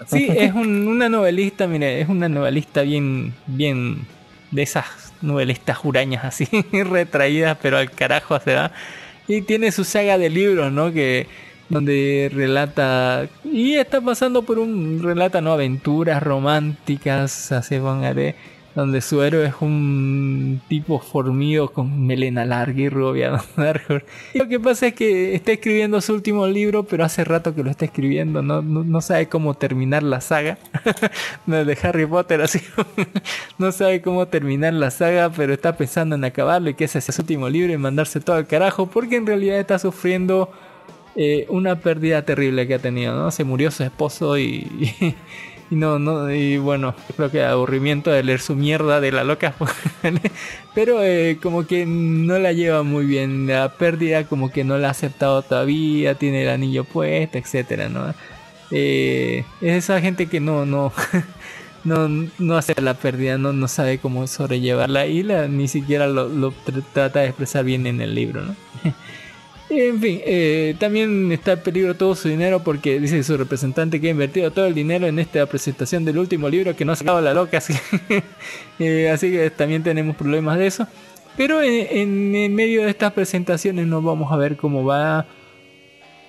[0.08, 4.00] Sí, es un- una novelista, mire, es una novelista bien, bien
[4.52, 4.86] de esas
[5.22, 8.72] novelistas hurañas así, retraídas, pero al carajo se va.
[9.28, 10.94] Y tiene su saga de libros, ¿no?
[10.94, 11.28] Que
[11.70, 18.36] donde relata y está pasando por un relata no aventuras románticas, póngale,
[18.76, 23.42] donde su héroe es un tipo formido con melena larga y rubia.
[24.34, 27.64] y lo que pasa es que está escribiendo su último libro, pero hace rato que
[27.64, 30.58] lo está escribiendo, no, no, no sabe cómo terminar la saga
[31.46, 32.60] de Harry Potter, así
[33.58, 37.14] no sabe cómo terminar la saga, pero está pensando en acabarlo y que ese sea
[37.14, 40.52] su último libro y mandarse todo al carajo, porque en realidad está sufriendo
[41.16, 43.32] eh, una pérdida terrible que ha tenido, ¿no?
[43.32, 44.68] Se murió su esposo y,
[45.72, 49.56] y no, no, y bueno, creo que aburrimiento de leer su mierda de la loca,
[50.74, 54.90] pero eh, como que no la lleva muy bien, la pérdida como que no la
[54.90, 58.14] ha aceptado todavía, tiene el anillo puesto, etcétera, ¿no?
[58.72, 60.92] Eh, es esa gente que no, no,
[61.84, 62.08] no,
[62.40, 66.84] no hace la pérdida, no, no sabe cómo sobrellevarla y ni siquiera lo, lo tr-
[66.94, 68.56] trata de expresar bien en el libro, ¿no?
[69.70, 74.08] En fin, eh, también está en peligro todo su dinero porque dice su representante que
[74.08, 77.20] ha invertido todo el dinero en esta presentación del último libro que no ha sacado
[77.20, 77.74] la loca, así,
[78.80, 80.88] eh, así que también tenemos problemas de eso.
[81.36, 85.26] Pero en, medio de estas presentaciones nos vamos a ver cómo va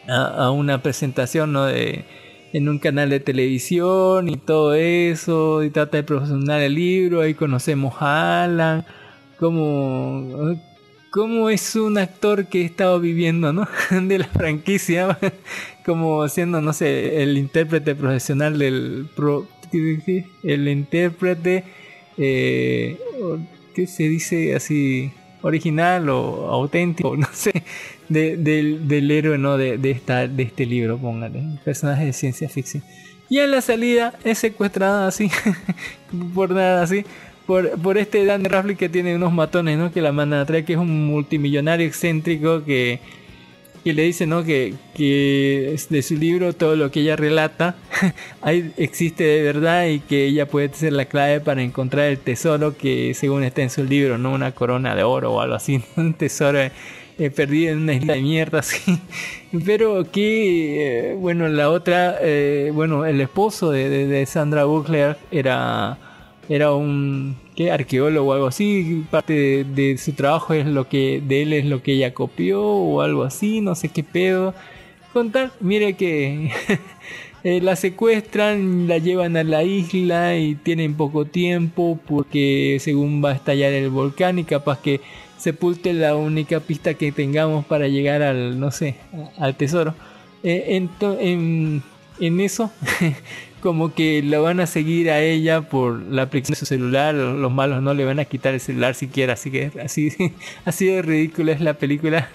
[0.08, 1.66] a, a una presentación ¿no?
[1.66, 2.04] de,
[2.52, 7.34] en un canal de televisión y todo eso, y trata de promocionar el libro, ahí
[7.34, 8.86] conocemos a Alan,
[9.38, 10.56] cómo,
[11.16, 13.66] cómo es un actor que he estado viviendo, ¿no?
[13.90, 15.18] De la franquicia,
[15.86, 19.08] como siendo, no sé, el intérprete profesional del...
[19.16, 19.48] Pro,
[20.42, 21.64] el intérprete,
[22.18, 22.98] eh,
[23.74, 25.10] ¿qué se dice así?
[25.42, 27.62] original o auténtico, no sé,
[28.08, 29.56] de- del, del héroe ¿no?
[29.56, 32.82] de, esta, de este libro, póngale, personaje de ciencia ficción.
[33.28, 35.30] Y en la salida es secuestrada así,
[36.34, 37.04] por nada así,
[37.46, 39.92] por, por este Dan Radcliffe que tiene unos matones, ¿no?
[39.92, 42.98] Que la mandan a traer, que es un multimillonario excéntrico que,
[43.84, 44.42] que le dice, ¿no?
[44.44, 47.76] Que, que de su libro todo lo que ella relata
[48.42, 52.76] ahí existe de verdad y que ella puede ser la clave para encontrar el tesoro
[52.76, 54.32] que según está en su libro, ¿no?
[54.32, 56.58] Una corona de oro o algo así, un tesoro
[57.18, 58.60] eh, perdida en una isla de mierda.
[59.64, 65.16] Pero que, eh, bueno, la otra, eh, bueno, el esposo de, de- de Sandra Buckler
[65.30, 65.96] era,
[66.48, 67.70] era un ¿qué?
[67.70, 69.04] arqueólogo o algo así.
[69.10, 72.62] Parte de, de su trabajo es lo que, de él es lo que ella copió
[72.62, 74.54] o algo así, no sé qué pedo.
[75.12, 76.50] Contar, mire que
[77.44, 83.30] eh, la secuestran, la llevan a la isla y tienen poco tiempo porque según va
[83.30, 85.00] a estallar el volcán y capaz que
[85.38, 88.96] sepulte la única pista que tengamos para llegar al, no sé,
[89.38, 89.94] al tesoro.
[90.42, 91.82] Eh, ento- en,
[92.20, 92.70] en eso,
[93.60, 97.52] como que la van a seguir a ella por la aplicación de su celular, los
[97.52, 100.12] malos no le van a quitar el celular siquiera, así que así,
[100.64, 102.28] así de ridícula es la película.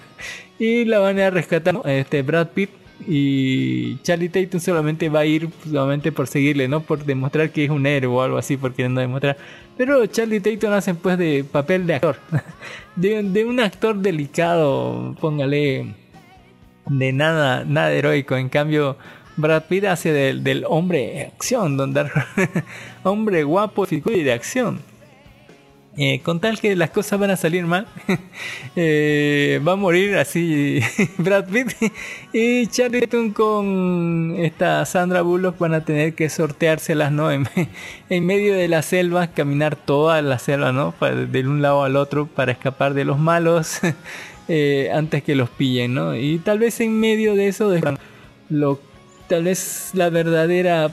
[0.58, 1.84] Y la van a rescatar ¿no?
[1.84, 2.70] este Brad Pitt
[3.06, 7.70] y Charlie Tatum solamente va a ir solamente por seguirle, no por demostrar que es
[7.70, 9.36] un héroe o algo así, por queriendo demostrar.
[9.76, 12.16] Pero Charlie Tatum hace pues de papel de actor,
[12.96, 15.94] de, de un actor delicado, póngale
[16.86, 18.36] de nada, nada heroico.
[18.36, 18.96] En cambio,
[19.36, 22.12] Brad Pitt hace del, del hombre de acción, don Dark-
[23.02, 24.80] hombre guapo y de acción.
[25.98, 27.86] Eh, con tal que las cosas van a salir mal,
[28.76, 30.80] eh, va a morir así
[31.18, 31.74] Brad Pitt
[32.32, 37.30] y Charlie con esta Sandra Bullock van a tener que sorteárselas, ¿no?
[37.30, 37.46] En,
[38.08, 40.94] en medio de la selva, caminar toda la selva, ¿no?
[41.30, 43.80] De un lado al otro para escapar de los malos
[44.48, 46.16] eh, antes que los pillen, ¿no?
[46.16, 47.70] Y tal vez en medio de eso
[48.48, 48.80] lo
[49.32, 50.90] tal vez la verdadera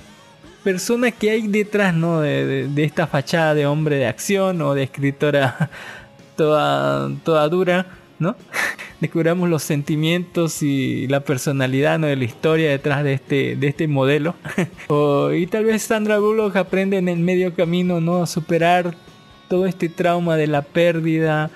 [0.63, 2.21] persona que hay detrás ¿no?
[2.21, 5.69] de, esta fachada de hombre de acción o de escritora
[6.37, 7.87] toda, toda dura,
[8.17, 8.37] ¿no?
[9.01, 12.07] Descubramos los sentimientos y la personalidad ¿no?
[12.07, 14.35] de la historia detrás de este, de este modelo.
[14.87, 18.23] O- y tal vez Sandra Bullock aprende en el medio camino ¿no?
[18.23, 18.95] a superar
[19.49, 21.51] todo este trauma de la pérdida,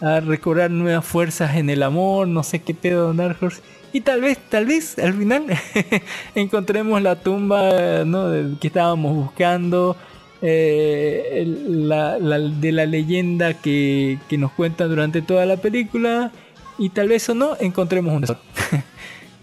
[0.00, 3.60] a recobrar nuevas fuerzas en el amor, no sé qué pedo, Dark Horse.
[3.92, 5.44] Y tal vez, tal vez al final
[6.34, 8.30] encontremos la tumba ¿no?
[8.60, 9.96] que estábamos buscando,
[10.42, 16.30] eh, la, la- de la leyenda que, que nos cuenta durante toda la película.
[16.78, 18.40] Y tal vez o no encontremos un tesoro.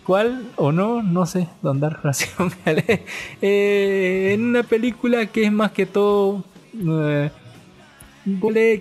[0.05, 1.01] ¿Cuál o no?
[1.01, 1.99] No sé, Don Dark.
[3.41, 6.43] Eh, en una película que es más que todo
[6.77, 7.31] eh,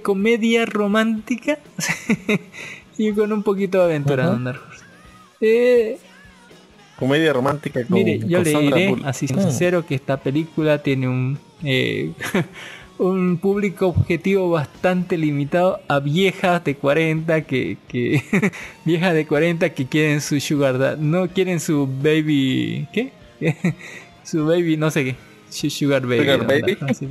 [0.03, 1.59] comedia romántica
[2.99, 4.33] y con un poquito de aventura, Ajá.
[4.33, 4.61] Don Dark.
[5.41, 5.99] Eh,
[6.99, 11.39] Comedia romántica con, Mire, yo con le diré, así sincero, que esta película tiene un
[11.65, 12.13] eh,
[12.99, 18.23] un público objetivo bastante limitado a viejas de 40 que, que
[18.85, 23.13] viejas de 40 que quieren su sugar dad, no quieren su baby, ¿qué?
[24.25, 25.17] su baby, no sé qué.
[25.51, 26.21] su Sugar baby.
[26.21, 26.79] Sugar baby.
[26.89, 27.09] Así.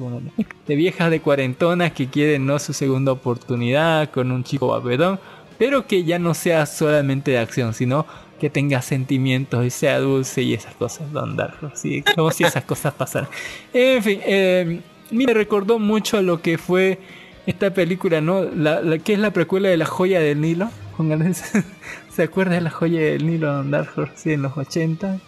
[0.67, 5.19] De viejas de cuarentonas que quieren no su segunda oportunidad con un chico babedón,
[5.57, 8.05] pero que ya no sea solamente de acción, sino
[8.39, 11.71] que tenga sentimientos y sea dulce y esas cosas, Don Darjo.
[11.75, 13.29] Sí, como si esas cosas pasaran.
[13.73, 14.81] En fin, eh,
[15.11, 16.99] me recordó mucho lo que fue
[17.45, 18.43] esta película, ¿no?
[18.43, 20.69] La, la- que es la precuela de La Joya del Nilo.
[22.15, 24.07] ¿Se acuerda de La Joya del Nilo, Don Darjo?
[24.15, 25.19] Sí, en los 80.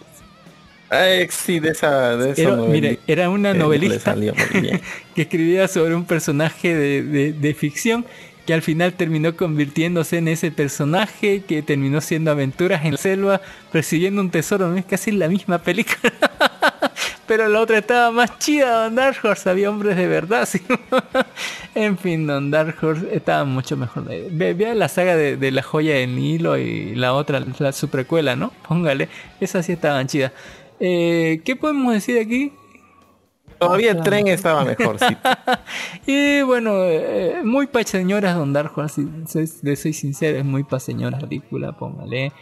[0.88, 4.14] Ay, sí, de esa, de esa Era, mire, era una Eh, novelista
[5.14, 8.06] que escribía sobre un personaje de, de- de ficción
[8.46, 13.40] que al final terminó convirtiéndose en ese personaje que terminó siendo aventuras en la selva
[13.72, 14.68] persiguiendo un tesoro.
[14.68, 16.12] No es casi la misma película.
[17.26, 19.50] Pero la otra estaba más chida, Don Dark Horse.
[19.50, 20.46] Había hombres de verdad.
[20.48, 20.60] ¿sí?
[21.74, 24.04] en fin, Don Dark Horse estaba mucho mejor.
[24.30, 27.88] Ve- Vea la saga de, de La Joya del Nilo y la otra, la, su
[27.88, 28.52] precuela, ¿no?
[28.68, 29.08] Póngale.
[29.40, 30.30] Esas sí estaban chidas.
[30.78, 32.52] Eh, ¿Qué podemos decir aquí?
[33.58, 35.16] Todavía el tren estaba mejor, sí.
[36.06, 40.64] Y bueno, eh, muy pa' señoras Don Darjo, así, soy, le soy sincero, es muy
[40.64, 42.32] pa' señoras ridícula, póngale.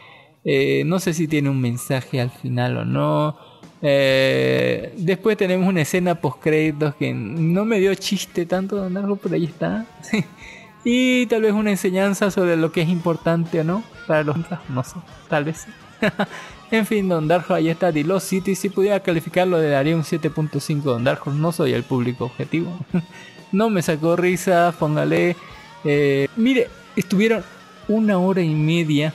[0.45, 3.37] Eh, no sé si tiene un mensaje al final o no.
[3.81, 9.17] Eh, después tenemos una escena post créditos que no me dio chiste tanto Don Darjo,
[9.17, 9.87] pero ahí está.
[10.85, 14.37] y tal vez una enseñanza sobre lo que es importante o no para los
[14.69, 14.97] no sé,
[15.29, 15.71] tal vez sí.
[16.71, 18.55] En fin, Don Darjo, ahí está The Lost City.
[18.57, 21.31] Si pudiera calificarlo, le daría un 7.5 Don Darjo.
[21.31, 22.77] No soy el público objetivo.
[23.53, 25.37] no me sacó risa, póngale.
[25.85, 27.45] eh, mire, estuvieron
[27.87, 29.13] una hora y media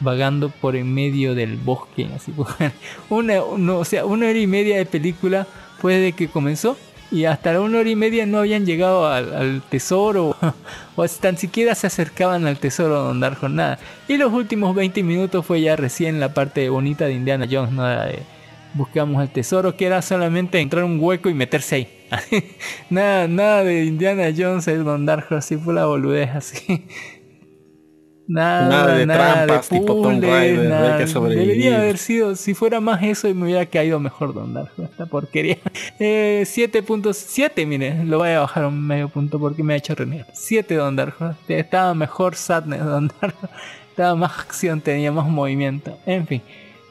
[0.00, 2.08] vagando por en medio del bosque.
[2.14, 2.32] Así,
[3.10, 5.46] una, no, o sea, una hora y media de película
[5.78, 6.76] fue de que comenzó.
[7.10, 10.36] Y hasta la una hora y media no habían llegado al, tesoro
[10.96, 13.78] o tan siquiera se acercaban al tesoro Don Darjo, nada.
[14.08, 18.06] Y los últimos 20 minutos fue ya recién la parte bonita de Indiana Jones, nada
[18.06, 18.36] de
[18.76, 21.88] buscamos el tesoro, que era solamente entrar un hueco y meterse ahí.
[22.90, 26.84] nada, nada de Indiana Jones, el Don Darjo, así fue la boludez así.
[28.28, 30.94] Nada, Nada de nada trampas, tipo Tomb Raider, nada.
[30.96, 31.46] hay que sobrevivir.
[31.46, 35.58] Debería haber sido, si fuera más eso, me hubiera caído mejor Don Darjo, esta porquería.
[35.98, 40.26] Eh, 7.7, mire, lo voy a bajar un medio punto porque me ha hecho renegar.
[40.32, 43.48] 7 Don Darjo, estaba mejor Sadness Don Darjo,
[43.90, 46.42] estaba más acción, tenía más movimiento, en fin.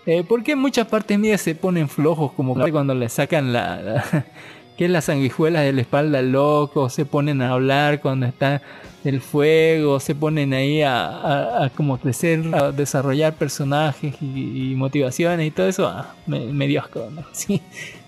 [0.05, 3.81] Eh, ¿Por qué en muchas partes mías se ponen flojos como cuando le sacan la,
[3.81, 4.25] la-
[4.77, 8.61] que es la sanguijuela de la espalda al loco, se ponen a hablar cuando está
[9.05, 14.75] el fuego, se ponen ahí a, a- a como crecer, a desarrollar personajes y, y
[14.75, 17.07] motivaciones y todo eso, ah, me, me dio asco.
[17.11, 17.23] ¿no?
[17.33, 17.61] Sí.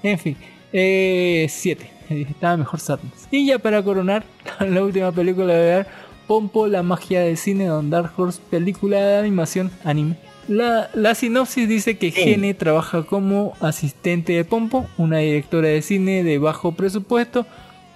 [0.03, 0.35] En fin,
[0.71, 1.91] 7.
[2.09, 3.27] Estaba mejor Sadness.
[3.31, 4.23] Y ya para coronar,
[4.59, 5.87] la última película de ver,
[6.27, 10.17] Pompo, la magia del cine de Don Dark Horse, película de animación anime.
[10.49, 16.23] La, la sinopsis dice que Gene trabaja como asistente de Pompo, una directora de cine
[16.23, 17.45] de bajo presupuesto.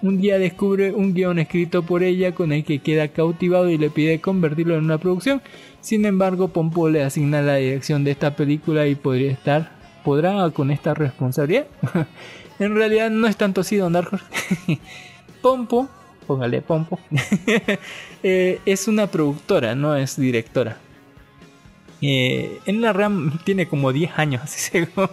[0.01, 3.91] Un día descubre un guion escrito por ella con el que queda cautivado y le
[3.91, 5.41] pide convertirlo en una producción.
[5.79, 9.71] Sin embargo, Pompo le asigna la dirección de esta película y podría estar,
[10.03, 11.67] podrá con esta responsabilidad.
[12.59, 14.09] en realidad no es tanto así, Don Dark.
[15.41, 15.87] Pompo,
[16.25, 16.99] póngale Pompo,
[18.23, 20.77] eh, es una productora, no es directora.
[22.01, 25.09] Eh, en la RAM tiene como 10 años, así según,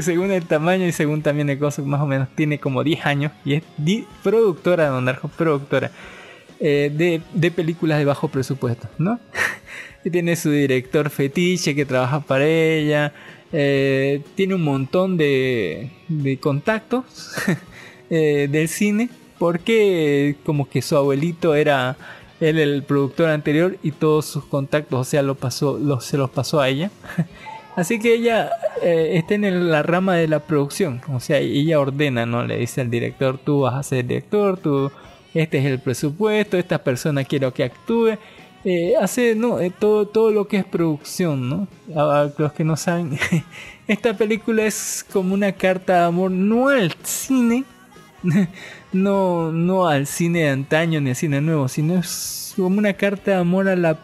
[0.00, 3.32] según el tamaño y según también el costo, más o menos tiene como 10 años
[3.44, 3.62] y es
[4.22, 5.90] productora, Don Darjo, productora
[6.60, 9.18] eh, de, de películas de bajo presupuesto, ¿no?
[10.04, 13.12] y tiene su director fetiche que trabaja para ella,
[13.52, 17.04] eh, tiene un montón de, de contactos
[18.10, 19.08] eh, del cine
[19.38, 21.96] porque como que su abuelito era
[22.40, 26.30] él el productor anterior y todos sus contactos, o sea, lo pasó, lo- se los
[26.30, 26.90] pasó a ella.
[27.78, 28.50] Así que ella
[28.82, 32.44] eh, está en la rama de la producción, o sea, ella ordena, ¿no?
[32.44, 34.90] Le dice al director, tú vas a ser director, tú,
[35.32, 38.18] este es el presupuesto, esta persona quiero que actúe.
[38.64, 41.68] Eh, hace no Eh, todo, todo lo que es producción, ¿no?
[42.36, 43.16] Los que no saben,
[43.86, 47.62] esta película es como una carta de amor, no al cine,
[48.92, 53.30] no, no al cine de antaño ni al cine nuevo, sino es como una carta
[53.30, 54.00] de amor a la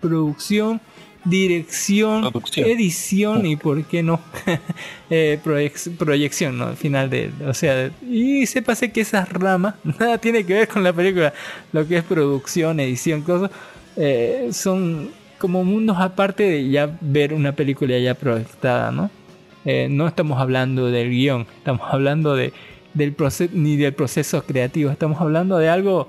[0.00, 0.80] producción,
[1.24, 2.68] dirección, Producción.
[2.68, 4.20] edición y por qué no
[5.10, 6.66] eh, proyec- proyección, ¿no?
[6.68, 10.82] Al final de, o sea, y sépase que esas ramas nada tiene que ver con
[10.82, 11.32] la película,
[11.72, 13.50] lo que es producción, edición, cosas,
[13.96, 19.10] eh, son como mundos aparte de ya ver una película ya proyectada, ¿no?
[19.64, 22.52] Eh, no estamos hablando del guion, estamos hablando de,
[22.94, 26.08] del proceso, ni del proceso creativo, estamos hablando de algo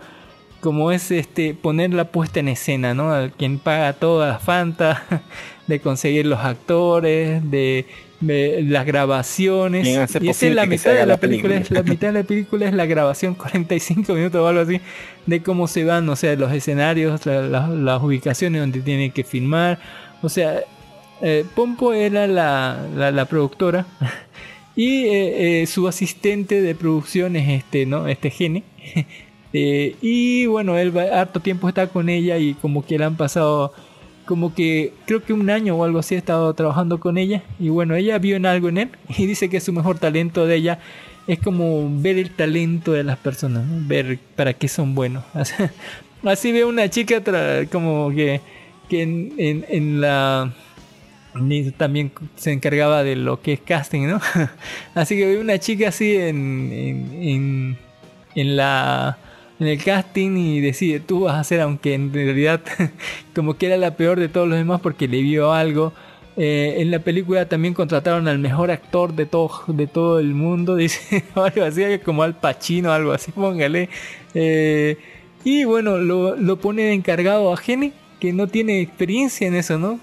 [0.62, 3.14] como es este poner la puesta en escena, ¿no?
[3.38, 5.00] Quien paga todas las fantas,
[5.68, 7.86] de conseguir los actores, de,
[8.20, 9.88] de las grabaciones.
[9.88, 9.92] Y
[10.30, 11.80] esa es la mitad de la la película, película.
[11.80, 14.80] es la mitad de la película es la grabación, 45 minutos o algo así,
[15.26, 19.24] de cómo se van, o sea, los escenarios, la- la- las ubicaciones donde tienen que
[19.24, 19.80] filmar,
[20.22, 20.60] o sea,
[21.24, 23.86] eh, Pompo era la, la, la productora
[24.76, 28.08] y eh, eh, su asistente de producción es este, ¿no?
[28.08, 28.64] Este Gene.
[29.54, 33.18] Eh, y bueno, él va, harto tiempo está con ella y como que le han
[33.18, 33.74] pasado
[34.26, 37.70] como que creo que un año o algo así ha estado trabajando con ella y
[37.70, 40.80] bueno, ella vio en algo en él y dice que su mejor talento de ella
[41.28, 43.88] es como ver el talento de las personas, ¿no?
[43.88, 45.24] ver para qué son buenos.
[46.24, 47.22] Así ve una chica
[47.72, 48.42] como que,
[48.90, 50.54] que en, la
[51.78, 54.22] también se encargaba de lo que es casting, ¿no?
[54.96, 57.78] Así que ve una chica así en, en,
[58.36, 59.18] en la
[59.62, 62.62] en el casting y decide tú vas a ser aunque en realidad
[63.36, 65.94] como que era la peor de todos los demás porque le vio algo
[66.38, 70.76] Eh, en la película también contrataron al mejor actor de todo de todo el mundo
[70.84, 73.90] dice algo así como al Pacino algo así póngale.
[74.34, 74.98] Eh,
[75.44, 77.92] y bueno lo, lo pone encargado a Gene
[78.22, 80.00] que no tiene experiencia en eso no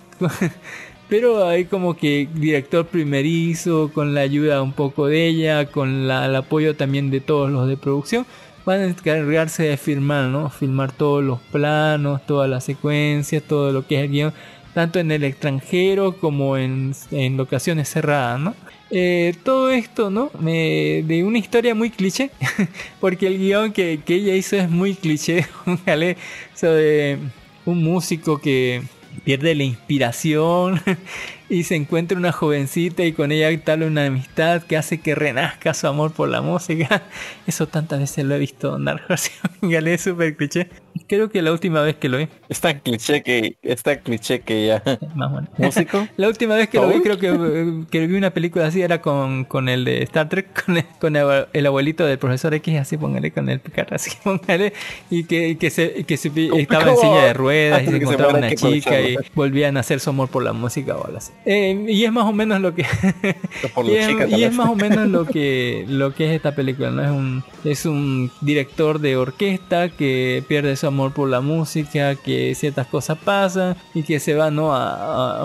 [1.09, 6.36] pero hay como que director primerizo, con la ayuda un poco de ella, con el
[6.36, 8.26] apoyo también de todos los de producción,
[8.64, 10.50] van a encargarse de filmar, ¿no?
[10.50, 14.32] Filmar todos los planos, todas las secuencias, todo lo que es el guion,
[14.74, 18.54] tanto en el extranjero como en, en locaciones cerradas, ¿no?
[18.90, 20.30] Eh, todo esto, ¿no?
[20.40, 22.30] De una historia muy cliché,
[23.00, 26.16] porque el guion que, que ella hizo es muy cliché, póngale,
[26.54, 27.18] sobre
[27.64, 28.82] un músico que
[29.24, 30.80] pierde la inspiración
[31.49, 35.74] y se encuentra una jovencita y con ella tal una amistad que hace que renazca
[35.74, 37.03] su amor por la música.
[37.46, 39.30] Eso tantas veces lo he visto en Dark Horse.
[39.62, 40.68] es súper cliché.
[41.07, 42.28] Creo que la última vez que lo vi.
[42.49, 44.82] Es tan cliché que, es tan cliché que ya.
[45.14, 45.49] Más bueno.
[45.57, 46.07] ¿Músico?
[46.16, 49.44] La última vez que lo vi, creo que, que vi una película así, era con,
[49.44, 51.16] con el de Star Trek, con el, con
[51.53, 54.72] el abuelito del profesor X, así póngale, con el Picard, así póngale,
[55.11, 58.03] y que, que, se, que se- estaba en silla de ruedas y Antes se se
[58.03, 61.18] encontraba muera, una chica y volvían a hacer su amor por la música o algo
[61.18, 61.32] así.
[61.45, 62.82] Eh, y es más o menos lo que
[63.84, 67.03] y, es, y es más o menos lo que lo que es esta película no
[67.03, 72.54] es un es un director de orquesta que pierde su amor por la música que
[72.54, 75.40] ciertas cosas pasan y que se va no a,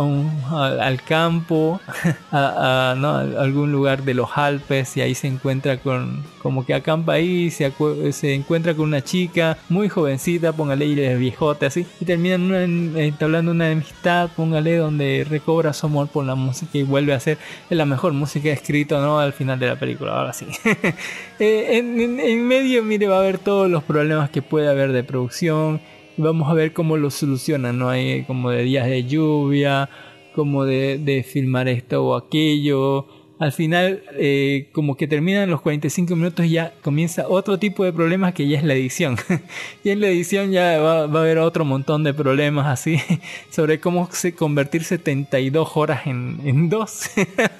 [0.81, 1.79] al campo
[2.31, 3.15] a, ¿no?
[3.15, 7.71] algún lugar de los Alpes y ahí se encuentra con como que acampa ahí se,
[8.11, 13.71] se encuentra con una chica muy jovencita póngale viejota así y terminan una- entablando una
[13.71, 17.37] amistad póngale donde recobra su amor por la música y vuelve a ser
[17.69, 20.45] la mejor música escrita no al final de la película ahora sí.
[21.39, 25.81] Eh, en- medio mire va a haber todos los problemas que puede haber de producción.
[26.17, 29.89] Vamos a ver cómo lo solucionan no hay como de días de lluvia
[30.35, 33.05] como de filmar esto o aquello
[33.39, 38.33] al final eh, como que terminan los 45 minutos ya comienza otro tipo de problemas
[38.33, 39.17] que ya es la edición
[39.83, 42.99] y en la edición ya va, a haber otro montón de problemas así
[43.49, 47.09] sobre cómo se convertir 72 horas en, dos.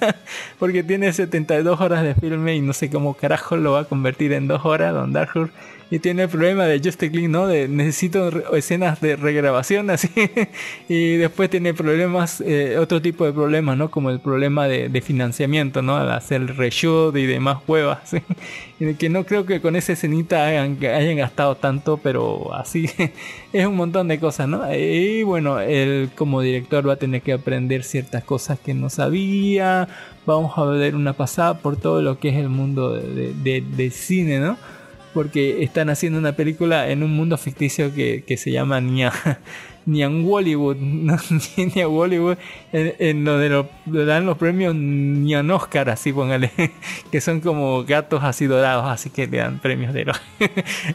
[0.58, 4.32] Porque tiene 72 horas de filme y no sé cómo carajo lo va a convertir
[4.32, 5.52] en dos horas Don Dark Horse
[5.90, 7.46] y tiene el problema de Just Click, ¿no?
[7.46, 10.08] De necesito escenas de regrabación así
[10.88, 13.90] y después tiene problemas, eh, otro tipo de problemas, ¿no?
[13.90, 15.96] Como el problema de, de financiamiento, ¿no?
[15.96, 18.18] Al hacer reshoot y demás huevas, ¿sí?
[18.80, 22.88] y que no creo que con esa escenita hayan, hayan gastado tanto, pero así
[23.52, 24.62] es un montón de cosas, ¿no?
[24.74, 29.88] Y bueno, él como director va a tener que aprender ciertas cosas que no sabía,
[30.26, 33.90] vamos a ver una pasada por todo lo que es el mundo de, de- de-
[33.90, 34.56] cine, ¿no?
[35.14, 39.12] Porque están haciendo una película en un mundo ficticio que, que se llama Nia,
[39.86, 41.16] Nian Hollywood, ¿no?
[41.56, 42.36] Nia Hollywood,
[42.72, 43.38] en, en lo
[44.06, 46.50] dan los premios Nian Oscar, así póngale,
[47.12, 50.12] que son como gatos así dorados, así que le dan premios de oro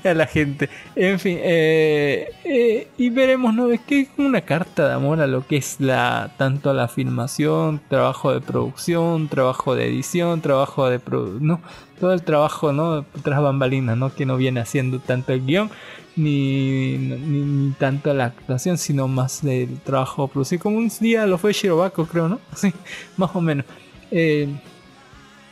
[0.03, 0.69] a la gente.
[0.95, 3.69] En fin, eh, eh, y veremos, ¿no?
[3.71, 7.79] Es que es una carta de amor a lo que es la tanto la filmación,
[7.89, 11.61] trabajo de producción, trabajo de edición, trabajo de produ- no
[11.99, 15.69] todo el trabajo no tras bambalinas no que no viene haciendo tanto el guion
[16.15, 20.61] ni, ni, tanto la actuación sino más del trabajo producido.
[20.63, 22.73] Como un día lo fue Shirobako creo no sí
[23.17, 23.65] más o menos.
[24.11, 24.47] Eh,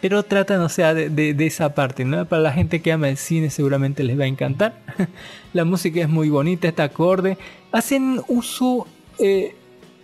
[0.01, 3.09] pero tratan o sea de, de- de esa parte no para la gente que ama
[3.09, 4.79] el cine seguramente les va a encantar.
[5.53, 7.37] La música es muy bonita está acorde.
[7.71, 8.85] Hacen uso
[9.19, 9.55] eh,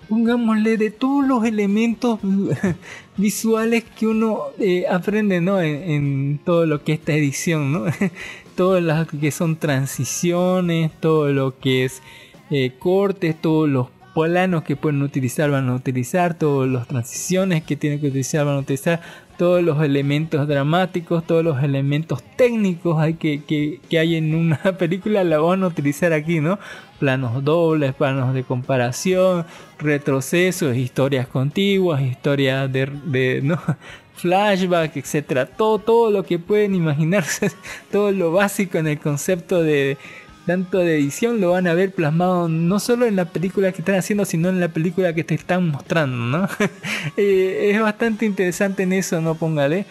[0.07, 2.19] pongámosle de todos los elementos
[3.17, 5.61] visuales que uno eh, aprende ¿no?
[5.61, 7.85] en, todo lo que es esta edición, ¿no?
[8.55, 12.01] todo lo que son transiciones, todo lo que es
[12.49, 17.75] eh, cortes, todos los planos que pueden utilizar van a utilizar, todas las transiciones que
[17.75, 19.01] tienen que utilizar van a utilizar,
[19.37, 24.57] todos los elementos dramáticos, todos los elementos técnicos hay que, que, que hay en una
[24.77, 26.59] película la van a utilizar aquí, ¿no?
[26.99, 29.45] Planos dobles, planos de comparación,
[29.79, 33.59] retrocesos, historias contiguas, historias de, de ¿no?
[34.15, 37.51] flashback, etcétera, todo, todo lo que pueden imaginarse,
[37.91, 39.97] todo lo básico en el concepto de
[40.45, 43.95] tanto de edición lo van a ver plasmado no solo en la película que están
[43.95, 46.49] haciendo, sino en la película que te están mostrando, ¿no?
[47.17, 49.35] Eh, es bastante interesante en eso, ¿no?
[49.35, 49.85] Póngale.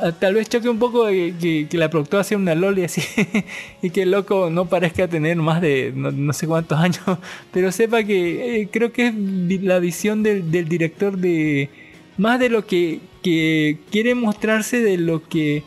[0.00, 3.02] Ah, Tal vez choque un poco que, la productora sea una loli así
[3.82, 7.02] y que el loco no parezca tener más de no, no sé cuántos años,
[7.52, 11.70] pero sepa que eh, creo que es la visión del, del director de
[12.16, 15.62] más de lo que, que quiere mostrarse de lo que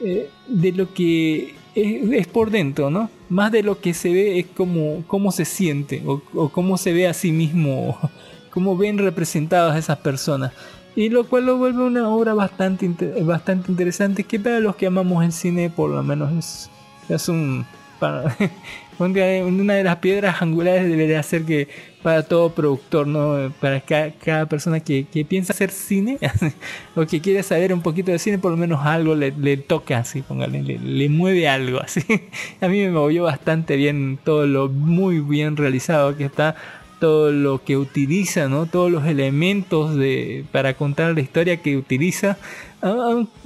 [0.00, 3.10] eh, de lo que es, es por dentro, ¿no?
[3.28, 7.08] Más de lo que se ve es como cómo se siente o, cómo se ve
[7.08, 7.98] a sí mismo,
[8.50, 10.52] cómo ven representadas esas personas.
[10.94, 12.88] Y lo cual lo vuelve una obra bastante,
[13.22, 16.70] bastante interesante que para los que amamos el cine por lo menos es,
[17.08, 17.66] es un...
[18.98, 21.68] una de las piedras angulares debería ser que
[22.02, 23.52] para todo productor, ¿no?
[23.60, 26.18] Para ca- cada, persona que, que piensa hacer cine
[26.94, 29.98] o que quiere saber un poquito de cine, por lo menos algo le, le toca
[29.98, 32.00] así, póngale, le, le mueve algo así.
[32.60, 36.54] A mí me movió bastante bien todo lo muy bien realizado que está,
[37.00, 38.66] todo lo que utiliza, ¿no?
[38.66, 42.38] Todos los elementos de, para contar la historia que utiliza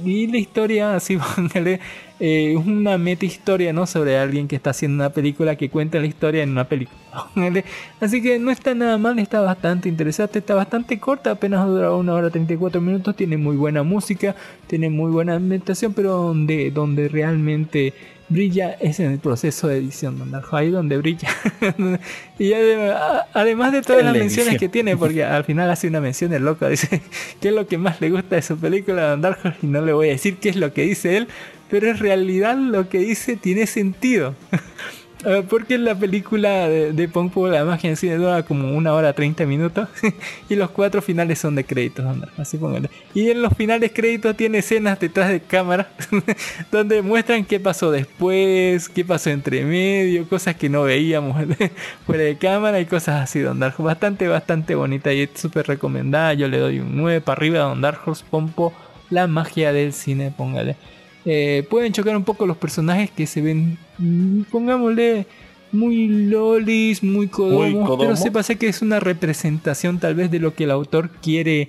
[0.05, 1.81] y la historia, así póngale,
[2.19, 3.87] eh, una meta historia, ¿no?
[3.87, 6.99] Sobre alguien que está haciendo una película que cuenta la historia en una película.
[8.01, 12.15] Así que no está nada mal, está bastante interesante, está bastante corta, apenas dura una
[12.15, 14.37] hora 34 minutos, tiene muy buena música,
[14.67, 17.95] tiene muy buena ambientación, pero donde, donde realmente
[18.31, 21.28] brilla es en el proceso de edición, donde ahí donde brilla.
[22.39, 26.32] y además, de todas las la menciones que tiene, porque al final hace una mención
[26.32, 27.02] el loco, dice
[27.40, 29.82] qué es lo que más le gusta de su película Don Dark Horse y no
[29.82, 31.28] le voy a decir qué es lo que dice él,
[31.69, 34.35] pero en realidad lo que dice tiene sentido.
[35.24, 37.10] Eh, Porque la película de, de
[37.51, 39.88] la magia en cine dura como una hora 30 minutos
[40.48, 42.06] y los cuatro finales son de créditos,
[42.38, 42.88] así póngale.
[43.14, 45.90] Y en los finales créditos tiene escenas detrás de cámara
[46.72, 51.36] donde muestran qué pasó después, qué pasó entre medio, cosas que no veíamos
[52.06, 53.42] fuera de cámara y cosas así.
[53.78, 56.34] Bastante, bastante bonita y es súper recomendada.
[56.34, 57.82] Yo le doy un 9 para arriba a Don
[58.30, 58.72] Pompo,
[59.10, 60.76] la magia del cine, póngale.
[61.24, 65.26] Eh, pueden chocar un poco los personajes que se ven, mm, pongámosle,
[65.72, 67.98] muy lolis, muy codomos, codomo.
[68.02, 71.68] pero se pasa que es una representación tal vez de lo que el autor quiere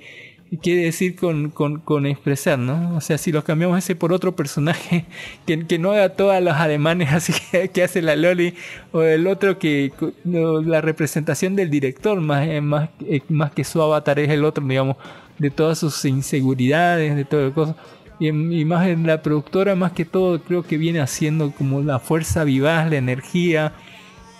[0.62, 2.96] quiere decir con, con, con expresar, ¿no?
[2.96, 5.06] O sea, si los cambiamos ese por otro personaje
[5.46, 8.54] que, que no haga todas los alemanes así que, que hace la Loli,
[8.92, 9.92] o el otro que
[10.26, 14.66] la representación del director, más, eh, más, eh, más que su avatar es el otro,
[14.66, 14.98] digamos,
[15.38, 17.76] de todas sus inseguridades, de todo el cosa.
[18.22, 21.82] Y, en- y más en la productora, más que todo, creo que viene haciendo como
[21.82, 23.74] la fuerza vivaz, la energía,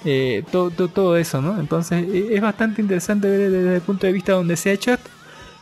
[0.06, 1.60] eh, todo, todo, todo eso, ¿no?
[1.60, 4.98] Entonces eh, es bastante interesante ver desde el punto de vista donde se ha hecho.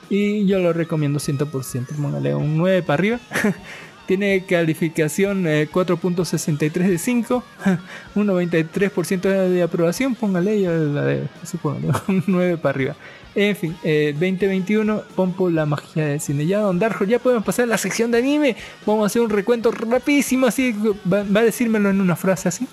[0.10, 1.96] Y yo lo recomiendo 100%.
[1.96, 3.20] Póngale un 9 para arriba.
[4.08, 7.44] Tiene calificación eh, 4.63 de 5.
[8.16, 10.16] Un 93% de, aprobación.
[10.16, 12.96] Póngale yo la de, así póngale, un 9 para arriba.
[13.35, 16.45] En fin, eh, 2021, Pompo, la magia del cine.
[16.47, 18.56] Ya, Don Darjo, ya podemos pasar a la sección de anime.
[18.85, 20.73] Vamos a hacer un recuento rapidísimo, así.
[21.11, 22.68] Va, va a decírmelo en una frase así.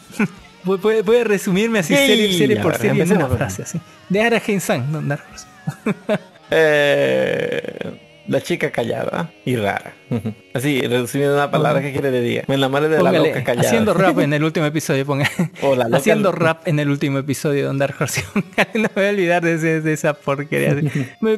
[0.65, 3.79] Pu- Puede, puede resumirme así, Sí, serie, por ver, serie, en una frase así.
[4.09, 5.27] De Aragen-san, Don Darjo.
[6.51, 9.95] Eh, la chica callada y rara.
[10.55, 12.43] Así, resumiendo una palabra, ¿qué quiere que diga?
[12.47, 13.67] Me enamoré de la Póngale, loca callada.
[13.69, 15.31] haciendo rap en el último episodio, ponga.
[15.63, 18.25] La loca- haciendo rap en el último episodio de Dark Horse.
[18.75, 20.77] no voy a olvidar de, ese- de esa porquería.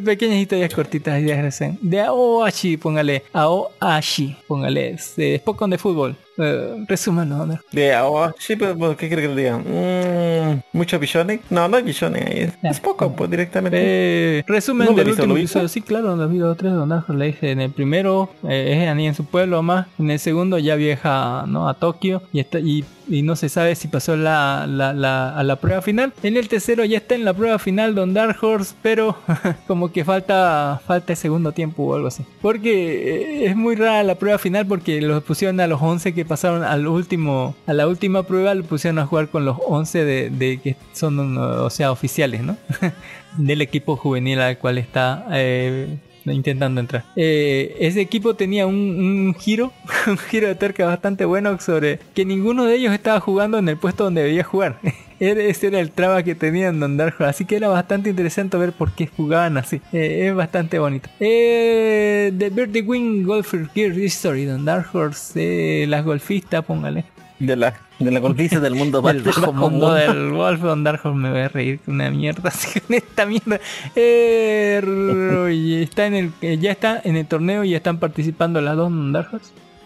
[0.04, 3.22] Pequeñas historias cortitas de Aoashi, póngale.
[3.32, 4.96] Aoashi, póngale.
[5.16, 6.16] De Pokémon de fútbol.
[6.40, 7.64] Eh, resúmalo, Dark.
[7.72, 7.92] De
[8.38, 9.58] sí, pero ¿qué quiere que le diga?
[9.58, 11.40] Mm, ¿Mucho Bishonen?
[11.50, 12.38] No, no hay Bishonen ahí.
[12.42, 13.76] Es, es poco, pues directamente.
[13.80, 15.66] Eh, resumen ¿No lo del último lo episodio.
[15.66, 17.08] Sí, claro, los vi los tres Don Dark.
[17.08, 19.86] Le dije en el primero eh, es Annie en su pueblo más.
[19.98, 21.68] En el segundo ya viaja ¿no?
[21.68, 22.84] a Tokio y está y,
[23.22, 26.12] no se sabe si pasó la, la- a la prueba final.
[26.22, 29.16] En el tercero ya está en la prueba final Don Dark Horse, pero
[29.66, 32.22] como que falta falta el segundo tiempo o algo así.
[32.42, 36.24] Porque eh, es muy rara la prueba final porque los pusieron a los 11 que
[36.26, 40.30] pasaron al último a la última prueba lo pusieron a jugar con los 11 de,
[40.30, 42.56] de que son o sea oficiales, ¿no?
[43.38, 45.96] del equipo juvenil al cual está eh,
[46.32, 47.04] intentando entrar.
[47.16, 49.72] Eh, ese equipo tenía un, giro,
[50.06, 53.76] un giro de tuerca bastante bueno sobre que ninguno de ellos estaba jugando en el
[53.76, 54.78] puesto donde debía jugar.
[55.20, 57.30] Ese era el traba que tenían Don Dark Horse.
[57.30, 59.80] Así que era bastante interesante ver por qué jugaban así.
[59.92, 61.08] Eh, es bastante bonito.
[61.18, 65.86] Eh, The Birdie Wing Golfer Gear History, Don Dark Horse.
[65.88, 67.04] las golfistas, póngale.
[67.38, 71.40] De la, de la golpiza del mundo El bajo mundo del Don Horse me voy
[71.40, 73.60] a reír con una mierda así con esta mierda.
[73.94, 78.90] Eh, está en el, eh, ya está en el torneo y están participando las dos
[78.90, 79.12] Don.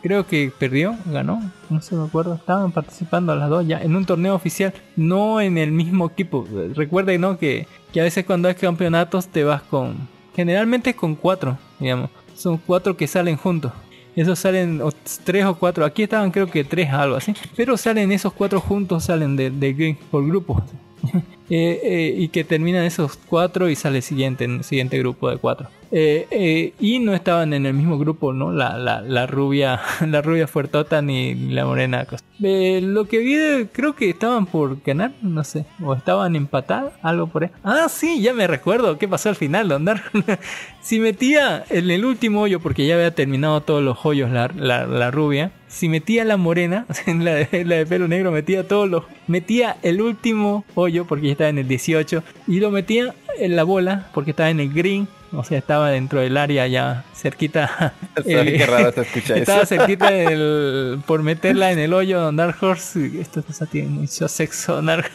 [0.02, 2.34] Creo que perdió, ganó, no se me acuerdo.
[2.34, 6.46] Estaban participando las dos ya en un torneo oficial, no en el mismo equipo.
[6.74, 7.38] Recuerden ¿no?
[7.38, 12.10] que, que a veces cuando hay campeonatos te vas con, generalmente con cuatro, digamos.
[12.34, 13.72] Son cuatro que salen juntos.
[14.14, 14.80] Esos salen
[15.24, 15.84] tres o cuatro.
[15.84, 17.34] Aquí estaban creo que tres algo así.
[17.56, 20.62] Pero salen esos cuatro juntos, salen de, de por grupos.
[21.54, 25.36] Eh, eh, y que terminan esos cuatro y sale el siguiente, el siguiente grupo de
[25.36, 25.68] cuatro.
[25.94, 28.50] Eh, eh, y no estaban en el mismo grupo, ¿no?
[28.50, 32.06] La, la, rubia, la rubia fuertota ni la morena.
[32.42, 37.26] Eh, lo que vi, creo que estaban por ganar, no sé, o estaban empatadas, algo
[37.26, 37.50] por ahí.
[37.62, 40.02] Ah, sí, ya me recuerdo qué pasó al final, Don Dark.
[40.80, 45.10] si metía en el último hoyo, porque ya había terminado todos los hoyos la, la,
[45.10, 49.04] rubia, si metía la morena, en la de, la de pelo negro, metía todos los.
[49.26, 53.64] Metía el último hoyo, porque ya estaba en el 18, y lo metía en la
[53.64, 57.94] bola, porque estaba en el green, o sea, estaba dentro del área ya cerquita.
[58.16, 59.74] Sabe qué raro se escucha estaba eso.
[59.76, 63.20] cerquita del- por meterla en el hoyo Dark Horse.
[63.20, 65.10] Esto cosa tiene mucho sexo, Dark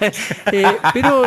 [0.51, 1.23] Eh, pero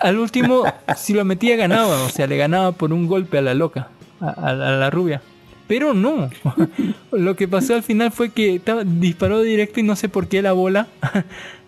[0.00, 0.64] al último,
[0.96, 3.88] si lo metía, ganaba, o sea, le ganaba por un golpe a la loca,
[4.20, 5.20] a, a la- a la rubia.
[5.66, 6.28] Pero no.
[7.12, 10.42] Lo que pasó al final fue que estaba- disparó directo y no sé por qué
[10.42, 10.88] la bola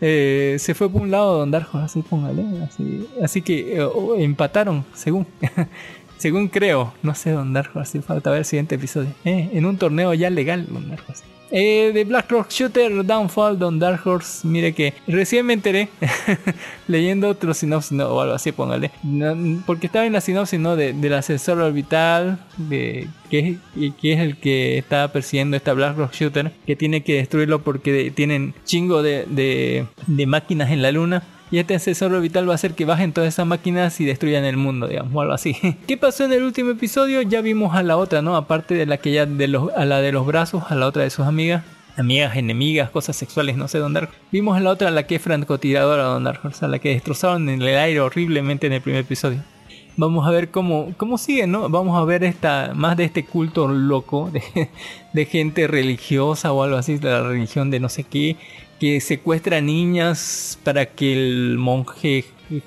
[0.01, 1.79] eh, se fue por un lado Don Darjo.
[1.79, 2.43] Así póngale.
[2.65, 3.87] Así, así que eh,
[4.19, 5.25] empataron, según.
[6.23, 6.95] Según creo.
[7.03, 7.81] No sé, Don Darjo.
[7.81, 9.11] Así falta ver el siguiente episodio.
[9.25, 11.13] Eh, en un torneo ya legal, Don Darjo.
[11.51, 15.91] Eh, de Black Rock Shooter Downfall Don Dark Horse, mire que recién me enteré
[16.89, 18.91] leyendo otro sinopsis no, o algo así, póngale.
[19.03, 20.77] No, porque estaba en la sinopsis ¿no?
[20.77, 23.59] de, del ascensor orbital, de, que,
[24.01, 28.11] que es el que está persiguiendo esta Black Rock Shooter, que tiene que destruirlo porque
[28.15, 29.27] tienen chingo de,
[30.07, 31.23] de máquinas en la luna.
[31.53, 34.57] Y este ascensor orbital va a hacer que bajen todas esas máquinas y destruyan el
[34.57, 35.55] mundo, digamos, o algo así.
[35.87, 37.21] ¿Qué pasó en el último episodio?
[37.21, 38.37] Ya vimos a la otra, ¿no?
[38.37, 41.03] Aparte de la que ya de los, a la de los brazos, a la otra
[41.03, 41.63] de sus amigas.
[41.99, 44.09] Amigas, enemigas, cosas sexuales, no sé, Don Dark.
[44.31, 46.89] Vimos a la otra, a la que es francotiradora, Don Dark Horse, a la que
[46.89, 49.41] destrozaron en el aire horriblemente en el primer episodio.
[49.99, 51.69] Vamos a ver cómo, cómo sigue, ¿no?
[51.69, 54.71] Vamos a ver esta, más de este culto loco de,
[55.13, 58.39] de gente religiosa o algo así, de la religión de no sé qué,
[58.83, 62.25] que secuestra niñas para que el monje,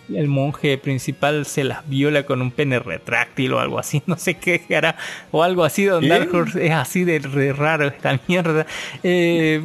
[0.07, 4.35] el monje principal se las viola con un pene retráctil o algo así, no sé
[4.35, 4.95] qué hará,
[5.31, 6.07] o algo así, Don ¿Qué?
[6.07, 8.65] Dark Horse, es así de re raro esta mierda.
[9.03, 9.59] Eh,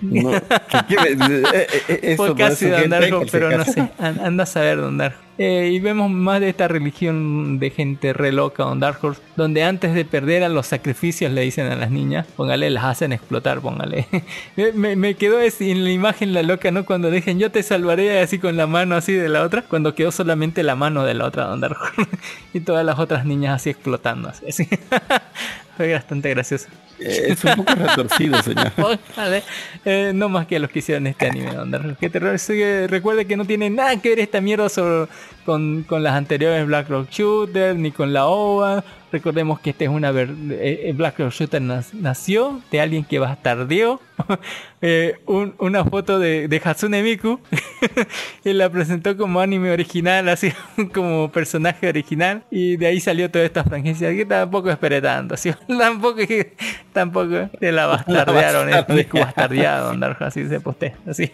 [0.00, 1.10] No, ¿qué quiere?
[1.52, 3.80] Eh, eh, eh, eso casi Don si pero no sé.
[3.98, 5.27] an- Anda a saber Don Darko.
[5.38, 9.94] Eh, y vemos más de esta religión de gente re loca, Dark Horse, donde antes
[9.94, 14.08] de perder a los sacrificios le dicen a las niñas, póngale, las hacen explotar, póngale.
[14.74, 16.84] me, quedó en la imagen la loca, ¿no?
[16.84, 20.10] Cuando dejen yo te salvaré así con la mano así de la otra, cuando quedó
[20.10, 22.10] solamente la mano de la otra Don Dark Horse.
[22.52, 24.28] y todas las otras niñas así explotando.
[24.28, 24.68] Así.
[25.76, 26.66] Fue bastante gracioso.
[27.00, 28.72] Eh, Es un poco retorcido, señor.
[28.72, 29.42] Póngale.
[29.84, 31.96] Eh, no más que los que hicieron este anime, Don Dark Horse.
[32.00, 35.08] Que te re- sigue- recuerde que no tiene nada que ver esta mierda sobre-
[35.48, 38.84] con, con las anteriores Black Rock Shooter ni con la OVA.
[39.10, 40.26] Recordemos que este es una eh,
[40.60, 43.98] eh, Black Rock Shooter nació de alguien que bastardeó
[44.82, 47.40] eh, un- una foto de, de Hatsune Miku
[48.44, 50.52] y la presentó como anime original, así
[50.92, 52.42] como personaje original.
[52.50, 55.38] Y de ahí salió toda esta franquicia que tampoco esperé tanto.
[55.38, 55.50] ¿sí?
[55.66, 56.20] Tampoco,
[56.92, 60.92] tampoco te la bastardearon, eh, Miku bastardeado, Don Dark Horse, así se postea.
[61.08, 61.30] Así.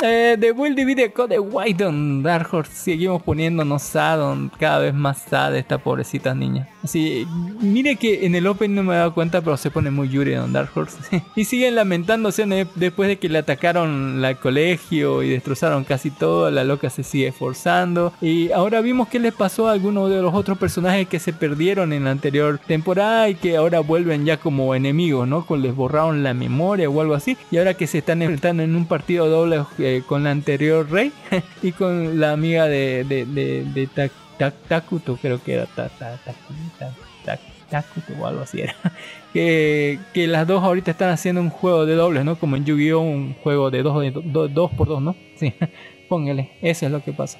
[0.00, 4.94] Eh, de Will Divide Code White Don Dark Horse, seguimos poniéndonos sad, don- cada vez
[4.94, 6.68] más sad esta pobrecita niña.
[6.82, 7.26] Así,
[7.60, 10.34] mire que en el Open no me he dado cuenta, pero se pone muy Yuri
[10.34, 10.96] Don Dark Horse.
[11.36, 12.46] y siguen lamentándose
[12.76, 16.50] después de que le atacaron la- colegio y destrozaron casi todo.
[16.50, 18.12] La loca se sigue esforzando.
[18.20, 21.92] Y ahora vimos qué les pasó a algunos de los otros personajes que se perdieron
[21.92, 25.44] en la anterior temporada y que ahora vuelven ya como enemigos, ¿no?
[25.46, 27.36] Con les borraron la memoria o algo así.
[27.50, 31.12] Y ahora que se están enfrentando en un partido doble eh, con la anterior Rey
[31.62, 35.88] y con la amiga de, de, de, de Ta- Ta- Takuto, creo que era Ta-
[35.88, 36.34] Ta- Ta-
[36.78, 36.94] Ta-
[37.24, 37.38] Ta-
[37.70, 38.74] Takuto o algo así era.
[39.32, 42.36] Que, que las dos ahorita están haciendo un juego de dobles, ¿no?
[42.38, 43.00] Como en Yu-Gi-Oh!
[43.00, 45.14] un juego de dos, de do- dos por dos, ¿no?
[45.38, 45.52] Sí,
[46.08, 47.38] póngale, eso es lo que pasa.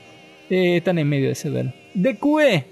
[0.51, 1.73] Eh, están en medio de ese duelo.
[1.95, 2.67] DQE,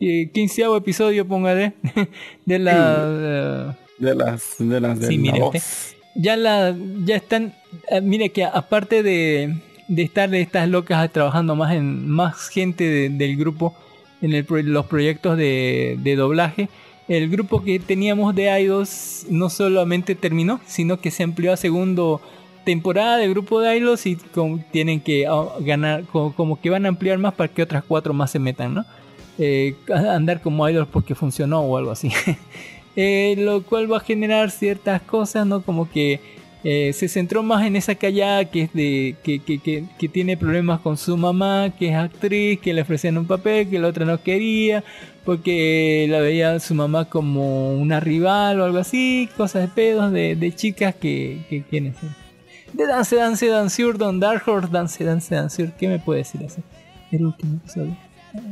[0.00, 1.74] eh, quinceavo episodio, póngale,
[2.44, 3.06] de la...
[3.08, 5.94] eh, De las de las de Sí, la mire voz.
[6.16, 6.74] ya la
[7.04, 7.54] ya están
[7.88, 9.54] eh, mire que aparte de,
[9.88, 13.74] de estar estas locas trabajando más en más gente de- del grupo
[14.22, 14.32] en
[14.72, 16.68] los proyectos de, de doblaje.
[17.08, 22.20] El grupo que teníamos de idols no solamente terminó sino que se amplió a segundo
[22.64, 24.16] temporada del grupo de idols y
[24.72, 28.12] tienen que ah, ganar co- como, que van a ampliar más para que otras cuatro
[28.12, 28.84] más se metan no
[29.38, 32.10] Eh, andar como idols porque funcionó o algo así.
[32.98, 35.60] Eh, lo cual va a generar ciertas cosas, ¿no?
[35.60, 36.18] Como que
[36.68, 40.36] eh, se centró más en esa callada que es de que, que, que, que tiene
[40.36, 44.04] problemas con su mamá, que es actriz, que le ofrecían un papel, que la otra
[44.04, 44.82] no quería,
[45.24, 50.34] porque la veía su mamá como una rival o algo así, cosas de pedos de,
[50.34, 52.10] de chicas que, que quieren ser.
[52.72, 56.62] De Dance, Dance, Danceur, Don Dark Horse, Dance, Dance, Danceur, ¿qué me puede decir así?
[57.12, 57.96] El último episodio.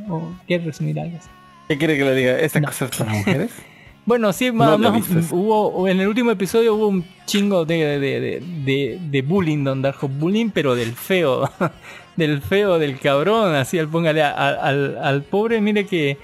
[0.08, 1.28] ¿O quieres resumir algo así?
[1.68, 2.38] ¿Qué quiere que le diga?
[2.38, 2.68] ¿Esta No.
[2.68, 3.50] cosa es para mujeres?
[4.06, 7.98] Bueno, sí, No más, lo más- hubo en el último episodio hubo un chingo de,
[7.98, 11.50] de, de, de, de bullying, Don Darjo, bullying, pero del feo,
[12.16, 16.18] del feo, del cabrón, así al póngale a- a- al, al pobre, mire que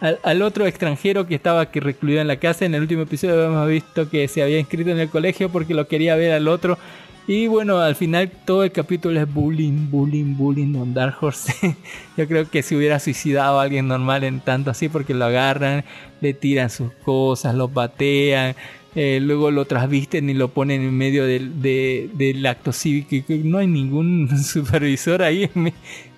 [0.00, 3.34] al, al otro extranjero que estaba que recluido en la casa, en el último episodio
[3.34, 6.78] habíamos visto que se había inscrito en el colegio porque lo quería ver al otro.
[7.28, 11.52] Y bueno, al final todo el capítulo es bullying, bullying, bullying Don Dark Horse.
[12.16, 15.84] Yo creo que si hubiera suicidado a alguien normal en tanto así porque lo agarran,
[16.20, 18.54] le tiran sus cosas, lo batean,
[18.94, 23.58] eh, luego lo trasvisten y lo ponen en medio del, de- del acto cívico no
[23.58, 25.50] hay ningún supervisor ahí,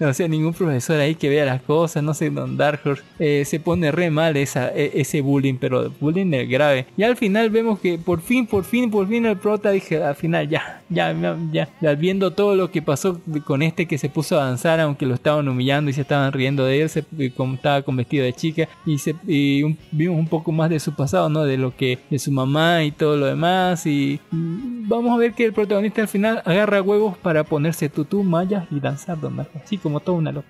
[0.09, 2.81] o sea, ningún profesor ahí que vea las cosas, no sé, Don Dark
[3.19, 6.87] eh, se pone re mal esa, e- ese bullying, pero bullying es grave.
[6.97, 10.15] Y al final vemos que por fin, por fin, por fin el prota dije, al
[10.15, 11.15] final ya, ya,
[11.53, 15.07] ya, ya, viendo todo lo que pasó con este que se puso a danzar, aunque
[15.07, 17.05] lo estaban humillando y se estaban riendo de él, se,
[17.37, 20.81] como estaba con vestido de chica, y, se, y un- vimos un poco más de
[20.81, 21.45] su pasado, ¿no?
[21.45, 25.45] De lo que, de su mamá y todo lo demás, y vamos a ver que
[25.45, 29.77] el protagonista al final agarra huevos para ponerse tutú, mallas y danzar, don Narco, así
[29.89, 30.47] como toda una loca.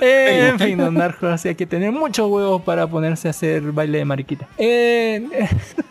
[0.00, 3.62] Eh, en fin, don Narco, así hay que tener muchos huevos para ponerse a hacer
[3.72, 4.46] baile de mariquita.
[4.56, 5.26] Eh,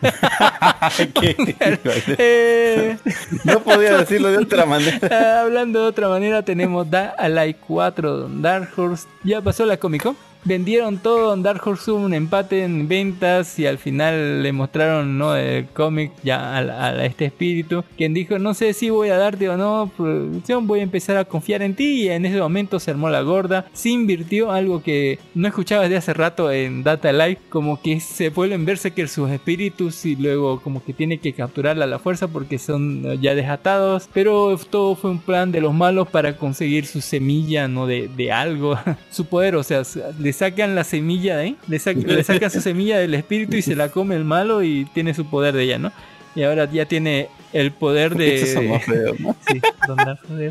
[2.18, 2.96] eh,
[3.44, 5.40] no podía decirlo de otra manera.
[5.42, 9.06] Hablando de otra manera, tenemos Da Alai 4 Don Dark Horse.
[9.24, 10.16] Ya pasó la Comic Con.
[10.44, 15.34] Vendieron todo, Don Dark Horse un empate en ventas y al final le mostraron ¿no?
[15.36, 19.48] el cómic ya a, a este espíritu, quien dijo no sé si voy a darte
[19.48, 22.90] o no, producción, voy a empezar a confiar en ti y en ese momento se
[22.90, 27.42] armó la gorda, se invirtió algo que no escuchaba desde hace rato en Data Life,
[27.48, 31.88] como que se vuelven Berserker sus espíritus y luego como que tiene que capturarla a
[31.88, 36.36] la fuerza porque son ya desatados, pero todo fue un plan de los malos para
[36.36, 37.86] conseguir su semilla, ¿no?
[37.86, 38.78] De, de algo,
[39.10, 39.82] su poder, o sea,
[40.28, 43.62] le sacan la semilla de ahí, le, sac- le sacan su semilla del espíritu y
[43.62, 45.90] se la come el malo y tiene su poder de ella, ¿no?
[46.34, 48.34] Y ahora ya tiene el poder de...
[48.42, 49.34] Eso feo, ¿no?
[49.48, 49.98] Sí, don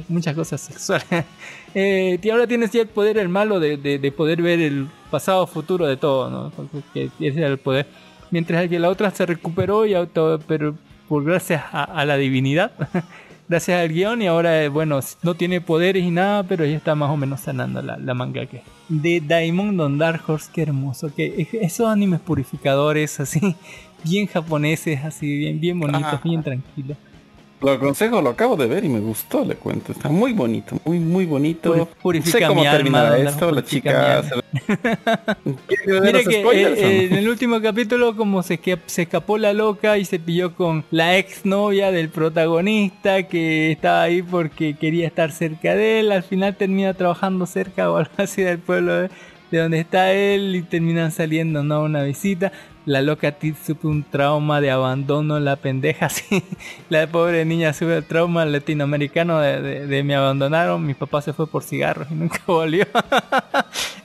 [0.09, 1.05] muchas cosas sexuales.
[1.75, 4.87] Eh, y ahora tienes ya el poder, el malo, de, de- de poder ver el
[5.11, 6.51] pasado, futuro de todo, ¿no?
[6.55, 7.85] Porque que ese era el poder.
[8.31, 10.75] Mientras que la otra se recuperó, y auto, pero
[11.07, 12.71] por gracias a, a la divinidad,
[13.49, 16.95] gracias al guion, y ahora, eh, bueno, no tiene poderes y nada, pero ya está
[16.95, 21.13] más o menos sanando la, la manga que De Daimon Don Dark Horse, qué hermoso.
[21.15, 23.55] Que es- esos animes purificadores, así,
[24.03, 26.97] bien japoneses, así, bien, bien bonitos, bien tranquilos.
[27.59, 29.91] Lo aconsejo, lo acabo de ver y me gustó, le cuento.
[29.91, 31.87] Está muy bonito, muy, muy bonito.
[32.01, 34.21] Purifica sé cómo mi terminará esto, la chica...
[34.23, 34.35] mi se-
[35.67, 36.87] ¿Quiere que le dé Mira que spoilers eh, no?
[36.89, 40.53] eh, en el último capítulo como se, que, se escapó la loca y se pilló
[40.55, 46.11] con la ex novia del protagonista que estaba ahí porque quería estar cerca de él.
[46.11, 49.09] Al final termina trabajando cerca o algo así del pueblo de,
[49.49, 51.75] de donde está él y terminan saliendo ¿no?
[51.75, 52.51] a una visita.
[52.87, 56.41] La loca ti- sufre un trauma de abandono, la pendeja así.
[56.89, 61.33] La pobre niña sufre el trauma latinoamericano de, de- de me abandonaron, mi papá se
[61.33, 62.85] fue por cigarros y nunca volvió.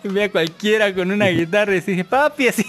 [0.03, 2.65] Ve a cualquiera con una guitarra y dice, papi, así.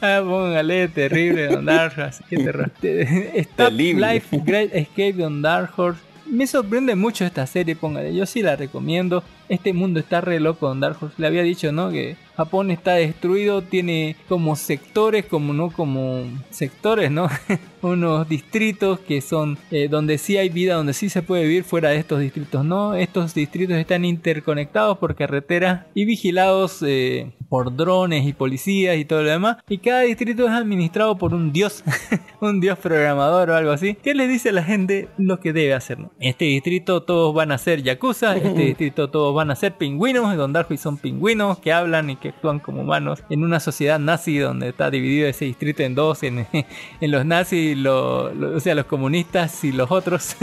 [0.00, 2.24] ah, póngale, terrible, Don Dark Horse.
[2.28, 2.70] Qué terror.
[2.80, 4.14] Stop Terrible.
[4.14, 6.00] Life Great Escape Don Dark Horse.
[6.30, 8.14] Me sorprende mucho esta serie, póngale.
[8.14, 9.22] Yo sí la recomiendo.
[9.50, 11.14] Este mundo está re loco, Don Dark Horse.
[11.18, 11.90] Le había dicho, ¿no?
[11.90, 17.28] Que Japón está destruido, tiene como sectores, como no como sectores, ¿no?
[17.82, 21.88] Unos distritos que son eh, donde sí hay vida, donde sí se puede vivir fuera
[21.90, 22.94] de estos distritos, ¿no?
[22.94, 29.22] Estos distritos están interconectados por carreteras y vigilados eh, por drones y policías y todo
[29.22, 29.56] lo demás.
[29.68, 31.82] Y cada distrito es administrado por un dios,
[32.40, 35.74] un dios programador o algo así, que le dice a la gente lo que debe
[35.74, 36.10] hacer, ¿no?
[36.20, 40.52] Este distrito todos van a ser yakuza, este distrito todos van a ser pingüinos, Don
[40.52, 44.68] Darjo son pingüinos que hablan y que actúan como humanos en una sociedad nazi donde
[44.68, 46.46] está dividido ese distrito en dos, en,
[47.00, 50.36] en los nazis, lo- lo- o sea, los comunistas y los otros,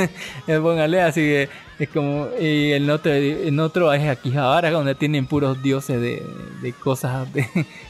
[0.48, 5.62] póngale, así que es como, y en otro, en otro es Akihabara donde tienen puros
[5.62, 6.26] dioses de,
[6.62, 7.46] de cosas, de,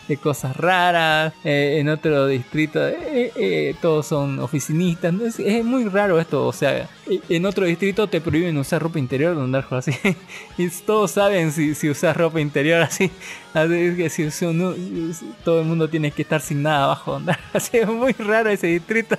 [0.07, 5.85] de cosas raras, Eh, en otro distrito eh, eh, todos son oficinistas, es, es muy
[5.85, 6.89] raro esto, o sea,
[7.29, 9.91] en otro distrito te prohíben usar ropa interior, algo así,
[10.57, 13.11] y todos saben si, si usas ropa interior así,
[13.63, 14.73] así que si, si uno-
[15.43, 18.67] todo el mundo tiene que estar sin nada abajo, donde así es muy raro ese
[18.67, 19.15] distrito.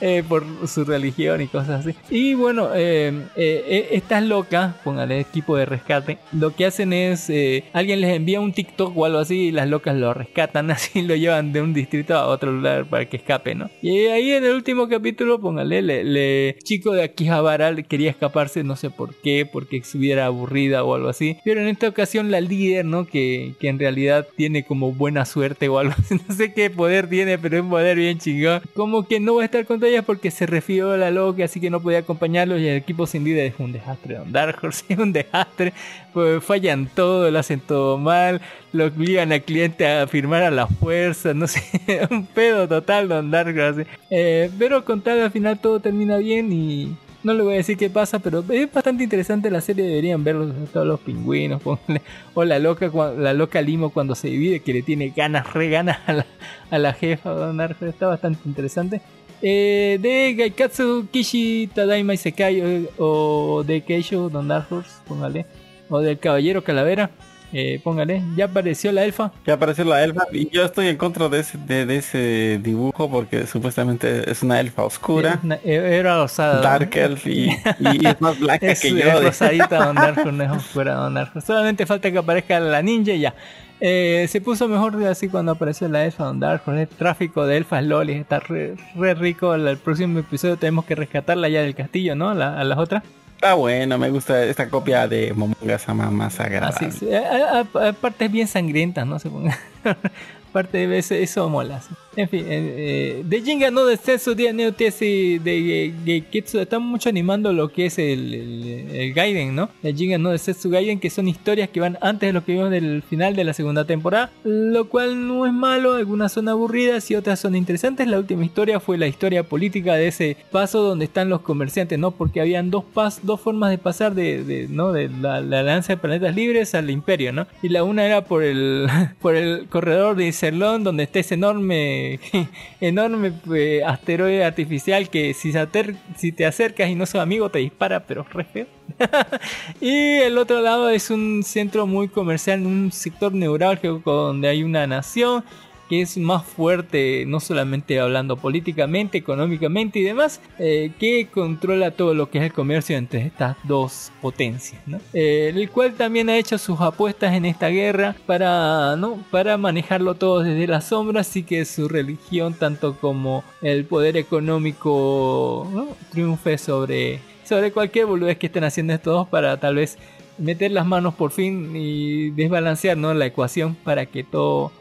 [0.00, 1.96] eh, por su religión y cosas así.
[2.10, 7.30] Y bueno, eh, eh, eh, estas locas, póngale equipo de rescate, lo que hacen es,
[7.30, 11.02] eh, alguien les envía un TikTok o algo así y las locas lo rescatan así,
[11.02, 13.70] lo llevan de un distrito a otro lugar para que escape, ¿no?
[13.80, 18.76] Y ahí en el último capítulo, póngale, le, le- chico de Akihabara quería escaparse, no
[18.76, 21.38] sé por qué, porque estuviera aburrida o algo así.
[21.44, 23.06] Pero en esta ocasión la líder, ¿no?
[23.06, 25.94] Que, que en realidad tiene como buena suerte o algo
[26.28, 28.62] no sé qué poder tiene, pero es un poder bien chingón.
[28.74, 31.60] Como que no va a estar con ellas porque se refió a la loca, así
[31.60, 34.16] que no podía acompañarlos y el equipo sin líder es un desastre.
[34.16, 35.72] Don Dark Horse es un desastre,
[36.12, 38.40] pues fallan todo, lo hacen todo mal,
[38.72, 41.62] lo obligan al cliente a firmar a la fuerza, no sé,
[42.10, 43.86] un pedo total Don Dark Horse.
[44.10, 47.78] Eh, pero con tal al final todo termina bien y No le voy a decir
[47.78, 49.86] qué pasa, pero es bastante interesante la serie.
[49.86, 51.62] Deberían verlo todos los pingüinos.
[52.34, 55.98] O la loca, la loca Limo cuando se divide, que le tiene ganas, re ganas
[56.06, 56.26] a la,
[56.70, 57.52] a la jefa.
[57.80, 59.00] Está bastante interesante.
[59.40, 65.46] Eh, de Gaikatsu Kishi Tadaima Isekai eh, o de Keisho Don Dark Horse, póngale.
[65.88, 67.10] O del Caballero Calavera,
[67.54, 68.22] eh, póngale.
[68.36, 69.30] Ya apareció la elfa.
[69.46, 73.08] Ya apareció la elfa y yo estoy en contra de ese, de, de ese dibujo
[73.10, 76.60] porque supuestamente es una elfa oscura, Una- eh, Era rosada.
[76.60, 79.04] dark elf y, y es más blanca Es, que es yo.
[79.20, 81.40] de- rosadita Don Darjo, no es oscura Don Darjo.
[81.40, 83.34] Solamente falta que aparezca la ninja y ya.
[83.80, 86.72] Eh, se puso mejor así cuando apareció la elfa Don Darjo.
[86.72, 89.54] El tráfico de elfas lolis está re, re rico.
[89.54, 92.34] El, el próximo episodio tenemos que rescatarla ya del castillo, ¿no?
[92.34, 93.02] La- a las otras.
[93.44, 96.86] Está bueno, me gusta esta copia de Momonga Sama más agradable.
[96.86, 97.14] Así, sí.
[97.14, 99.18] A- a- a- Aparte es bien sangrienta, ¿no?
[99.18, 99.58] Se ponga.
[100.48, 101.82] Aparte de eso, eso mola.
[101.82, 101.94] sí.
[102.16, 106.82] En fin, eh, eh, de Jinga no de Sensu Dia Neo Tesi de Geiketsu están
[106.82, 109.68] mucho animando lo que es el, el, el Gaiden, ¿no?
[109.82, 112.52] De Jinga no de Sensu Gaiden, que son historias que van antes de lo que
[112.52, 117.10] vimos del final de la segunda temporada, lo cual no es malo, algunas son aburridas
[117.10, 118.06] y otras son interesantes.
[118.06, 122.12] La última historia fue la historia política de ese paso donde están los comerciantes, ¿no?
[122.12, 124.92] Porque habían dos pas, dos formas de pasar de, de, ¿no?
[124.92, 127.46] de la, la Alianza de Planetas Libres al Imperio, ¿no?
[127.62, 128.86] Y la una era por el
[129.20, 132.03] por el corredor de Iserlón, donde está ese enorme
[132.80, 135.68] enorme eh, asteroide artificial que si, se
[136.16, 138.66] si te acercas y no sos amigo te dispara, pero re
[139.80, 144.86] y el otro lado es un centro muy comercial, un sector neurálgico donde hay una
[144.86, 145.44] nación
[145.88, 152.14] que es más fuerte, no solamente hablando políticamente, económicamente y demás, eh, que controla todo
[152.14, 154.98] lo que es el comercio entre estas dos potencias, ¿no?
[155.12, 159.22] Eh, el cual también ha hecho sus apuestas en esta guerra para, ¿no?
[159.30, 165.68] para manejarlo todo desde las sombras, así que su religión, tanto como el poder económico,
[166.10, 169.98] triunfe sobre, sobre cualquier boludez que estén haciendo estos dos para tal vez
[170.38, 173.14] meter las manos por fin y desbalancear ¿no?
[173.14, 174.72] la ecuación para que todo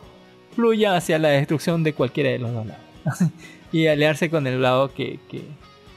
[0.54, 2.84] fluya hacia la destrucción de cualquiera de los dos lados.
[3.72, 5.44] y aliarse con el lado que, que,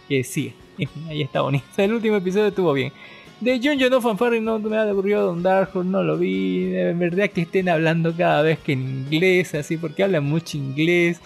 [0.08, 0.54] que sigue.
[1.08, 1.64] Ahí está bonito.
[1.76, 2.92] El último episodio estuvo bien.
[3.40, 6.64] De Junjo no Fanfare no me aburrió Don Dark no lo vi.
[6.70, 11.20] De verdad que estén hablando cada vez que en inglés, así, porque hablan mucho inglés.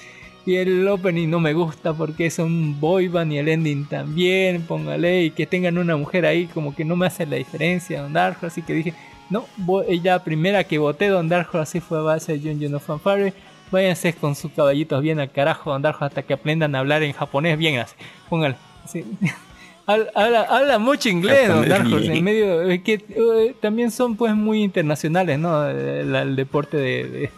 [0.45, 4.63] Y el opening no me gusta porque es un boy band y el ending también,
[4.63, 5.25] póngale.
[5.25, 8.39] Y que tengan una mujer ahí como que no me hace la diferencia Don Dark
[8.43, 8.95] así que dije,
[9.31, 9.47] no,
[9.89, 13.33] ella primera que voté Don Darjo así fue a base de Jun no Fanfare.
[13.71, 17.13] Váyanse con sus caballitos bien al carajo Don Darjo hasta que aprendan a hablar en
[17.13, 17.95] japonés bien así.
[18.29, 18.57] Póngale.
[18.85, 19.05] así.
[19.87, 21.99] Habla, habla- habla mucho inglés Don Darjo.
[21.99, 25.67] En medio, es que eh, también son pues muy internacionales, ¿no?
[25.69, 27.31] El, el deporte de, de-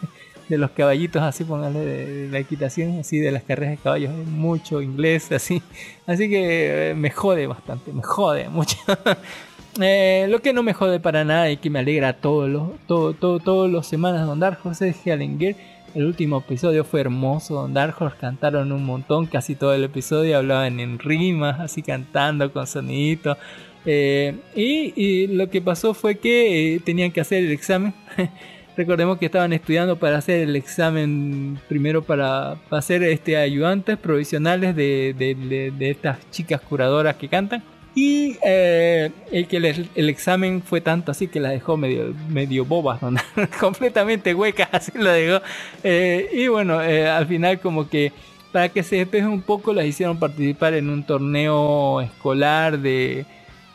[0.49, 4.11] de los caballitos, así póngale, de, de la equitación, así de las carreras de caballos,
[4.11, 5.63] hay mucho inglés, así.
[6.05, 8.75] Así que eh, me jode bastante, me jode mucho.
[9.81, 13.13] Eh, lo que no me jode para nada y que me alegra todos los todo,
[13.13, 15.55] todo, todos los semanas Don Dark Horse es Helen Gear.
[15.95, 20.37] El último episodio fue hermoso, Don Dark Horse cantaron un montón, casi todo el episodio
[20.37, 23.37] hablaban en rimas, así cantando con sonidito.
[23.85, 27.93] Eh, y, y lo que pasó fue que eh, tenían que hacer el examen.
[28.77, 34.75] Recordemos que estaban estudiando para hacer el examen primero para, para ser este, ayudantes provisionales
[34.75, 37.63] de, de- de- de estas chicas curadoras que cantan.
[37.95, 42.65] Y eh, el que les- el examen fue tanto así que la dejó medio, medio
[42.65, 42.99] bobas,
[43.59, 45.41] completamente huecas, así la dejó.
[45.83, 48.11] Eh, y bueno, eh, al final como que
[48.51, 53.25] para que se despeje un poco las hicieron participar en un torneo escolar de,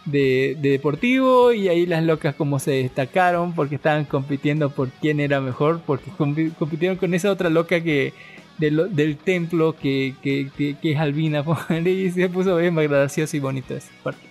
[0.04, 5.20] de, de deportivo y ahí las locas como se destacaron porque estaban compitiendo por quién
[5.20, 8.12] era mejor, porque compi- compitieron con esa otra loca que
[8.58, 11.44] del, del templo que, que, que- que es Albina
[11.84, 14.26] y se puso bien más gracioso y bonito esa parte.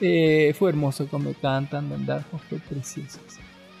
[0.00, 3.18] Eh, fue hermoso como cantan Don Darjo, fue precioso.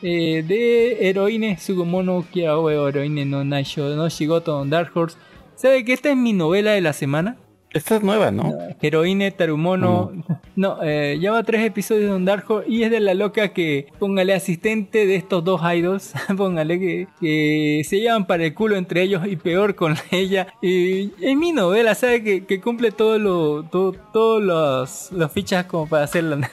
[0.02, 5.16] Eh, de Heroine Sugumono Kiaoe Heroine no Naisho no Shigoto Don Dark Horse.
[5.56, 7.36] ¿Sabe que esta es mi novela de la semana?
[7.70, 8.56] Esta es nueva, ¿no?
[8.80, 10.12] Heroine Tarumono.
[10.56, 13.88] No, eh, lleva tres episodios de Don Dark Horse y es de la loca que,
[13.98, 19.02] póngale asistente de estos dos idols, póngale que, que se llevan para el culo entre
[19.02, 20.54] ellos y peor con ella.
[20.62, 22.24] Y es mi novela, ¿sabe?
[22.24, 26.50] Que, que cumple todo lo, todo, todos los, los fichas como para hacerla.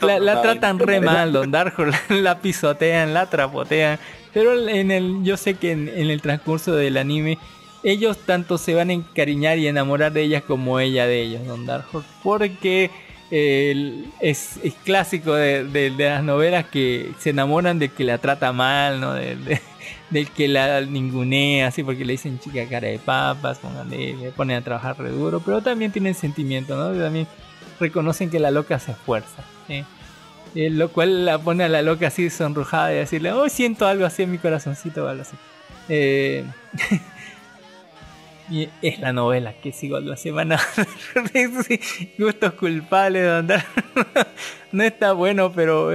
[0.00, 3.98] La, la tratan re mal, Don Darjo, la, la pisotean, la trapotean.
[4.34, 7.38] Pero en el, yo sé que en, en el transcurso del anime,
[7.82, 11.66] ellos tanto se van a encariñar y enamorar de ellas como ella de ellos, Don
[11.66, 12.02] Darjo.
[12.22, 12.90] Porque
[13.30, 18.52] eh, es, es clásico de, de- las novelas que se enamoran de que la trata
[18.52, 19.14] mal, ¿no?
[19.14, 19.60] De- de-
[20.10, 23.60] del que la ningunea, así porque le dicen chica cara de papas,
[23.90, 26.98] le ponen a trabajar re duro, pero también tienen sentimiento, ¿no?
[26.98, 27.26] También
[27.78, 29.44] reconocen que la loca se esfuerza.
[30.54, 34.06] Eh, lo cual la pone a la loca así sonrojada y decirle, oh, siento algo
[34.06, 35.36] así en mi corazoncito o algo así.
[35.90, 36.44] Eh,
[38.82, 40.58] es la novela que sigo la semana.
[42.18, 43.64] Gustos culpables de andar.
[44.72, 45.88] no está bueno, pero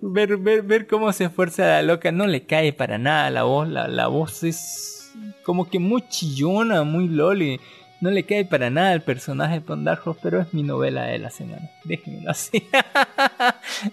[0.00, 3.68] ver, ver, ver cómo se esfuerza la loca no le cae para nada la voz.
[3.68, 5.12] La, la voz es
[5.42, 7.60] como que muy chillona, muy loli.
[8.00, 11.30] No le cae para nada el personaje de Pondarjos, pero es mi novela de la
[11.30, 11.68] semana.
[11.84, 12.62] Déjenmelo así.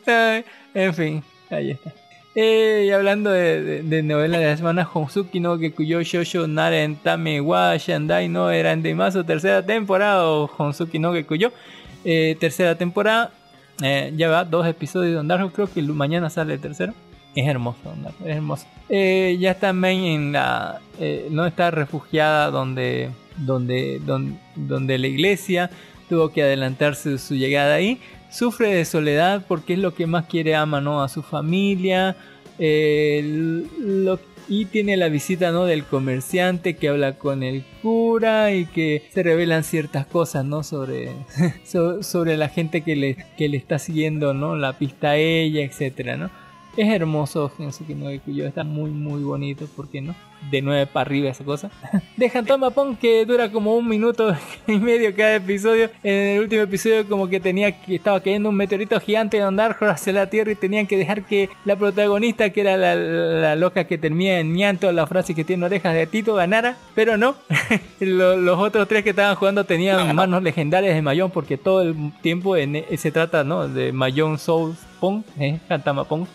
[0.75, 1.93] En fin, ahí está.
[2.35, 6.97] Eh, y hablando de, de, de novela de la semana, Honsuki no Gekuyo Shoujo Naren
[6.97, 11.53] Tame wa Shandai no eran de Mazo, tercera temporada, o Honsuki no Gekuyo,
[12.03, 13.31] eh, tercera temporada,
[13.81, 16.93] eh, ya va, dos episodios de Ondarjo, creo que mañana sale el tercero.
[17.35, 17.93] Es hermoso,
[18.25, 18.65] es hermoso.
[18.89, 20.79] Eh, ya está Mei en la.
[20.99, 25.69] eh, no está refugiada donde, donde, donde, donde la iglesia
[26.07, 27.99] tuvo que adelantarse su llegada ahí.
[28.35, 31.01] Sufre de soledad porque es lo que más quiere ama, ¿no?
[31.03, 32.15] A su familia.
[32.59, 33.21] eh,
[33.79, 35.65] lo- y tiene la visita, ¿no?
[35.65, 40.63] Del comerciante que habla con el cura y que se revelan ciertas cosas, ¿no?
[40.63, 41.11] Sobre,
[41.65, 44.55] so- sobre la gente que le, que le está siguiendo, ¿no?
[44.55, 46.29] La pista a ella, etcétera, ¿no?
[46.77, 50.13] Es hermoso Gensuke no Gekuyo, está muy muy bonito, ¿por qué no?
[50.51, 51.71] De 9 para arriba esa cosa.
[52.17, 54.35] Dejan Tomapon que dura como un minuto
[54.67, 55.89] y medio cada episodio.
[56.03, 59.85] En el último episodio como que tenía que estaba cayendo un meteorito gigante de Ondarjo
[59.85, 63.85] hacia la Tierra y tenían que dejar que la protagonista, que era la, la loca
[63.85, 67.35] que termina en ñanto, la frase que tiene orejas de Tito, ganara, pero no.
[67.99, 71.95] Lo- los otros tres que estaban jugando tenían manos legendarias de Mayón porque todo el
[72.21, 73.67] tiempo en, e- se trata ¿no?
[73.67, 74.77] de Mayón Souls
[75.39, 75.59] Eh.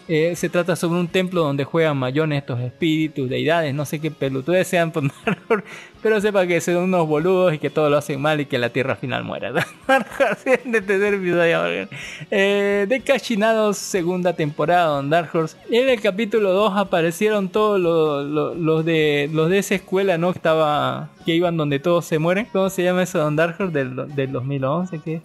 [0.09, 4.11] Eh, se trata sobre un templo donde juegan mayones estos espíritus, deidades, no sé qué
[4.11, 5.05] pelotudes sean, por
[6.03, 8.71] pero sepa que son unos boludos y que todo lo hacen mal y que la
[8.71, 9.53] tierra al final muera.
[10.65, 11.89] De tercer episodio.
[12.31, 15.57] Eh, de Cachinados, segunda temporada, Don Dark Horse.
[15.71, 20.33] En el capítulo 2 aparecieron todos los, los- los de los de esa escuela, ¿no?
[20.33, 22.47] Que estaba que iban donde todos se mueren.
[22.53, 23.73] ¿Cómo se llama eso, Don Dark Horse?
[23.73, 25.21] Del, del 2011, ¿qué?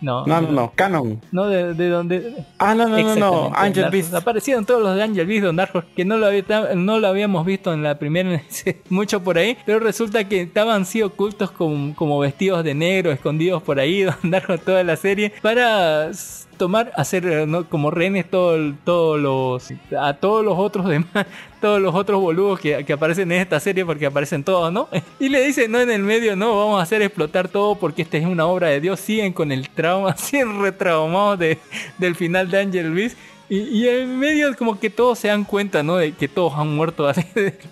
[0.00, 0.72] No, No, no, no.
[0.74, 1.20] Canon.
[1.32, 2.44] No, de, de donde...
[2.58, 3.50] Ah, no, no, no, no.
[3.54, 4.14] Angel Beast.
[4.14, 6.44] Aparecieron todos los de Angel Beast, Don Dark Horse, que no lo, había-
[6.76, 8.40] no lo habíamos visto en la primera,
[8.88, 13.80] mucho por ahí, pero resulta que estaban así ocultos como, vestidos de negro, escondidos por
[13.80, 16.10] ahí, Horse toda la serie, para
[16.56, 17.68] tomar, hacer ¿no?
[17.68, 21.26] como rehenes todo, todos los, a todos los otros demás,
[21.60, 24.88] todos los otros boludos que, que aparecen en esta serie, porque aparecen todos, ¿no?
[25.18, 28.16] Y le dicen, no, en el medio, no, vamos a hacer explotar todo porque esta
[28.18, 31.58] es una obra de Dios, siguen con el trauma, siguen retraumados de,
[31.98, 33.16] del final de Angel Beast.
[33.54, 35.98] Y, en medio como que todos se dan cuenta, ¿no?
[35.98, 37.22] De que todos han muerto así,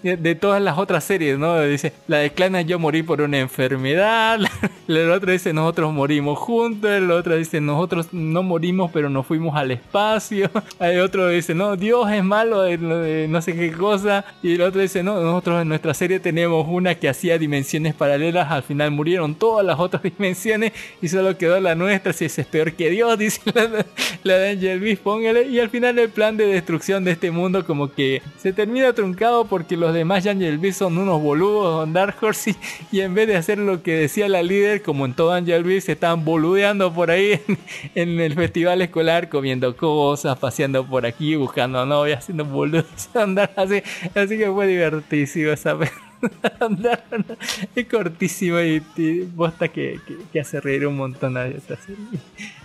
[0.03, 1.59] de, todas las otras series, ¿no?
[1.63, 4.41] Dice, la de Clana yo morí por una enfermedad,
[4.89, 9.57] el otro dice nosotros morimos juntos, el otro dice nosotros no morimos pero nos fuimos
[9.57, 14.27] al espacio, hay otro dice, no, Dios es malo de, de no sé qué cosa,
[14.43, 18.51] y el otro dice, no, nosotros en nuestra serie tenemos una que hacía dimensiones paralelas,
[18.51, 22.75] al final murieron todas las otras dimensiones y solo quedó la nuestra, si es peor
[22.75, 23.87] que Dios, dice la,
[24.25, 27.65] la de Angel Beast, póngale, y al final el plan de destrucción de este mundo
[27.65, 31.93] como que se termina truncado porque los demás de Angel Beast son unos boludos en
[31.93, 32.57] Dark Horse
[32.93, 35.87] y, en vez de hacer lo que decía la líder, como en todo Angel Beast,
[35.87, 37.41] se estaban boludeando por ahí
[37.95, 43.83] en, el festival escolar, comiendo cosas, paseando por aquí, buscando novias, haciendo boludos, andar así,
[44.15, 46.10] así que fue divertísimo esa andar,
[47.75, 52.05] es cortísima y, y bosta que, que, que hace reír un montón a esta serie.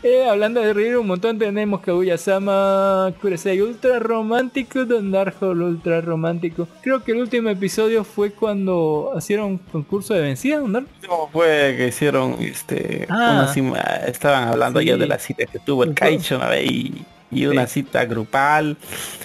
[0.04, 6.68] Eh, hablando de reír un montón, tenemos Kaguya-sama Kurosei Ultra Romántico, Don Darjo Ultra Romántico.
[6.82, 10.60] Creo que el último episodio fue cuando hicieron concurso de vencida.
[10.60, 13.32] ¿Cómo fue que hicieron este Ah.
[13.44, 14.88] una cima- estaban hablando Sí.
[14.88, 16.56] ya de la cita que tuvo el Kaicho ¿no?
[16.56, 18.78] y, y una cita grupal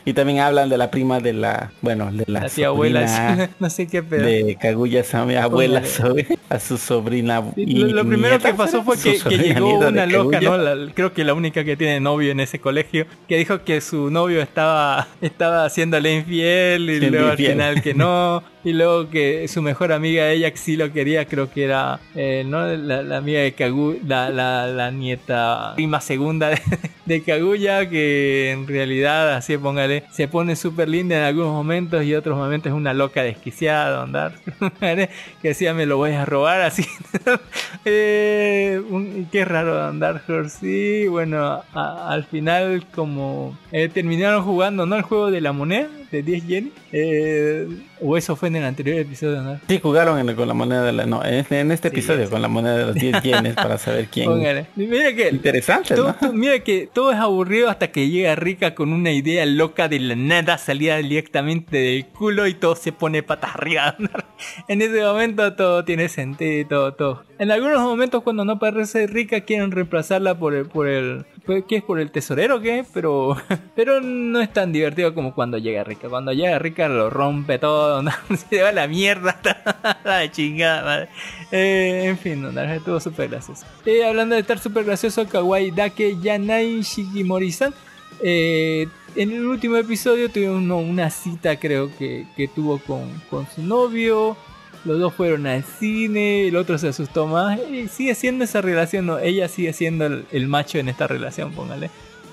[0.04, 3.70] y también hablan de la prima de la bueno de la, La tía abuela, no
[3.70, 4.24] sé qué pedo.
[4.26, 8.54] de Kaguya Sama abuela sobre- a su sobrina Sí, y lo, lo primero nieta, que
[8.56, 10.40] pasó fue que, que llegó una loca.
[10.40, 10.56] ¿no?
[10.56, 14.10] La- creo que la única que tiene novio en ese colegio, que dijo que su
[14.10, 17.50] novio estaba, estaba haciéndole infiel y Siendo luego infiel.
[17.60, 18.42] al final que no.
[18.62, 22.44] Y luego que su mejor amiga, ella que sí lo quería, creo que era eh,
[22.46, 22.66] ¿no?
[22.66, 26.60] la, la amiga de Kaguya, la, la, la nieta prima segunda de,
[27.06, 32.14] de Kaguya, que en realidad, así póngale, se pone súper linda en algunos momentos y
[32.14, 34.32] otros momentos es una loca desquiciada, andar.
[34.80, 35.08] que
[35.48, 36.86] decía, me lo voy a robar así.
[37.84, 41.06] eh, un- qué raro andar, sí.
[41.08, 44.96] Bueno, al final, como eh, terminaron jugando, ¿no?
[44.96, 46.72] El juego de la moneda de 10 yenes.
[46.92, 47.68] Eh,
[48.02, 49.60] O eso fue en el anterior episodio, ¿no?
[49.68, 51.06] Sí, jugaron en- con la moneda de la...
[51.06, 54.06] No, en este, en este episodio con la moneda de los 10 yenes para saber
[54.12, 54.26] quién...
[54.30, 54.66] Póngale.
[54.76, 56.32] Mira que Interesante, todo, ¿no?
[56.32, 60.16] mira que todo es aburrido hasta que llega Rica con una idea loca de la
[60.16, 63.96] nada, salida directamente del culo y todo se pone patas arriba.
[64.68, 67.24] en ese momento todo tiene sentido y todo, todo.
[67.38, 71.76] En algunos momentos cuando no parece Rica quieren reemplazarla por el, por el, pues, ¿qué
[71.76, 71.82] es?
[71.82, 72.84] ¿Por el tesorero o qué?
[72.92, 73.36] Pero,
[73.74, 76.08] pero no es tan divertido como cuando llega Rica.
[76.08, 78.10] Cuando llega Rica lo rompe todo, ¿no?
[78.50, 79.38] se va a la mierda,
[80.04, 81.08] la chingada.
[81.50, 83.64] Eh, en fin, no, estuvo súper gracioso.
[83.84, 87.74] Eh, hablando de estar súper gracioso, Kawaii Dake Yanai Shigimori-san.
[88.22, 88.86] eh,
[89.16, 93.62] en el último episodio tuvimos uno- una cita, creo que, que tuvo con, con su
[93.62, 94.36] novio.
[94.84, 97.58] Los dos fueron al cine, el otro se asustó más.
[97.90, 101.90] Sigue siendo esa relación, no, ella sigue siendo el, macho en esta relación, póngale.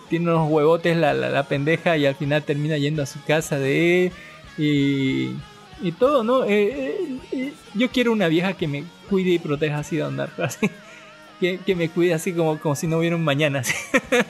[0.09, 4.13] Tiene unos huevotes la, la, pendeja y al final termina yendo a su casa de.
[4.57, 5.31] Y,
[5.81, 6.43] y todo, ¿no?
[6.43, 10.29] Eh, eh, eh, yo quiero una vieja que me cuide y proteja así de andar,
[10.37, 10.69] así.
[11.39, 13.61] Que, que me cuide así como, como si no hubiera un mañana.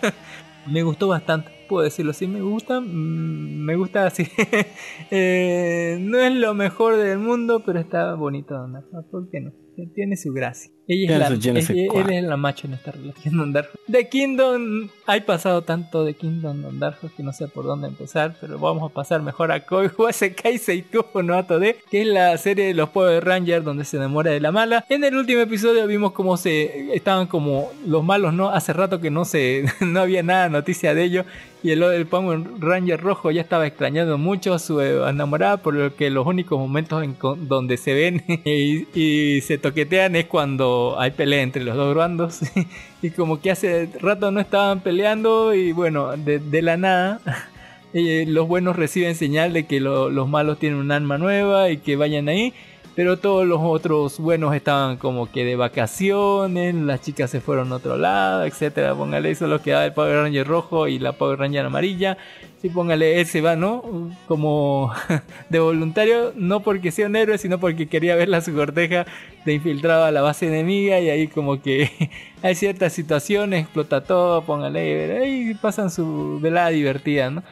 [0.68, 4.28] me gustó bastante, puedo decirlo así, me gusta, mm, me gusta así.
[5.10, 8.84] Eh, no es lo mejor del mundo, pero está bonito de andar.
[9.10, 9.54] ¿por qué no?
[9.96, 10.72] Tiene su gracia.
[10.90, 13.70] Ella es la, él es la macho en esta relación de andar.
[13.88, 18.36] De Kingdom, hay pasado tanto de Kingdom de andar que no sé por dónde empezar,
[18.40, 22.68] pero vamos a pasar mejor a Koi Wasekai Seikubo no Atode, que es la serie
[22.68, 24.86] de los Power Rangers donde se enamora de la mala.
[24.88, 28.50] En el último episodio vimos cómo se estaban como los malos, ¿no?
[28.50, 31.26] Hace rato que no se no había nada noticia de ellos
[31.64, 35.74] y el, el Power Ranger rojo ya estaba extrañando mucho a su eh, enamorada, por
[35.74, 40.77] lo que los únicos momentos en donde se ven y, y se toquetean es cuando
[41.00, 42.40] hay pelea entre los dos bandos
[43.02, 47.20] y como que hace rato no estaban peleando y bueno, de, la nada
[47.94, 51.78] eh, los buenos reciben señal de que lo- los malos tienen un arma nueva y
[51.78, 52.54] que vayan ahí.
[52.98, 57.76] Pero todos los otros buenos estaban como que de vacaciones, las chicas se fueron a
[57.76, 58.96] otro lado, etcétera.
[58.96, 62.18] Póngale eso lo que da el Power Ranger rojo y la Power Ranger amarilla.
[62.64, 63.84] Y póngale, él se va, ¿no?
[64.28, 64.92] Como
[65.50, 69.06] de voluntario, no porque sea un héroe, sino porque quería verla a su corteja
[69.46, 71.00] de infiltrado a la base enemiga.
[71.00, 72.10] Y ahí como que
[72.42, 77.44] hay ciertas situaciones, explota todo, póngale, ahí pasan su velada divertida, ¿no?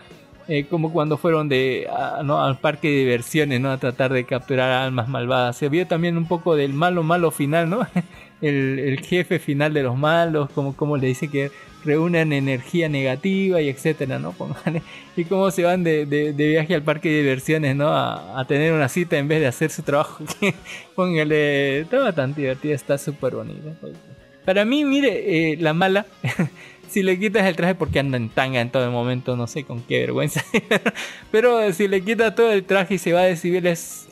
[0.47, 2.43] Eh, como cuando fueron de a- ¿no?
[2.43, 3.72] al parque de diversiones, ¿no?
[3.72, 5.57] A tratar de capturar almas malvadas.
[5.57, 7.80] Se vio también un poco del malo malo final, ¿no?
[8.41, 11.51] El, el jefe final de los malos, como, como le dice que
[11.85, 14.35] reúnen energía negativa y etcétera, ¿no?
[15.17, 17.88] Y cómo se van de, de- de viaje al parque de diversiones, ¿no?
[17.88, 20.23] A, a tener una cita en vez de hacer su trabajo.
[20.95, 23.69] Póngale, está bastante divertida, está súper bonita.
[24.43, 26.05] Para mí, mire, eh, la mala,
[26.90, 29.64] si le quitas el traje porque anda en tanga en todo el momento, no sé
[29.64, 30.44] con qué vergüenza.
[31.32, 34.07] Pero si le quitas todo el traje y se va de civil es,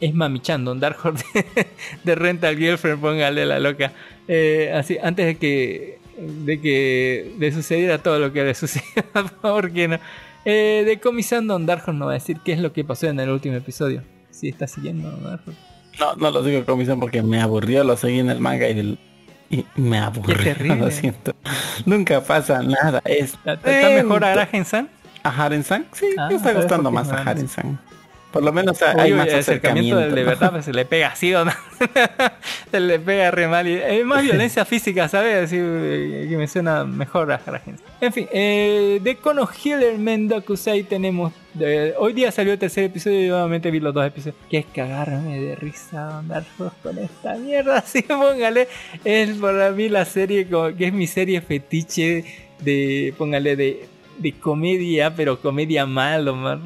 [0.00, 0.98] es mamichando, un Dark
[1.34, 1.66] de,
[2.04, 3.92] de Rental Girlfriend, póngale la loca.
[4.28, 8.86] Eh, así, antes de que, de que le sucediera todo lo que le sucedió,
[9.42, 9.98] ¿por qué no?
[10.44, 13.08] Eh, de Comisando Don Dark Horse no va a decir qué es lo que pasó
[13.08, 14.02] en el último episodio.
[14.30, 15.58] Si está siguiendo Dark Horse.
[15.98, 18.78] No, no lo digo con misión porque me aburrió, lo seguí en el manga y,
[18.78, 18.98] el-
[19.50, 20.36] y me aburrió.
[20.42, 20.76] terrible.
[20.86, 21.34] Lo siento.
[21.84, 23.00] Nunca pasa nada.
[23.04, 24.24] Es ¿Está, está mejor.
[24.24, 24.88] Aragen-san?
[25.22, 25.86] ¿A Haren-san?
[25.92, 27.78] Sí, Ah, me está ¿sabes gustando qué más a Haren-san.
[28.32, 30.14] Por lo menos hay Uy, más acercamiento acercamiento.
[30.16, 31.52] de, verdad pues, se le pega así o no.
[32.70, 33.66] se le pega re mal.
[33.66, 35.44] Y es más violencia física, ¿sabes?
[35.44, 37.82] Así eh, que me suena mejor a la gente.
[38.00, 41.32] En fin, eh, de Kono Healer Mendokusai tenemos.
[41.98, 44.36] hoy día salió el tercer episodio y nuevamente vi los dos episodios.
[44.50, 46.44] Que es cagarme de risa andar
[46.82, 47.78] con esta mierda.
[47.86, 48.68] Así póngale.
[49.04, 52.24] Es para mí la serie como- que es mi serie fetiche
[52.60, 53.14] de.
[53.16, 53.86] Póngale de.
[54.18, 56.58] De comedia, pero comedia malo,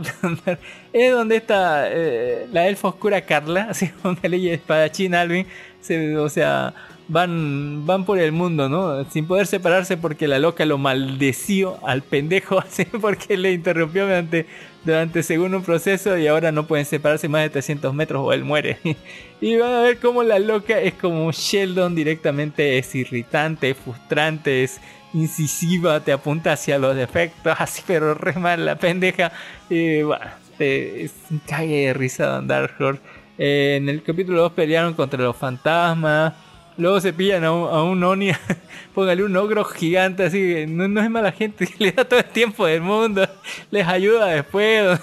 [0.93, 5.47] es donde está eh, la elfa oscura Carla, así póngale y espadachín Alvin,
[5.81, 6.72] se- o sea,
[7.09, 9.05] van, van por el mundo, ¿no?
[9.10, 12.62] Sin poder separarse porque la loca lo maldeció al pendejo,
[13.01, 14.47] porque le interrumpió durante,
[14.85, 18.44] durante según un proceso y ahora no pueden separarse más de 300 metros o él
[18.44, 18.78] muere.
[19.40, 24.62] y van a ver cómo la loca es como Sheldon directamente, es irritante, es frustrante,
[24.62, 24.81] es
[25.15, 29.32] incisiva, te apunta hacia los defectos, así pero re mal la pendeja.
[29.69, 30.24] Y bueno,
[30.59, 33.01] te- es un cague de risa Don Dark.
[33.39, 36.35] Eh, en el capítulo 2 pelearon contra los fantasmas.
[36.77, 38.31] Luego se pillan a un, a un Oni,
[38.95, 42.65] póngale un ogro gigante, así no, no es mala gente, le da todo el tiempo
[42.66, 43.28] del mundo,
[43.70, 44.99] les ayuda después.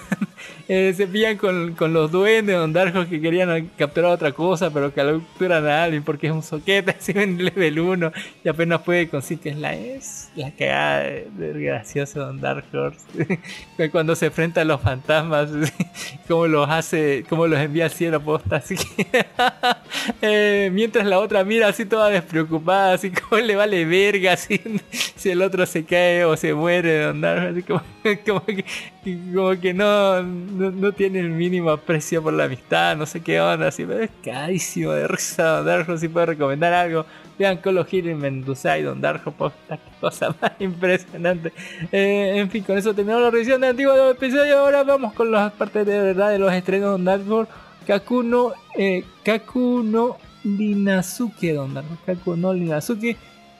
[0.68, 4.92] Eh, se pillan con, con los duendes Don Darjo que querían capturar otra cosa, pero
[4.92, 8.12] que capturan a alguien porque es un soquete, así en level 1
[8.44, 12.66] y apenas puede con es la es la cagada de, gracioso Don Dark.
[13.92, 15.48] Cuando se enfrenta a los fantasmas,
[16.28, 19.24] cómo los hace, cómo los envía al cielo posta, así que
[20.20, 25.30] eh, mientras la otra mira así toda despreocupada, así como le vale verga, así, si
[25.30, 27.82] el otro se cae o se muere Don Dark así como,
[28.26, 28.64] como que
[29.34, 30.22] como que no,
[30.58, 34.10] no, tiene el mínimo aprecio por la amistad, no sé qué onda, así, pero es
[34.22, 37.06] carísimo de risa Don Darjo, si puede recomendar algo,
[37.38, 39.32] vean Colo Hero en Mendoza y Don Darjo,
[39.68, 41.52] qué cosa más impresionante.
[41.92, 45.52] Eh, en fin, con eso terminamos la revisión de antiguo episodio, ahora vamos con las
[45.52, 47.46] partes de verdad de los estrenos Don Darjo,
[47.86, 53.16] Kakuno, eh, Kakuno Linazuke Don Darjo, Kakuno Linazuke,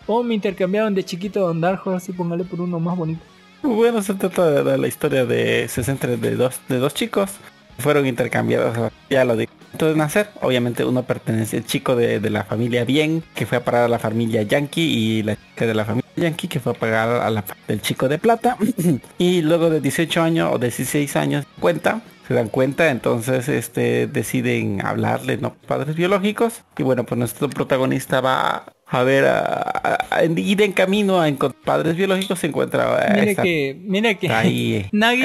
[0.06, 3.22] o me intercambiaron de chiquito Don Darjo, así póngale por uno más bonito.
[3.62, 7.30] Bueno, se trata de la historia de se centra de dos de dos chicos
[7.78, 9.48] fueron intercambiados ya lo de
[9.78, 13.84] de nacer obviamente uno pertenece el chico de, la familia bien que fue a parar
[13.84, 17.08] a la familia yankee y la chica de la familia yankee que fue a pagar
[17.08, 18.56] a la del chico de plata
[19.18, 24.84] y luego de 18 años o 16 años cuenta se dan cuenta, entonces este deciden
[24.84, 25.54] hablarle, ¿no?
[25.66, 26.62] Padres biológicos.
[26.76, 31.96] Y bueno, pues nuestro protagonista va a ver, a, ir en camino a encontrar padres
[31.96, 33.14] biológicos, se encuentra...
[33.14, 34.28] Mire que, mire que
[34.92, 35.24] Nagi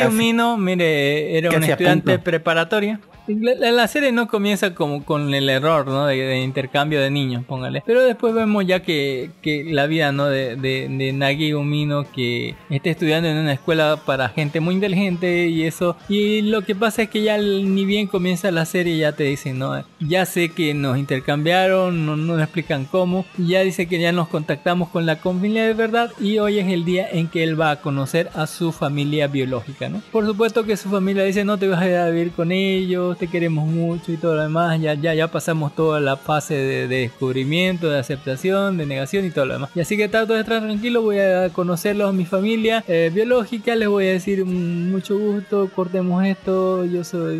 [0.58, 6.08] mire, era un estudiante preparatoria la, la, serie no comienza como con el error, ¿no?
[6.08, 7.84] De, intercambio de niños, póngale.
[7.86, 10.26] Pero después vemos ya que, que la vida, ¿no?
[10.26, 15.48] De, de, de, Nagi Umino que está estudiando en una escuela para gente muy inteligente
[15.48, 15.96] y eso.
[16.10, 19.60] Y lo que pasa es que ya ni bien comienza la serie ya te dicen,
[19.60, 19.84] ¿no?
[20.00, 23.26] Ya sé que nos intercambiaron, no, no nos explican cómo.
[23.38, 26.86] Ya dice que ya nos contactamos con la familia de verdad y hoy es el
[26.86, 30.02] día en que él va a conocer a su familia biológica, ¿no?
[30.12, 33.13] Por supuesto que su familia dice, no te vas a ir a vivir con ellos
[33.18, 34.80] te queremos mucho y todo lo demás.
[34.82, 39.46] Ya, ya, ya pasamos toda la fase de, descubrimiento, de aceptación, de negación y todo
[39.46, 39.70] lo demás.
[39.76, 43.76] Y así que trato de estar tranquilo, voy a conocerlos a mi familia eh, biológica,
[43.76, 47.38] les voy a decir mm, mucho gusto, cortemos esto, yo soy,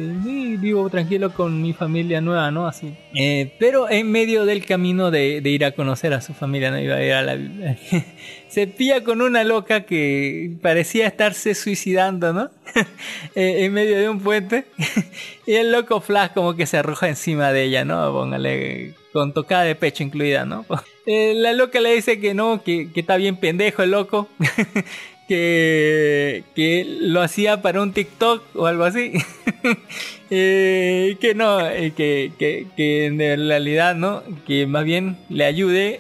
[0.58, 2.68] vivo tranquilo con mi familia nueva, ¿no?
[2.68, 2.94] Así.
[3.16, 6.80] Eh, pero en medio del camino de, de, ir a conocer a su familia, no
[6.80, 7.34] iba a ir a la
[8.54, 12.52] se pilla con una loca que parecía estarse suicidando, ¿no?
[13.36, 14.66] Eh, en medio de un puente.
[15.48, 18.12] y el loco Flash como que se arroja encima de ella, ¿no?
[18.12, 20.66] Póngale con tocada de pecho incluida, ¿no?
[21.06, 24.30] Eh, la loca le dice que no, que, que está bien pendejo el loco.
[25.28, 29.12] que, que lo hacía para un TikTok o algo así.
[30.30, 31.58] eh, que no,
[31.98, 36.00] que, que, que, en realidad no, que más bien le ayude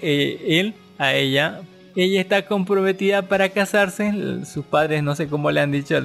[0.57, 1.63] él a ella
[1.95, 4.45] ella está comprometida para casarse.
[4.45, 5.95] Sus padres no sé cómo le han dicho,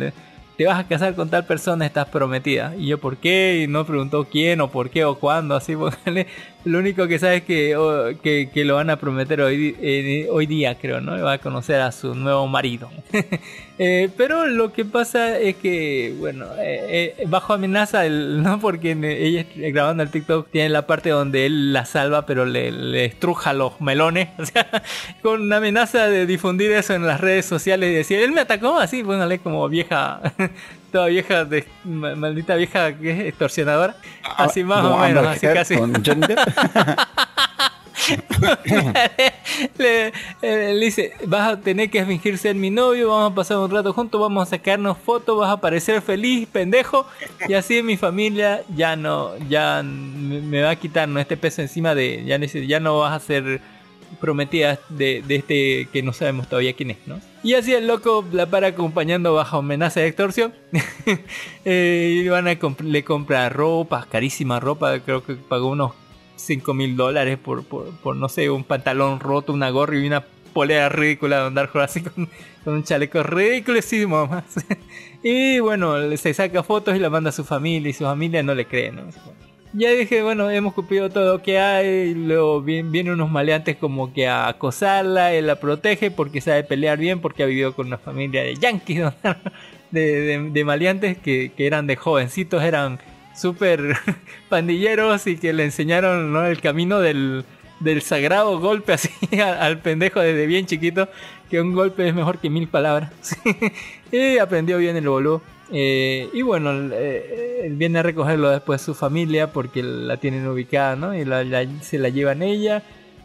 [0.56, 2.74] te vas a casar con tal persona, estás prometida.
[2.77, 3.62] Y yo, ¿por qué?
[3.62, 5.74] Y no preguntó quién o por qué o cuándo, así,
[6.65, 10.77] Lo único que sabe es que, que, lo van a prometer hoy, eh, hoy día,
[10.77, 11.23] creo, ¿no?
[11.23, 12.91] Va a conocer a su nuevo marido.
[13.81, 18.59] Eh, pero lo que pasa es que, bueno, eh, bajo amenaza, ¿no?
[18.59, 23.53] Porque ella grabando el TikTok tiene la parte donde él la salva, pero le, estruja
[23.53, 24.31] los melones.
[25.23, 28.81] Con una amenaza de difundir eso en las redes sociales y decir, él me atacó
[28.81, 30.21] así, bueno, como vieja
[30.90, 33.97] toda vieja, de, maldita vieja que es extorsionadora.
[34.24, 35.74] Ah, así más o menos, así casi.
[39.78, 43.70] le, le, dice, vas a tener que fingir ser mi novio, vamos a pasar un
[43.70, 47.06] rato juntos, vamos a sacarnos fotos, vas a parecer feliz, pendejo,
[47.48, 51.20] y así mi familia ya no, ya me va a quitar ¿no?
[51.20, 53.60] este peso encima de, ya, ya no vas a ser
[54.21, 57.21] prometida de, de, este que no sabemos todavía quién es, ¿no?
[57.43, 60.53] Y así el loco la para acompañando bajo amenaza de extorsión.
[61.65, 65.93] eh, y van a le compra ropa, carísima ropa, creo que pagó unos
[66.37, 70.89] 5 mil dólares por, por, no sé, un pantalón roto, una gorra y una polera
[70.89, 72.29] ridícula de andar así con,
[72.65, 74.45] con un chaleco ridiculísimo más.
[75.23, 78.55] y bueno, se saca fotos y la manda a su familia y su familia no
[78.55, 79.03] le cree, ¿no?
[79.73, 82.15] Ya dije, bueno, hemos cumplido todo lo que hay.
[82.15, 87.20] Luego vienen unos maleantes como que a acosarla, él la protege porque sabe pelear bien,
[87.20, 89.12] porque ha vivido con una familia de yankees,
[89.90, 92.99] de, de, maleantes que, eran de jovencitos, eran
[93.35, 93.97] súper
[94.49, 96.47] pandilleros y que le enseñaron ¿no?
[96.47, 97.45] el camino del,
[98.01, 101.09] sagrado golpe así al pendejo desde bien chiquito,
[101.51, 103.12] que un golpe es mejor que mil palabras.
[104.11, 105.43] y aprendió bien el boludo.
[105.70, 111.15] Eh, y bueno, eh, viene a recogerlo después su familia porque la tienen ubicada, ¿no?
[111.15, 111.24] Y
[111.82, 112.82] se la llevan ella.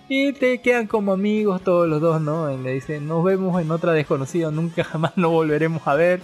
[0.10, 2.52] Y te quedan como amigos todos los dos, ¿no?
[2.52, 6.22] Y le dicen, nos vemos en otra desconocida, nunca jamás nos volveremos a ver.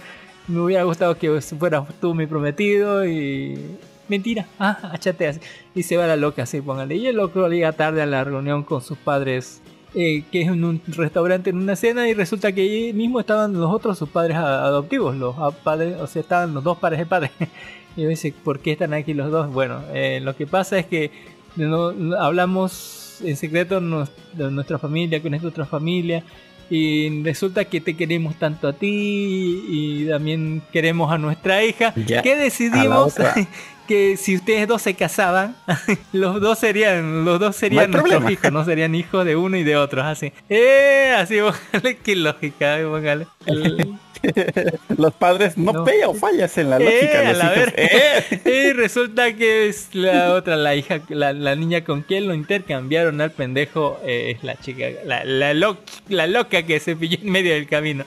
[0.48, 3.76] me hubiera gustado que fueras tú mi prometido y...
[4.08, 5.40] Mentira, ah, achateas.
[5.74, 6.96] Y se va la loca así, póngale.
[6.96, 9.62] Y el loco llega tarde a la reunión con sus padres
[9.94, 13.54] eh, que es en un restaurante en una cena y resulta que allí mismo estaban
[13.54, 15.34] los otros sus padres adoptivos, los
[15.64, 17.32] padres, o sea, estaban los dos padres de padres.
[17.96, 19.52] y yo dice, ¿por qué están aquí los dos?
[19.52, 21.10] Bueno, eh, lo que pasa es que
[21.56, 26.22] no, hablamos en secreto de nuestra familia con esta otra familia
[26.70, 32.36] y resulta que te queremos tanto a ti y también queremos a nuestra hija que
[32.36, 33.16] decidimos
[33.90, 35.56] que si ustedes dos se casaban
[36.12, 39.76] los dos serían los dos serían nuestros hijos no serían hijos de uno y de
[39.76, 41.38] otro así eh así
[42.04, 43.26] qué lógica póngale
[44.96, 47.30] Los padres no, pegan o fallas en la lógica.
[47.74, 48.68] Eh, eh.
[48.68, 53.30] Y resulta que es la otra, la hija, la, niña con quien lo intercambiaron al
[53.30, 55.54] pendejo, eh, es la chica, la, la,
[56.08, 58.04] la, loca que se pilló en medio del camino.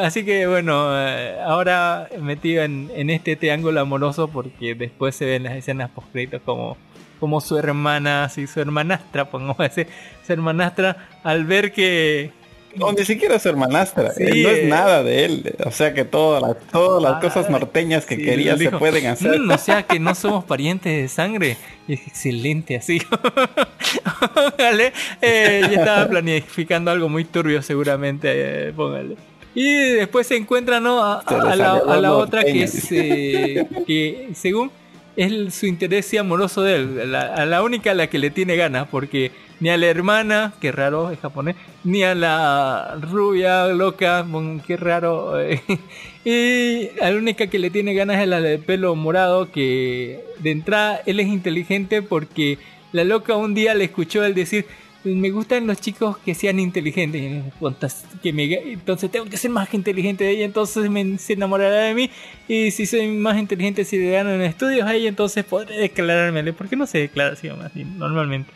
[0.00, 0.88] Así que bueno,
[1.44, 6.76] ahora metido en, en, este triángulo amoroso porque después se ven las escenas post como
[7.22, 9.86] como su hermana, así su hermanastra, pongamos ese,
[10.26, 12.32] su hermanastra, al ver que,
[12.74, 14.12] no, ni siquiera su hermanastra.
[14.18, 14.66] no es eh.
[14.68, 15.54] nada de él.
[15.64, 19.38] O sea que todas las, todas las cosas norteñas que quería se pueden hacer.
[19.38, 21.56] Mm, o sea que no somos parientes de sangre.
[21.86, 23.00] es excelente, así.
[24.34, 24.92] póngale.
[25.20, 28.28] Eh, ya estaba planificando algo muy turbio, seguramente.
[28.32, 29.16] Eh, póngale.
[29.54, 31.02] Y después se encuentra ¿no?
[31.02, 31.22] a,
[31.56, 34.70] la, otra que es que según
[35.16, 38.88] es su interés amoroso de él, a la única a la que le tiene ganas,
[38.88, 39.30] porque
[39.60, 41.54] ni a la hermana, que raro es japonés,
[41.84, 44.26] ni a la rubia loca,
[44.66, 45.34] qué raro,
[46.24, 50.50] y a la única que le tiene ganas es la de pelo morado, que de
[50.50, 52.58] entrada él es inteligente porque
[52.90, 54.66] la loca un día le escuchó él decir,
[55.04, 57.44] me gustan los chicos que sean inteligentes.
[58.22, 61.94] Que me, entonces tengo que ser más inteligente de ella, entonces me, se enamorará de
[61.94, 62.10] mí.
[62.48, 66.52] Y si soy más inteligente, si le gano en estudios a ella, entonces podré declararme.
[66.52, 67.48] ¿Por qué no se declara así
[67.84, 68.52] normalmente?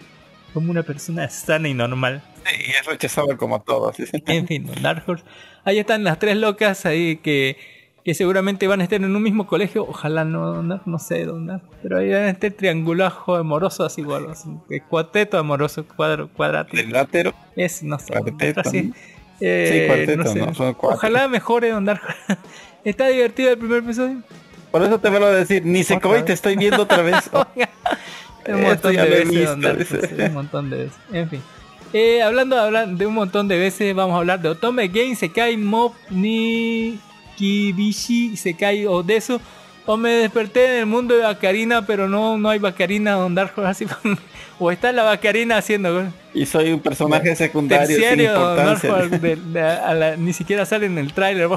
[0.52, 2.22] Como una persona sana y normal.
[2.46, 3.96] Sí, es rechazado como todos.
[4.26, 5.24] En fin, Dark Horse.
[5.64, 7.56] Ahí están las tres locas ahí que
[8.06, 11.98] que seguramente van a estar en un mismo colegio, ojalá no, no, sé dónde, pero
[11.98, 14.28] ahí van a estar triangulajo amoroso así igual,
[14.70, 16.76] el cuarteto amoroso, cuadro, cuadrático.
[17.56, 18.14] Es, no sé,
[18.54, 18.92] así.
[19.40, 20.76] Eh, no sé.
[20.82, 21.84] Ojalá mejore Don
[22.84, 24.22] ¿Está divertido el primer episodio?
[24.70, 27.28] Por eso te vuelvo a decir, ni se y te estoy viendo otra vez.
[28.46, 30.98] un montón de veces, un montón de veces.
[31.12, 31.42] En fin.
[31.92, 35.56] Eh, hablando, hablando de un montón de veces, vamos a hablar de Otome Game Sekai
[35.56, 37.00] Mob ni
[37.36, 39.40] Kibishi Sekai o de eso.
[39.88, 43.86] O me desperté en el mundo de Bacarina, pero no, no hay Bacarina donde así.
[44.58, 46.08] o está la Bacarina haciendo.
[46.34, 50.16] Y soy un personaje secundario sin importancia.
[50.18, 51.48] ni siquiera sale en el tráiler.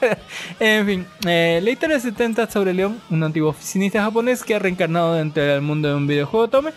[0.60, 4.58] en fin, eh, la historia se trata sobre León, un antiguo oficinista japonés que ha
[4.58, 6.70] reencarnado dentro del mundo de un videojuego Tome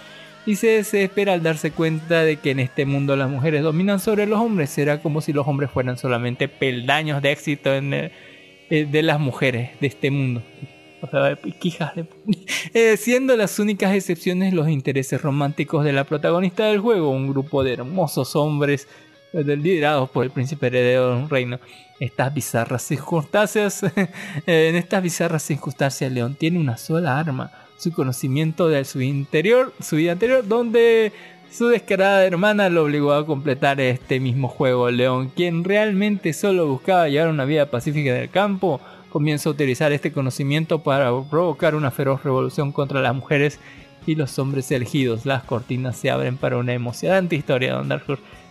[0.45, 4.25] y se desespera al darse cuenta de que en este mundo las mujeres dominan sobre
[4.25, 4.69] los hombres.
[4.69, 8.11] Será como si los hombres fueran solamente peldaños de éxito en el
[8.69, 10.43] eh, de las mujeres de este mundo.
[11.01, 11.93] O sea, quijas
[12.73, 17.63] eh, siendo las únicas excepciones los intereses románticos de la protagonista del juego, un grupo
[17.63, 18.87] de hermosos hombres
[19.33, 21.59] eh, liderados por el príncipe heredero de un reino.
[21.99, 23.83] Estas bizarras circunstancias,
[24.45, 29.95] en estas bizarras circunstancias, León tiene una sola arma, su conocimiento de su interior, su
[29.95, 31.11] vida anterior, donde
[31.51, 34.89] su descarada hermana lo obligó a completar este mismo juego.
[34.91, 39.91] León, quien realmente solo buscaba llevar una vida pacífica en el campo, comienza a utilizar
[39.91, 43.59] este conocimiento para provocar una feroz revolución contra las mujeres
[44.05, 45.25] y los hombres elegidos.
[45.25, 48.05] Las cortinas se abren para una emocionante historia, Don Dark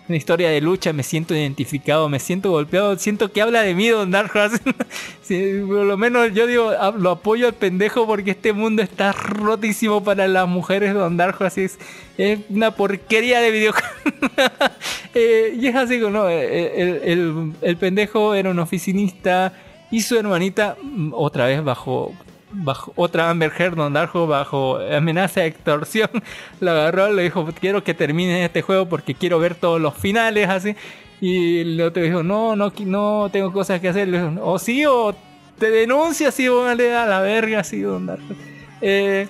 [0.09, 3.89] una historia de lucha, me siento identificado, me siento golpeado, siento que habla de mí
[3.89, 9.13] Don Dark por lo menos yo digo, lo apoyo al pendejo porque este mundo está
[9.13, 11.79] rotísimo para las mujeres Don Dark Es,
[12.17, 13.91] es una porquería de videojuegos.
[15.15, 16.29] Eh, y es así, ¿no?
[16.29, 19.53] Eh, el, el pendejo era un oficinista
[19.91, 22.13] y su hermanita, mm, otra vez bajo
[22.51, 26.11] bajo otra Amber Heard Don Darjo bajo amenaza de extorsión
[26.61, 30.49] lo agarró le dijo quiero que termine este juego porque quiero ver todos los finales
[30.49, 30.77] así.
[31.21, 34.09] Y el otro dijo no no no tengo cosas que hacer
[34.41, 35.15] o sí o
[35.59, 38.35] te denuncia así póngale a la verga así Don Darjo
[38.81, 39.29] eh,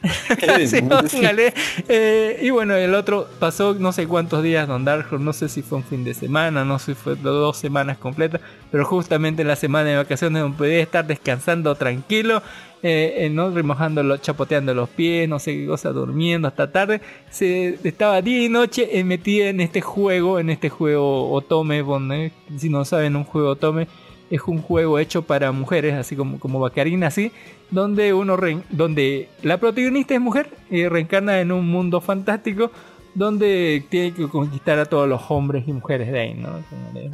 [1.88, 5.62] eh, y bueno, el otro pasó no sé cuántos días Don Dark no sé si
[5.62, 9.56] fue un fin de semana, no sé si fue dos semanas completas, pero justamente la
[9.56, 12.42] semana de vacaciones donde podía estar descansando tranquilo,
[12.82, 17.00] eh, eh no remojando, chapoteando los pies, no sé qué cosa, durmiendo hasta tarde,
[17.30, 22.84] se estaba día y noche metida en este juego, en este juego Otome, si no
[22.84, 23.88] saben, un juego Otome
[24.30, 27.32] es un juego hecho para mujeres, así como, como Bacarina, así,
[27.70, 32.70] donde uno re- donde la protagonista es mujer y reencarna en un mundo fantástico
[33.14, 36.50] donde tiene que conquistar a todos los hombres y mujeres de ahí, ¿no?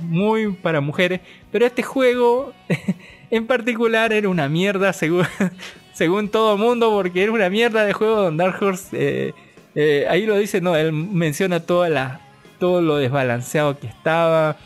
[0.02, 1.20] Muy para mujeres,
[1.50, 2.52] pero este juego
[3.30, 5.24] en particular era una mierda según,
[5.94, 9.34] según todo mundo, porque era una mierda de juego donde Dark Horse, eh,
[9.76, 12.20] eh, ahí lo dice, no, él menciona toda la,
[12.58, 14.56] todo lo desbalanceado que estaba,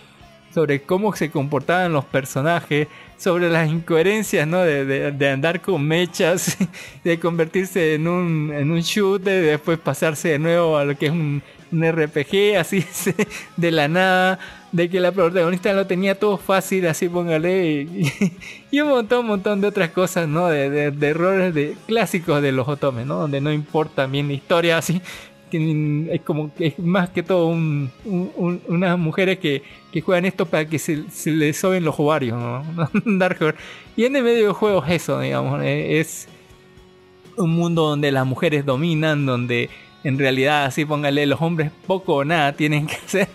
[0.59, 4.59] sobre cómo se comportaban los personajes, sobre las incoherencias, ¿no?
[4.62, 6.56] De, de- andar con mechas,
[7.05, 11.06] de convertirse en un, en un shooter, y después pasarse de nuevo a lo que
[11.06, 11.40] es un,
[11.70, 12.85] un RPG, así
[13.56, 14.40] de la nada,
[14.72, 18.12] de que la protagonista lo tenía todo fácil, así póngale, y,
[18.72, 20.48] y un montón, un montón de otras cosas, ¿no?
[20.48, 23.14] De, de- de errores de, clásicos de los otomes, ¿no?
[23.20, 25.01] Donde no importa bien la historia, así
[25.53, 29.62] es como es más que todo un- un- un- unas mujeres que,
[29.93, 32.62] que juegan esto para que se, se les soben los ovarios, ¿no?
[33.19, 33.59] Dark Horse.
[33.97, 36.29] Y en el medio de juegos eso, digamos, es
[37.37, 39.70] un mundo donde las mujeres dominan, donde
[40.05, 43.29] en realidad así póngale los hombres poco o nada tienen que hacer,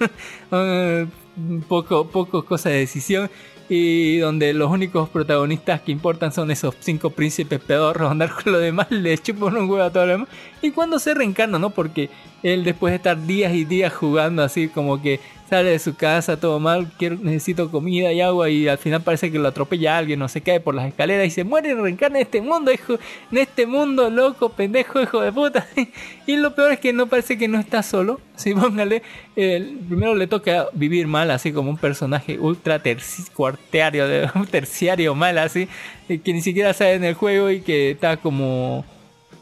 [1.68, 3.30] poco, poco cosa de decisión.
[3.76, 8.60] Y donde los únicos protagonistas que importan son esos cinco príncipes pedorros, andar con lo
[8.60, 10.30] demás, le chupan un huevo a todo lo demás.
[10.62, 11.72] Y cuando se reencarna, ¿no?
[11.72, 12.12] Porque
[12.44, 16.40] él después de estar días y días jugando así como que sale de su casa
[16.40, 20.20] todo mal, quiero, necesito comida y agua y al final parece que lo atropella alguien
[20.24, 22.96] o se cae por las escaleras y se muere y reencarna en este mundo, hijo,
[23.32, 25.68] en este mundo loco, pendejo, hijo de puta.
[26.26, 29.04] y lo peor es que no parece que no está solo, sí, póngale,
[29.36, 35.14] el- primero le toca vivir mal, así como un personaje ultra terci- cuarteario, de, terciario
[35.14, 35.68] mal, así,
[36.10, 38.86] eh, que ni siquiera sabe en el juego y que está como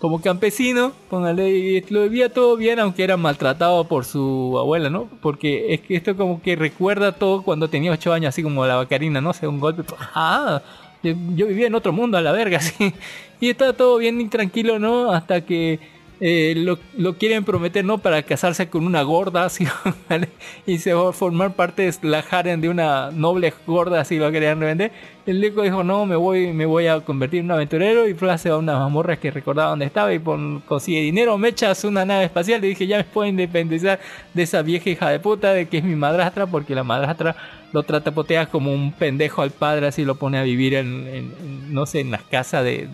[0.02, 5.08] como campesino, póngale, lo vivía todo bien, aunque era maltratado por su abuela, ¿no?
[5.22, 8.78] Porque es que esto como que recuerda todo cuando tenía 8 años, así como la
[8.78, 9.30] vacarina, ¿no?
[9.30, 9.84] O sea, un golpe,
[10.16, 10.60] ah,
[11.04, 11.14] yo,
[11.46, 12.96] vivía en otro mundo a la verga, así.
[13.40, 15.12] Y está todo bien y tranquilo, ¿no?
[15.12, 15.80] Hasta que
[16.24, 17.98] eh, lo, lo quieren prometer, ¿no?
[17.98, 19.66] Para casarse con una gorda, así,
[20.10, 20.30] ¿vale?
[20.66, 24.32] Y se va a formar parte de la harem de una noble gorda, así lo
[24.32, 24.92] querían revender.
[25.26, 28.32] El Leco dijo, no, me voy, me voy a convertir en un aventurero y fue
[28.32, 32.26] a unas mazmorras que recordaba dónde estaba y pon- consigue dinero, me echas una nave
[32.26, 34.00] espacial y dije, ya me puedo independizar
[34.34, 37.36] de esa vieja hija de puta de que es mi madrastra, porque la madrastra
[37.72, 41.86] lo trata potea como un pendejo al padre, así lo pone a vivir en, no
[41.86, 42.88] sé, en las casas de,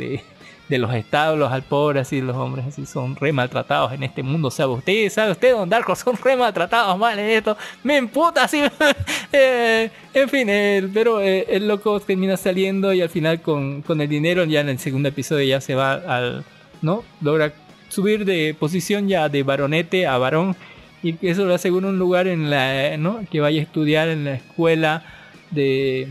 [0.70, 4.52] de los establos al pobre, así los hombres así son re maltratados en este mundo,
[4.52, 8.62] sabe usted, sabe usted, don Darko, son re maltratados mal en esto, me emputa así,
[9.32, 14.00] Eh, en fin, el, pero eh, el loco termina saliendo y al final con, con
[14.00, 16.46] el dinero ya en el segundo episodio ya se va al,
[16.82, 17.04] ¿no?
[17.22, 17.54] Logra
[17.90, 20.56] subir de posición ya de baronete a varón
[21.04, 23.22] y eso lo asegura un lugar en la, ¿no?
[23.30, 25.04] Que vaya a estudiar en la escuela
[25.52, 26.08] de,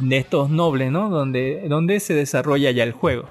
[0.00, 1.10] de estos nobles, ¿no?
[1.10, 3.28] Donde, donde se desarrolla ya el juego.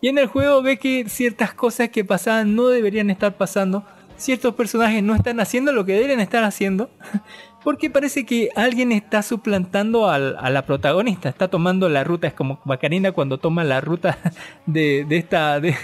[0.00, 3.84] Y en el juego ve que ciertas cosas que pasaban no deberían estar pasando.
[4.16, 6.90] Ciertos personajes no están haciendo lo que deberían estar haciendo.
[7.64, 11.28] Porque parece que alguien está suplantando a la protagonista.
[11.28, 12.26] Está tomando la ruta.
[12.28, 14.18] Es como Bacarina cuando toma la ruta
[14.66, 15.60] de, de esta.
[15.60, 15.74] De,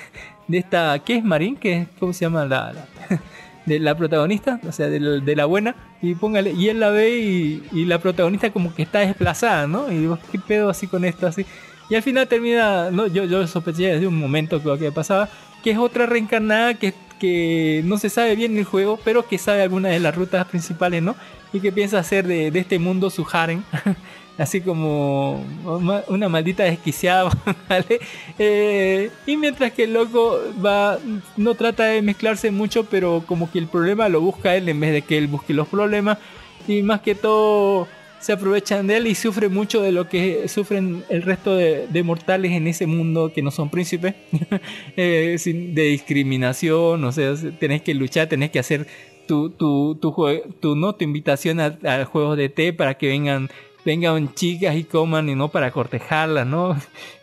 [0.51, 0.99] esta.
[1.01, 1.57] ¿Qué es Marín?
[1.57, 1.89] ¿Qué es?
[1.99, 2.73] ¿Cómo se llama la,
[3.67, 4.59] de la protagonista?
[4.67, 5.77] O sea, de, la- de la buena.
[6.01, 6.53] Y póngale.
[6.53, 9.91] Y él la ve y, y la protagonista como que está desplazada, ¿no?
[9.93, 11.27] Y digo, ¿qué pedo así con esto?
[11.27, 11.45] Así.
[11.89, 15.29] Y al final termina, no, yo, yo sospeché desde un momento que, que pasaba,
[15.63, 19.63] que es otra reencarnada que, que no se sabe bien el juego, pero que sabe
[19.63, 21.15] algunas de las rutas principales, ¿no?
[21.53, 23.63] Y que piensa hacer de, de este mundo su harem.
[24.39, 25.43] Así como
[26.09, 27.31] una maldita desquiciada,
[27.71, 28.01] ¿vale?
[28.39, 30.99] Eh, y mientras que el loco va,
[31.39, 34.93] no trata de mezclarse mucho, pero como que el problema lo busca él en vez
[34.93, 36.19] de que él busque los problemas.
[36.69, 37.89] Y más que todo
[38.21, 42.53] se aprovechan de él y sufre mucho de lo que sufren el resto de, mortales
[42.53, 44.15] en ese mundo que no son príncipes,
[44.97, 48.87] Eh, de discriminación, o sea, tenés que luchar, tenés que hacer
[49.27, 50.15] tu, tu, tu,
[50.61, 50.95] tu, ¿no?
[50.95, 53.51] tu invitación a, a juegos de té para que vengan
[53.87, 56.77] vengan chicas y coman y no para cortejarlas, ¿no?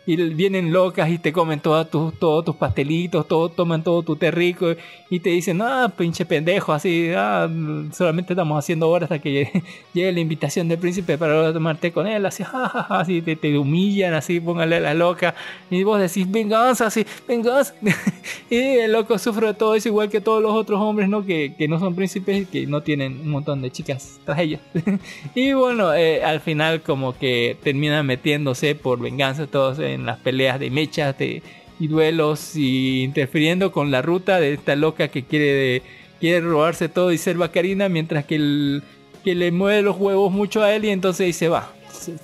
[0.06, 4.16] Y vienen locas y te comen todas tus, todos tus pastelitos, todo, toman todo tu
[4.16, 4.74] té rico
[5.10, 7.48] y te dicen, ah, pinche pendejo, así, ah,
[7.92, 9.62] solamente estamos haciendo horas hasta que
[9.94, 13.56] llegue, la invitación del príncipe para tomar té con él, así, jajaja, así te, te
[13.56, 15.34] humillan, así, póngale a la loca,
[15.70, 17.74] y vos decís, venganza, así, venganza,
[18.50, 21.24] y el loco sufre de todo eso igual que todos los otros hombres, ¿no?
[21.24, 24.60] Que, que no son príncipes que no tienen un montón de chicas tras ellos.
[25.34, 30.60] y bueno, eh, al final como que terminan metiéndose por venganza todos en las peleas
[30.60, 31.42] de mechas de,
[31.80, 35.82] y duelos y interfiriendo con la ruta de esta loca que quiere,
[36.20, 38.82] quiere robarse todo y ser bacarina mientras que, el,
[39.24, 41.72] que le mueve los huevos mucho a él y entonces dice va,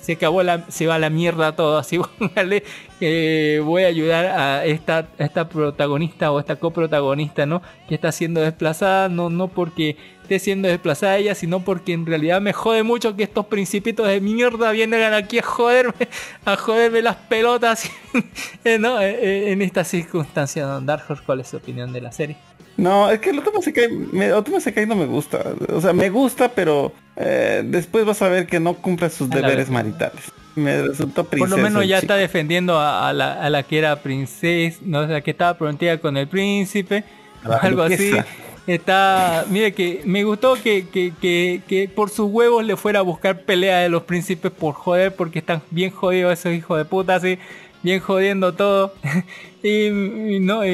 [0.01, 2.63] se, acabó la, se va la mierda todo, así póngale,
[2.99, 7.61] eh, voy a ayudar a esta, esta protagonista o esta coprotagonista, ¿no?
[7.87, 12.39] Que está siendo desplazada, no, no porque esté siendo desplazada ella, sino porque en realidad
[12.39, 16.07] me jode mucho que estos principitos de mierda vienen aquí a joderme,
[16.45, 17.89] a joderme las pelotas,
[18.79, 19.01] ¿no?
[19.01, 22.37] Eh, eh, en esta circunstancia, Don Dark Horse, ¿cuál es su opinión de la serie?
[22.77, 25.43] No, es que el Otome Sekai, me, Otome Sekai no me gusta.
[25.73, 29.35] O sea, me gusta, pero eh, después vas a ver que no cumple sus A
[29.35, 30.31] deberes maritales.
[30.55, 31.57] Me resultó Por princesa.
[31.57, 32.13] lo menos ya chico.
[32.13, 35.57] está defendiendo a, a la, a la que era princesa, no, o sea, que estaba
[35.57, 37.03] prometida con el príncipe,
[37.61, 38.11] algo así.
[38.67, 43.01] Está, mire que me gustó que, que, que, que por sus huevos le fuera a
[43.01, 47.15] buscar pelea de los príncipes por joder, porque están bien jodidos esos hijos de puta,
[47.15, 47.39] así,
[47.81, 48.93] bien jodiendo todo.
[49.63, 49.85] y,
[50.35, 50.69] y no, y,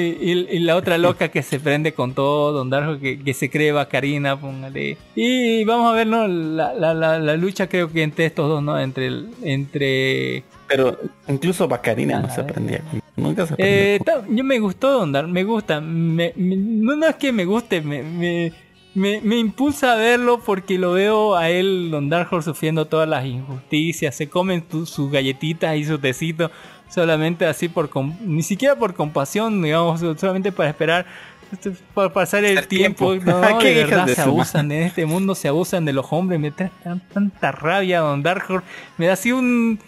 [0.49, 3.72] y- la otra loca que se prende con todo, Don Darjo, que, que se cree
[3.72, 4.97] Bacarina, póngale.
[5.15, 6.27] Y vamos a ver, ¿no?
[6.27, 8.80] La, la, la, la lucha creo que entre estos dos, ¿no?
[8.80, 9.09] Entre,
[9.43, 10.97] entre Pero
[11.27, 12.43] incluso Bacarina no Ah, se eh.
[12.43, 12.81] aprendía.
[13.15, 13.95] Nunca se aprendía.
[13.95, 13.99] eh,
[14.30, 15.81] yo me gustó Don Dar, me gusta.
[15.81, 18.51] Me, me- no, es que me guste, me, me,
[18.93, 23.26] me, me impulsa a verlo porque lo veo a él, Don Dark sufriendo todas las
[23.26, 24.15] injusticias.
[24.15, 26.51] Se comen sus galletitas y su tecito
[26.89, 27.89] solamente así por...
[28.22, 31.05] Ni siquiera por compasión, digamos, solamente para esperar...
[31.51, 33.31] este, Para pasar el Hacer tiempo, tiempo.
[33.41, 36.39] no, Qué de verdad de se abusan, en este mundo se abusan de los hombres,
[36.39, 38.64] me trae tan- tanta rabia Don Dark
[38.97, 39.80] me da así un,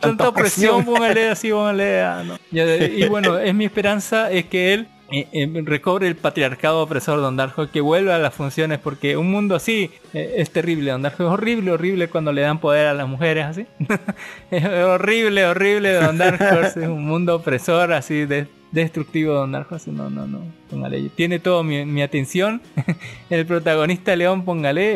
[0.00, 2.00] tanta opresión, póngale así, póngale.
[2.02, 2.38] ah, no.
[2.50, 7.20] Ya, y bueno, es mi esperanza es que él eh, eh, recobre el patriarcado opresor
[7.20, 10.90] Don Darjo, que vuelva a las funciones, porque un mundo así eh, es terrible.
[10.90, 13.66] Don Darjo es horrible, horrible cuando le dan poder a las mujeres así.
[14.50, 15.92] es horrible, horrible.
[15.94, 19.34] Don Darjo es un mundo opresor, así de, destructivo.
[19.34, 20.40] Don Darjo, así, no, no, no.
[20.70, 22.62] Póngale, tiene toda mi, mi atención.
[23.30, 24.92] el protagonista León, póngale,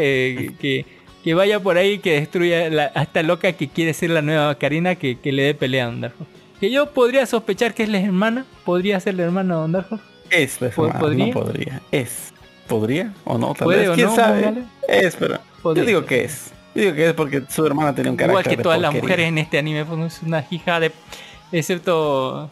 [0.46, 0.86] eh, que
[1.26, 4.54] que vaya por ahí que destruya la- a esta loca que quiere ser la nueva
[4.54, 6.24] Karina que, que le dé pelea a Don Darjo.
[6.60, 9.98] Que yo podría sospechar que es la hermana, podría ser la hermana de Don Darjo.
[10.30, 11.26] Es, pues, ¿Po- hermano, podría?
[11.26, 11.82] No podría.
[11.92, 12.32] Es.
[12.66, 13.54] ¿Podría o no?
[13.54, 13.90] Tal ¿Puede vez.
[13.94, 14.54] ¿Quién no, sabe?
[14.88, 15.84] Es, pero Podría.
[15.84, 16.50] yo digo que es.
[16.74, 18.92] Yo digo que es porque su hermana tenía un carácter Igual que de todas las
[18.92, 20.90] mujeres en este anime, pues es una hija de.
[21.52, 22.50] Excepto.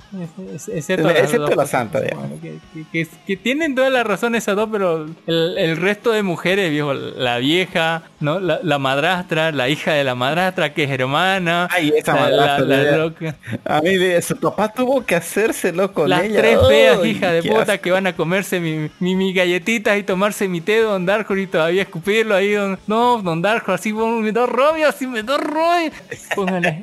[0.55, 2.41] ex- Excepto, las Excepto dos, la santa, digamos.
[2.41, 2.59] que,
[2.93, 6.95] que- que- tienen todas las razones esas dos, pero el, el resto de mujeres, viejo,
[6.95, 8.39] la vieja, ¿no?
[8.41, 11.69] La, la madrastra, la hija de la madrastra que es hermana.
[11.73, 13.37] Ay, esa la- madrastra, la- la loca.
[13.65, 16.41] A mí de- su papá tuvo que hacérselo con Las ella.
[16.41, 17.83] tres feas Ay, hijas de puta asco.
[17.83, 21.47] que van a comerse mi, mi, mi galletitas y tomarse mi té, don Darko, y
[21.47, 25.91] todavía escupirlo ahí, don, no, don Darko, así me da rabia, así me da rabia.
[26.35, 26.81] Póngale,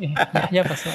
[0.50, 0.90] ya, pasó,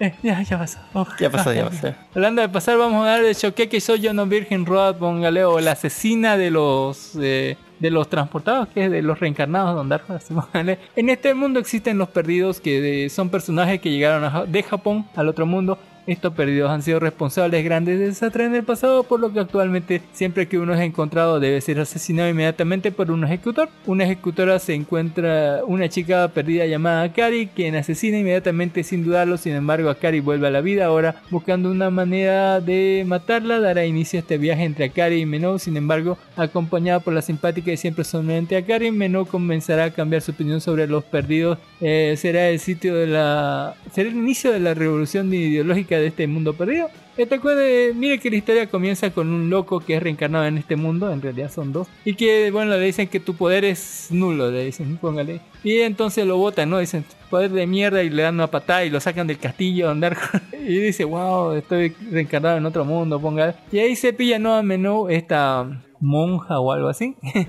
[0.00, 0.78] ya, ya, pasó.
[0.92, 1.94] Oh, Ya pasó, ya pasó.
[2.14, 5.44] Hablando de pasar, vamos a dar el choque que soy yo no Virgin Road, póngale,
[5.44, 9.88] o la asesina de los eh, de los transportados, que es de los reencarnados, don
[9.88, 10.18] Darko.
[10.96, 15.46] En este mundo existen los perdidos, que son personajes que llegaron de Japón al otro
[15.46, 15.78] mundo.
[16.06, 20.02] Estos perdidos han sido responsables grandes de desastres en el pasado, por lo que actualmente
[20.12, 23.70] siempre que uno es encontrado debe ser asesinado inmediatamente por un ejecutor.
[23.86, 29.38] Una ejecutora se encuentra una chica perdida llamada Kari, quien asesina inmediatamente sin dudarlo.
[29.38, 33.60] Sin embargo, Akari vuelve a la vida ahora, buscando una manera de matarla.
[33.60, 35.58] Dará inicio a este viaje entre Akari y Menou.
[35.58, 40.32] Sin embargo, acompañada por la simpática y siempre sonriente Akari, Menou comenzará a cambiar su
[40.32, 41.58] opinión sobre los perdidos.
[41.80, 43.74] Eh, será el sitio de la.
[43.92, 46.88] será el inicio de la revolución ideológica de este mundo perdido.
[47.16, 50.74] Este cuade- mire que la historia comienza con un loco que es reencarnado en este
[50.74, 54.50] mundo, en realidad son dos, y que, bueno, le dicen que tu poder es nulo,
[54.50, 55.40] le dicen, póngale.
[55.62, 56.78] Y entonces lo botan, ¿no?
[56.78, 60.16] Dicen, poder de mierda, y le dan una patada y lo sacan del castillo, andar
[60.52, 63.54] Y dice, wow, estoy reencarnado en otro mundo, póngale.
[63.70, 64.54] Y ahí se pilla, ¿no?
[64.56, 67.14] A Menú, esta monja o algo así.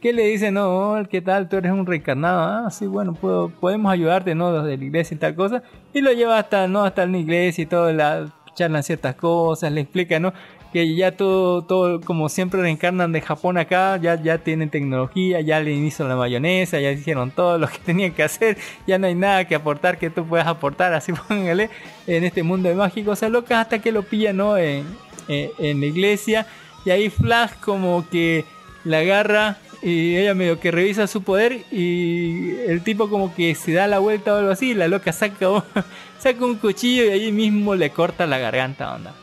[0.00, 1.48] que le dice, no, ¿qué tal?
[1.48, 2.40] Tú eres un reencarnado.
[2.40, 4.52] Ah, sí, bueno, puedo, podemos ayudarte, ¿no?
[4.52, 5.62] Desde la iglesia y tal cosa.
[5.92, 6.84] Y lo lleva hasta, ¿no?
[6.84, 10.32] Hasta la iglesia y todo, la, charlan ciertas cosas, le explica, ¿no?
[10.72, 15.60] Que ya todo, todo, como siempre reencarnan de Japón acá, ya, ya tienen tecnología, ya
[15.60, 19.14] le inicio la mayonesa, ya hicieron todo lo que tenían que hacer, ya no hay
[19.14, 21.70] nada que aportar que tú puedas aportar, así póngale,
[22.08, 24.58] en este mundo de mágicos a locas hasta que lo pillan, ¿no?
[24.58, 24.84] En,
[25.28, 26.46] en, en la iglesia,
[26.84, 28.44] y ahí Flash como que
[28.84, 33.72] la agarra y ella medio que revisa su poder y el tipo como que se
[33.72, 35.62] da la vuelta o algo así y la loca saca un,
[36.18, 39.14] saca un cuchillo y ahí mismo le corta la garganta onda.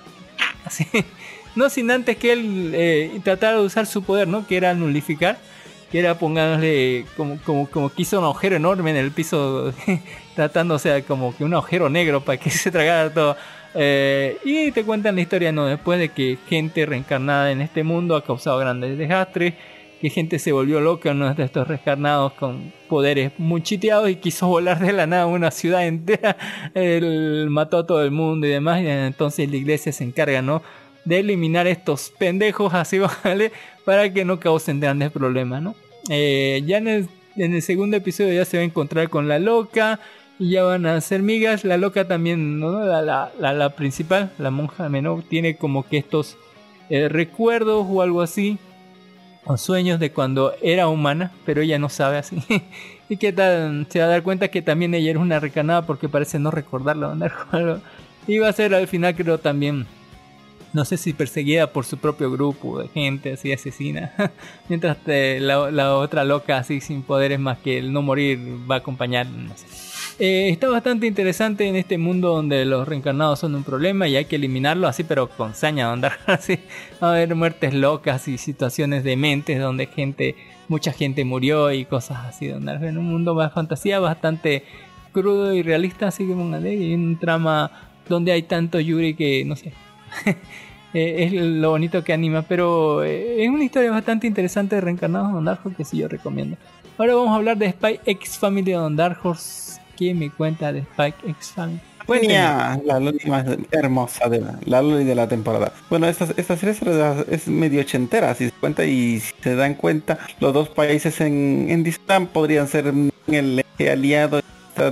[0.64, 0.88] Así
[1.58, 5.38] no sin antes que él eh, tratara de usar su poder no que era nulificar
[5.92, 9.74] que era pongándole como como como que un agujero enorme en el piso
[10.36, 13.36] tratando o como que un agujero negro para que se tragara todo.
[13.76, 18.16] Eh, y te cuentan la historia no después de que gente reencarnada en este mundo
[18.16, 19.56] ha causado grandes desastres
[20.04, 24.50] que gente se volvió loca, uno de estos reencarnados con poderes muy chiteados y quiso
[24.50, 26.36] volar de la nada una ciudad entera,
[26.74, 30.62] él mató a todo el mundo y demás, y entonces la iglesia se encarga, ¿no?
[31.06, 33.54] De eliminar estos pendejos así, ¿vale?
[33.86, 35.74] Para que no causen grandes problemas, ¿no?
[36.10, 39.40] Eh, ya en el, en el segundo episodio ya se va a encontrar con la
[39.40, 40.02] loca
[40.38, 41.64] y ya van a ser migas.
[41.64, 42.86] La loca también, ¿no?
[42.86, 46.36] La, la, la, la principal, la monja menor, tiene como que estos
[46.90, 48.58] eh, recuerdos o algo así
[49.46, 52.38] o sueños de cuando era humana, pero ella no sabe así.
[53.10, 56.10] y que tal, se va a dar cuenta que también ella era una recanada porque
[56.10, 57.14] parece no recordarlo.
[58.28, 59.86] y va a ser al final creo también,
[60.72, 64.14] no sé si perseguida por su propio grupo de gente así asesina.
[64.70, 68.40] Mientras la, la, otra loca así sin poderes más que el no morir
[68.70, 69.28] va a acompañar.
[69.28, 69.93] No sé.
[70.20, 74.26] Eh, está bastante interesante en este mundo donde los reencarnados son un problema y hay
[74.26, 76.60] que eliminarlo así, pero con saña, andar así.
[77.02, 80.36] a haber muertes locas y situaciones dementes donde gente,
[80.68, 82.48] mucha gente murió y cosas así.
[82.48, 84.64] Donde en un mundo más fantasía bastante
[85.12, 87.72] crudo y realista, así que y un trama
[88.08, 89.74] donde hay tanto Yuri que no sé.
[90.96, 95.30] Eh, es lo bonito que anima, pero eh, es una historia bastante interesante de reencarnados
[95.30, 96.56] de Don Dark que sí yo recomiendo.
[97.00, 100.80] Ahora vamos a hablar de Spy X Family de Don Horse ¿Quién me cuenta de
[100.80, 101.80] Spike X Family?
[102.06, 105.72] Buena, la Loli más hermosa de la, la Loli de la temporada.
[105.90, 106.76] Bueno, esta, esta serie
[107.30, 111.68] es medio ochentera, si se cuenta y si se dan cuenta, los dos países en,
[111.70, 112.94] en Disneyland podrían ser
[113.28, 114.42] el aliado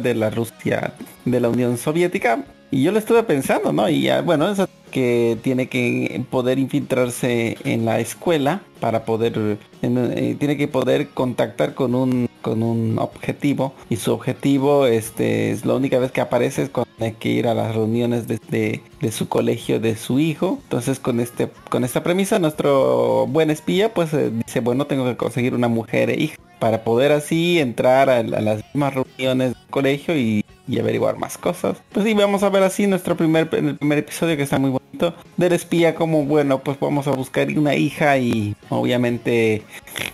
[0.01, 0.93] de la Rusia,
[1.25, 2.45] de la Unión Soviética.
[2.73, 3.89] Y yo lo estuve pensando, ¿no?
[3.89, 10.35] Y ya, bueno, eso que tiene que poder infiltrarse en la escuela para poder eh,
[10.39, 15.76] tiene que poder contactar con un con un objetivo y su objetivo este es la
[15.76, 19.27] única vez que aparece es cuando hay que ir a las reuniones de, de, su
[19.27, 24.31] colegio de su hijo entonces con este con esta premisa nuestro buen espía pues eh,
[24.31, 28.63] dice bueno tengo que conseguir una mujer e hija para poder así entrar a, las
[28.65, 31.77] mismas reuniones del colegio y y averiguar más cosas.
[31.91, 35.13] Pues sí, vamos a ver así nuestro primer, el primer episodio que está muy bonito.
[35.35, 39.63] Del espía como, bueno, pues vamos a buscar una hija y obviamente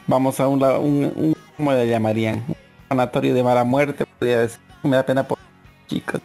[0.07, 2.43] vamos a un, un, un ¿cómo le llamarían?
[2.47, 2.55] Un
[2.87, 4.59] sanatorio de mala muerte, podría decir.
[4.83, 5.37] Me da pena por
[5.87, 6.21] chicos.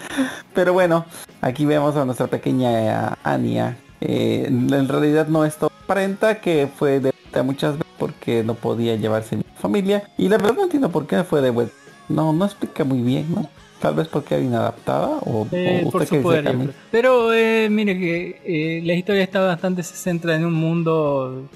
[0.54, 1.04] Pero bueno,
[1.42, 3.76] aquí vemos a nuestra pequeña Ania.
[4.00, 8.54] Eh, en realidad no es todo aparenta que fue de vuelta muchas veces porque no
[8.54, 10.10] podía llevarse mi familia.
[10.18, 11.74] Y la verdad no entiendo por qué fue de vuelta.
[12.08, 13.48] No, no explica muy bien, ¿no?
[13.80, 16.56] Tal vez porque era inadaptada o, eh, por su poder,
[16.90, 21.48] Pero eh, mire que eh, la historia está bastante se centra en un mundo,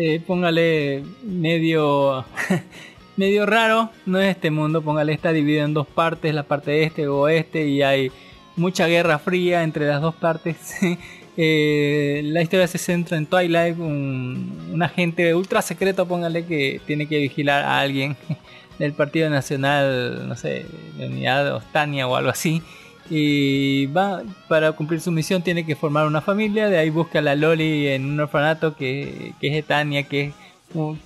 [0.00, 2.24] eh, póngale medio
[3.16, 7.08] medio raro, no es este mundo, póngale está dividido en dos partes, la parte este
[7.08, 8.12] o oeste y hay
[8.54, 10.56] mucha guerra fría entre las dos partes.
[11.36, 17.18] la historia se centra en Twilight, un, un agente ultra secreto, póngale que tiene que
[17.18, 18.16] vigilar a alguien
[18.78, 20.64] del Partido Nacional, no sé,
[20.96, 22.62] de Unidad Ostania o algo así.
[23.10, 27.22] Y va para cumplir su misión tiene que formar una familia, de ahí busca a
[27.22, 30.32] la Loli en un orfanato que, que es Etania, que,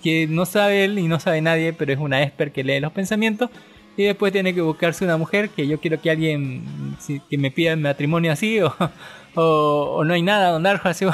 [0.02, 2.92] que no sabe él y no sabe nadie, pero es una esper que lee los
[2.92, 3.50] pensamientos.
[3.96, 6.96] Y después tiene que buscarse una mujer, que yo quiero que alguien
[7.28, 8.72] que me pida matrimonio así, o,
[9.34, 11.04] o, no hay nada, don Darjo así,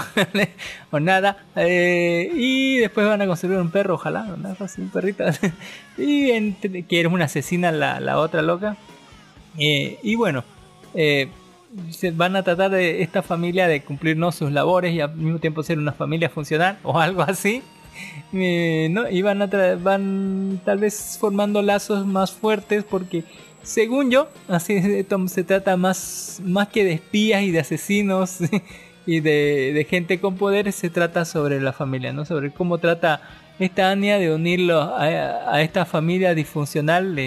[0.90, 1.44] o nada.
[1.56, 5.24] Eh, y después van a construir un perro, ojalá, don Darjo así, un perrito.
[5.98, 6.52] y
[6.84, 8.76] que eres una asesina la, la otra loca.
[9.58, 10.44] Eh, y bueno,
[10.94, 11.28] eh,
[12.14, 14.32] van a tratar de esta familia de cumplir ¿no?
[14.32, 17.62] sus labores y al mismo tiempo ser una familia funcional o algo así.
[18.32, 19.08] ¿no?
[19.10, 19.46] Y van, a
[19.76, 23.24] van tal vez formando lazos más fuertes porque
[23.62, 24.80] según yo, así
[25.26, 28.38] se trata más, más que de espías y de asesinos
[29.06, 32.24] y de, gente con poderes, se trata sobre la familia, ¿no?
[32.24, 33.20] Sobre cómo trata
[33.58, 37.18] esta Anya de unirlo a, esta familia disfuncional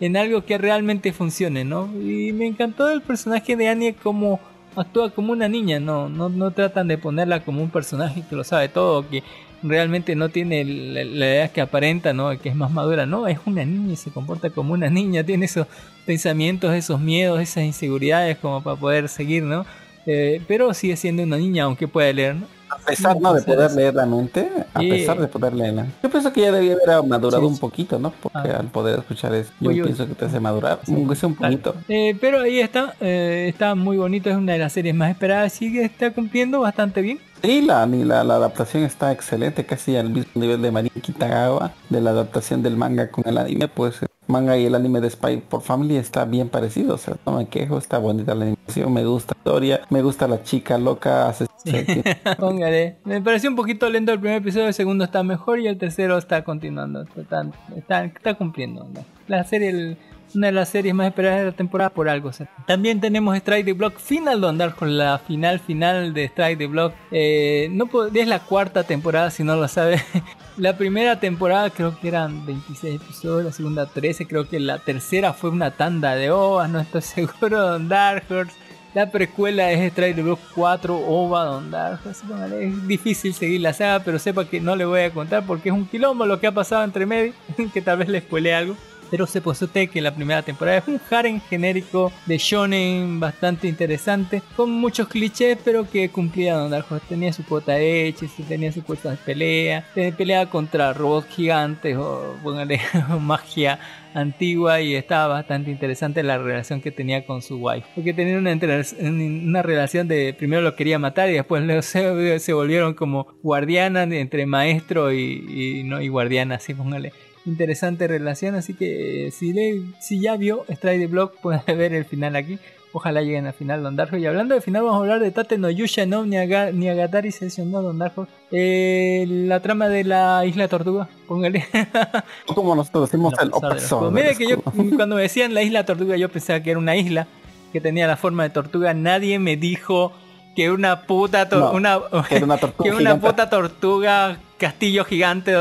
[0.00, 1.88] en, algo que realmente funcione, ¿no?
[2.00, 4.40] Y me encantó el personaje de Anya como
[4.76, 8.44] actúa como una niña, no, no, no tratan de ponerla como un personaje que lo
[8.44, 9.22] sabe todo, que
[9.62, 12.38] realmente no tiene la, edad que aparenta, ¿no?
[12.38, 15.66] Que es más madura, no, es una niña se comporta como una niña, tiene esos
[16.06, 19.66] pensamientos, esos miedos, esas inseguridades como para poder seguir, ¿no?
[20.06, 22.59] Eh, pero sigue siendo una niña aunque pueda leer, ¿no?
[22.70, 23.34] A pesar ¿no?
[23.34, 25.86] de poder leer la mente, a pesar de poder leerla.
[26.02, 28.12] Yo pienso que ya debía haber madurado un poquito, ¿no?
[28.12, 28.58] Porque ah.
[28.60, 31.74] al poder escuchar eso, yo, pienso que te hace madurar, sea un poquito.
[31.88, 35.52] Eh, pero ahí está, eh, está muy bonito, es una de las series más esperadas,
[35.52, 37.18] sigue está cumpliendo bastante bien.
[37.42, 42.00] Sí, la, la, la, adaptación está excelente, casi al mismo nivel de Marin Kitagawa, de
[42.00, 45.62] la adaptación del manga con el anime, pues manga y el anime de Spy por
[45.62, 49.34] Family está bien parecido, o sea, no me quejo, está bonita la animación, me gusta
[49.34, 51.34] la historia, me gusta la chica loca,
[52.38, 52.96] Póngale.
[53.04, 56.18] Me pareció un poquito lento el primer episodio, el segundo está mejor y el tercero
[56.18, 57.02] está continuando.
[57.16, 57.46] Está,
[57.76, 58.88] está, está cumpliendo.
[59.28, 59.98] La serie, el,
[60.34, 62.30] una de las series más esperadas de la temporada por algo.
[62.66, 66.66] También tenemos Strike the Block Final, donde andar con la final final de Strike the
[66.66, 66.94] Block.
[67.10, 70.02] Eh, no es la cuarta temporada, si no lo sabe.
[70.56, 75.32] la primera temporada creo que eran 26 episodios, la segunda 13, creo que la tercera
[75.32, 78.54] fue una tanda de ovas, no estoy seguro, Dark Horse.
[78.92, 84.00] La precuela es Strike the Block 4 OVA Don Dark Es difícil seguir la saga,
[84.00, 86.52] pero sepa que no le voy a contar porque es un quilombo lo que ha
[86.52, 87.32] pasado entre medio,
[87.72, 88.76] que tal vez le spoile algo
[89.10, 94.42] pero se posee que la primera temporada es un harem genérico de shonen bastante interesante,
[94.56, 99.10] con muchos clichés, pero que cumplía Don Dark Tenía su cuota hecha, tenía su cuota
[99.10, 102.36] de pelea, pelea contra robots gigantes o,
[103.20, 103.78] magia
[104.12, 107.86] antigua y estaba bastante interesante la relación que tenía con su wife.
[107.94, 108.58] Porque tenía una,
[109.00, 114.46] una relación de primero lo quería matar y después se, se volvieron como guardianas entre
[114.46, 117.12] maestro y, y no y guardiana, así póngale
[117.46, 118.54] interesante relación.
[118.54, 122.36] Así que eh, si, le, si ya vio Strike the Block, puede ver el final
[122.36, 122.58] aquí.
[122.92, 124.16] Ojalá lleguen al final Don Darjo.
[124.16, 127.82] Y hablando de final, vamos a hablar de Tate no Yusha no Niagatari Session no
[127.82, 128.26] Don Darjo.
[128.50, 131.64] Eh, la trama de la Isla Tortuga, póngale.
[132.52, 134.10] Como nosotros decimos el opresor.
[134.10, 134.60] Mire que yo,
[134.96, 137.28] cuando me decían la Isla Tortuga, yo pensaba que era una isla
[137.72, 138.92] que tenía la forma de tortuga.
[138.92, 140.12] Nadie me dijo
[140.56, 145.54] que una puta una, que una puta tortuga castillo gigante,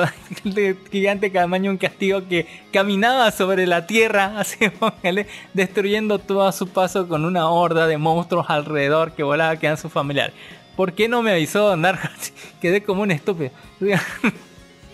[0.92, 4.58] gigante tamaño, un castillo que caminaba sobre la tierra, así
[5.54, 9.78] destruyendo todo a su paso con una horda de monstruos alrededor que volaba que eran
[9.78, 10.36] sus familiares.
[10.76, 11.98] ¿Por qué no me avisó andar?
[12.62, 13.52] Quedé como un estúpido.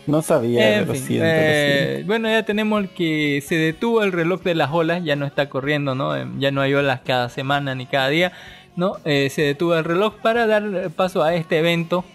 [0.08, 5.04] No sabía, eh, Bueno, ya tenemos el que se detuvo el reloj de las olas,
[5.04, 6.16] ya no está corriendo, ¿no?
[6.16, 8.32] Em, ya no hay olas cada semana ni cada día,
[8.76, 8.98] ¿no?
[9.04, 12.06] Eh, se detuvo el reloj para dar paso a este evento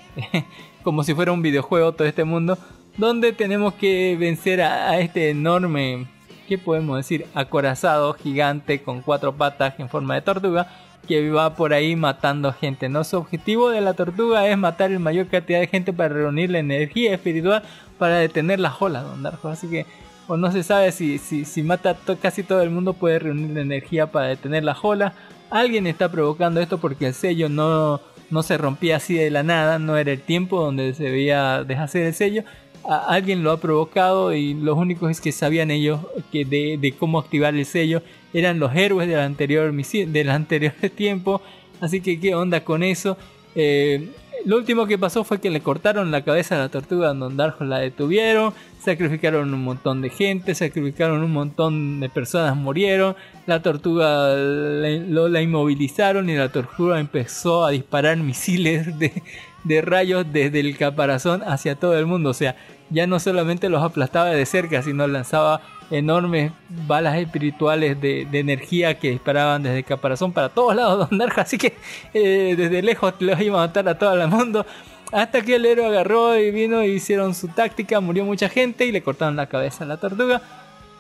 [0.82, 2.59] como si fuera un videojuego todo este mundo,
[2.97, 6.07] donde tenemos que vencer a, este enorme,
[6.48, 7.27] ¿qué podemos decir?
[7.35, 10.69] Acorazado gigante con cuatro patas en forma de tortuga
[11.07, 12.89] que va por ahí matando gente.
[12.89, 13.05] ¿no?
[13.05, 16.59] Su objetivo de la tortuga es matar el mayor cantidad de gente para reunir la
[16.59, 17.62] energía espiritual
[17.98, 19.48] para detener las olas, don Darjo.
[19.48, 19.86] Así que
[20.27, 23.62] o no se sabe si, si, si mata casi todo el mundo puede reunir la
[23.62, 25.12] energía para detener las olas.
[25.51, 28.01] Alguien está provocando esto porque el sello no,
[28.31, 32.07] no se rompía así de la nada, no era el tiempo donde se debía deshacer
[32.07, 32.44] el sello.
[32.85, 36.01] alguien lo ha provocado y los únicos que sabían ellos
[36.32, 38.02] que de, cómo activar el sello
[38.32, 41.43] eran los héroes del anterior, del anterior tiempo.
[41.81, 43.16] Así que qué onda con eso.
[43.55, 44.11] Eh,
[44.44, 47.64] lo último que pasó fue que le cortaron la cabeza a la tortuga, Don Darjo
[47.64, 54.34] la detuvieron, sacrificaron un montón de gente, sacrificaron un montón de personas, murieron, la tortuga
[54.34, 59.22] la, la inmovilizaron y la tortuga empezó a disparar misiles de,
[59.64, 62.56] de rayos desde el caparazón hacia todo el mundo, o sea,
[62.90, 65.60] ya no solamente los aplastaba de cerca, sino lanzaba
[65.90, 71.58] enormes balas espirituales de, energía que disparaban desde caparazón para todos lados de Darjo, así
[71.58, 71.74] que
[72.14, 74.64] eh, desde lejos los iba a matar a todo el mundo.
[75.12, 78.92] Hasta que el héroe agarró y vino y hicieron su táctica, murió mucha gente y
[78.92, 80.40] le cortaron la cabeza a la tortuga.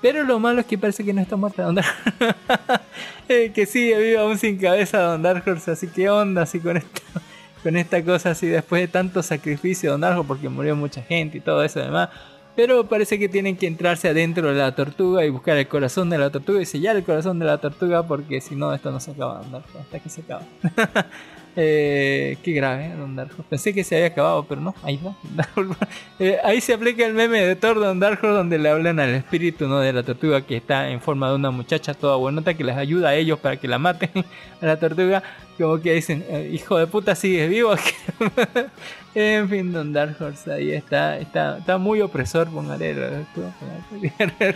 [0.02, 1.78] Pero lo malo es que parece que no está muerta Don
[3.28, 7.02] eh, que sigue vivo aún sin cabeza Don Dark Así que onda así con esto
[7.62, 11.40] con esta cosa así después de tanto sacrificio Don Darjo porque murió mucha gente y
[11.40, 12.08] todo eso además.
[12.56, 16.18] Pero parece que tienen que entrarse adentro de la tortuga y buscar el corazón de
[16.18, 19.12] la tortuga y sellar el corazón de la tortuga porque si no esto no se
[19.12, 20.42] acaba de hasta que se acaba.
[21.56, 23.42] Eh, qué grave, Don Darjo.
[23.42, 25.16] Pensé que se había acabado, pero no, ahí no.
[26.18, 29.66] Eh, ahí se aplica el meme de Thor Don Darjo donde le hablan al espíritu
[29.66, 29.80] ¿no?
[29.80, 33.10] de la tortuga que está en forma de una muchacha toda buenota que les ayuda
[33.10, 34.10] a ellos para que la maten
[34.60, 35.22] a la tortuga.
[35.58, 37.74] Como que dicen, eh, hijo de puta, sigues vivo.
[39.14, 40.16] en fin, Don Dark
[40.46, 43.26] ahí está, está, está muy opresor, póngale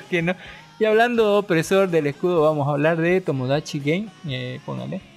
[0.09, 0.35] que no.
[0.79, 5.14] Y hablando de opresor del escudo, vamos a hablar de Tomodachi Game, póngale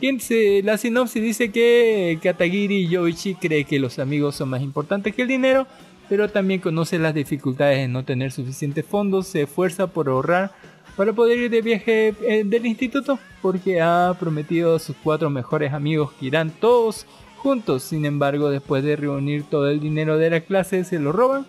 [0.00, 5.28] la sinopsis dice que Katagiri Yoichi cree que los amigos son más importantes que el
[5.28, 5.66] dinero,
[6.08, 10.52] pero también conoce las dificultades de no tener suficientes fondos, se esfuerza por ahorrar
[10.96, 15.72] para poder ir de viaje eh, del instituto, porque ha prometido a sus cuatro mejores
[15.72, 17.06] amigos que irán todos
[17.36, 17.82] juntos.
[17.84, 21.46] Sin embargo, después de reunir todo el dinero de la clase, se lo roban.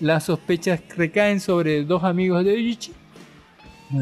[0.00, 2.92] Las sospechas recaen sobre dos amigos de Yoichi,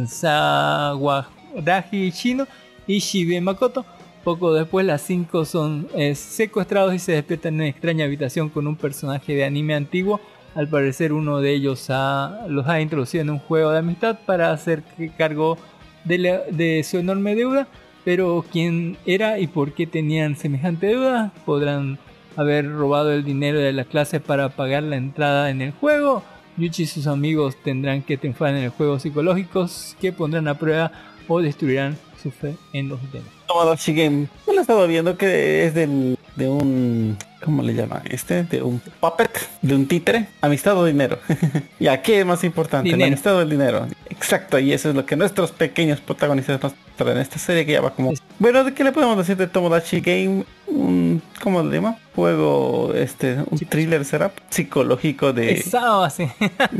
[0.07, 2.47] Sawaraji Shino
[2.87, 3.85] y Shibe Makoto.
[4.25, 8.67] Poco después, las cinco son eh, secuestrados y se despiertan en una extraña habitación con
[8.67, 10.21] un personaje de anime antiguo
[10.55, 14.53] al parecer uno de ellos ha, los ha introducido en un juego de amistad para
[14.53, 14.83] hacer
[15.19, 15.59] cargo
[16.05, 17.67] de, de su enorme deuda.
[18.05, 21.99] Pero quién era y por qué tenían semejante deuda, podrán
[22.37, 26.23] haber robado el dinero de la clase para pagar la entrada en el juego.
[26.57, 30.93] Yuchi y sus amigos tendrán que triunfar en el juego psicológicos que pondrán a prueba
[31.27, 33.29] o destruirán su fe en los demás.
[33.47, 34.29] Tomodachi Game.
[34.47, 37.19] Yo lo he estado viendo que es del, de un...
[37.45, 38.01] ¿Cómo le llaman?
[38.09, 39.31] Este, de un puppet,
[39.61, 40.29] de un títere.
[40.41, 41.19] Amistad o dinero.
[41.79, 42.89] ya, ¿qué es más importante?
[42.89, 43.09] La Dinero.
[43.13, 43.87] amistad o el dinero.
[44.09, 47.73] Exacto, y eso es lo que nuestros pequeños protagonistas nos traen en esta serie que
[47.73, 48.15] ya va como...
[48.39, 50.45] Bueno, ¿de qué le podemos decir de Tomodachi Game?
[50.67, 51.97] Un, ¿Cómo le llama?
[52.17, 55.55] Juego, este, un thriller será psicológico de...
[55.55, 56.27] Pesado así.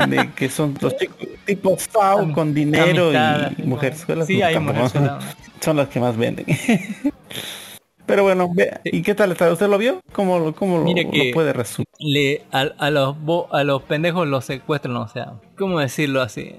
[0.07, 4.59] de que son los chicos tipo Sao con dinero Amistad, y mujeres suelas, Sí, hay
[4.59, 4.91] mujeres
[5.61, 6.45] son las que más venden.
[8.05, 8.51] Pero bueno
[8.83, 10.85] y qué tal está usted lo vio cómo lo- cómo lo,
[11.33, 15.79] puede resumir le a, a los bo- a los pendejos los secuestran, o sea, ¿cómo
[15.79, 16.53] decirlo así?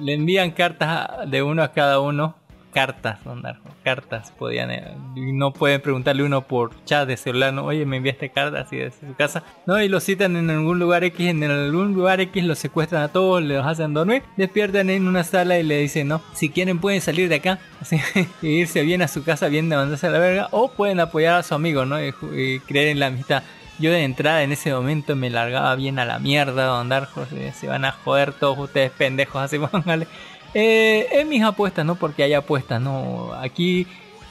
[0.00, 2.36] Le envían cartas de uno a cada uno,
[2.74, 7.64] cartas, onda, cartas podían eh, y no pueden preguntarle uno por chat de celular, no,
[7.64, 9.44] oye, me enviaste cartas así desde su casa.
[9.64, 13.08] No, y los citan en algún lugar X, en algún lugar X los secuestran a
[13.08, 17.00] todos, los hacen dormir, despiertan en una sala y le dicen, "No, si quieren pueden
[17.00, 17.58] salir de acá."
[18.42, 21.36] Y irse bien a su casa, bien de mandarse a la verga o pueden apoyar
[21.36, 22.02] a su amigo, ¿no?
[22.02, 23.42] Y, y creer en la amistad.
[23.78, 27.08] Yo de entrada en ese momento me largaba bien a la mierda, andar,
[27.54, 30.06] se van a joder todos ustedes pendejos, así póngale.
[30.54, 33.32] Eh, en mis apuestas, no porque hay apuestas, no.
[33.34, 33.86] Aquí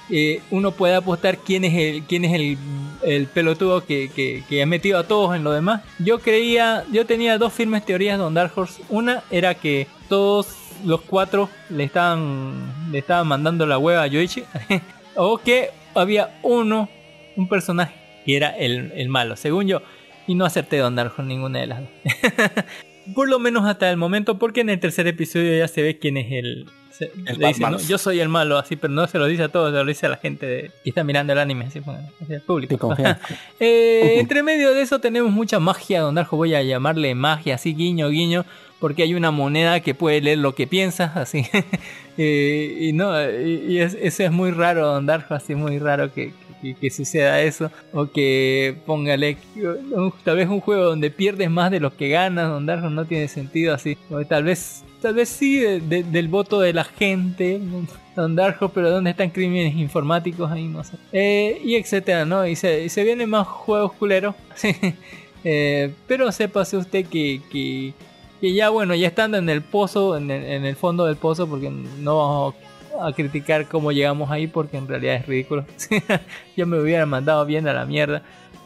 [0.10, 2.58] eh, uno puede apostar quién es el, quién es el,
[3.04, 5.82] el pelotudo que, que, que ha metido a todos en lo demás.
[6.00, 8.82] Yo creía, yo tenía dos firmes teorías de Dark Horse.
[8.90, 10.56] Una era que todos
[10.86, 14.44] los cuatro le estaban, le estaban mandando la hueva a Yoichi.
[15.16, 16.90] o que había uno,
[17.36, 17.94] un personaje
[18.26, 19.82] que era el, el malo, según yo.
[20.26, 21.90] Y no acerté Don Dark Horse ninguna de las dos.
[23.16, 26.18] Por lo menos hasta el momento, porque en el tercer episodio ya se ve quién
[26.18, 26.66] es el...
[26.92, 27.72] se- El le dice, Batman.
[27.74, 27.80] ¿no?
[27.88, 30.06] Yo soy el malo, así, pero no se lo dice a todos, se lo dice
[30.06, 32.00] a la gente de- que está mirando el anime, así, bueno,
[32.30, 32.96] al público.
[33.60, 37.74] Eh, entre medio de eso tenemos mucha magia, Don Darjo voy a llamarle magia, así
[37.76, 38.46] guiño, guiño,
[38.80, 41.46] porque hay una moneda que puede leer lo que piensas, así.
[42.18, 46.14] Eh, y no, y, y es- eso es muy raro, Don Darjo, así muy raro
[46.14, 46.32] que,
[46.64, 47.70] que- que suceda eso.
[47.94, 49.38] O que póngale,
[50.24, 53.28] tal vez un juego donde pierdes más de lo que ganas, Don Darjo no tiene
[53.28, 53.98] sentido así.
[54.10, 57.60] O tal vez, tal vez sí de- de- del voto de la gente,
[58.16, 60.50] Don Darjo, pero ¿dónde están crímenes informáticos?
[60.52, 60.98] Ahí no sé.
[61.12, 62.48] Eh, y etcétera, ¿no?
[62.48, 64.34] Y se, y se vienen más juegos culeros.
[65.46, 67.92] Eh, pero sépase usted que, que,
[68.40, 71.48] que ya, bueno, ya estando en el pozo, en el, en el fondo del pozo,
[71.50, 72.56] porque no vamos
[73.02, 75.66] a criticar cómo llegamos ahí, porque en realidad es ridículo.
[76.58, 78.22] Yo me hubiera mandado bien a la mierda.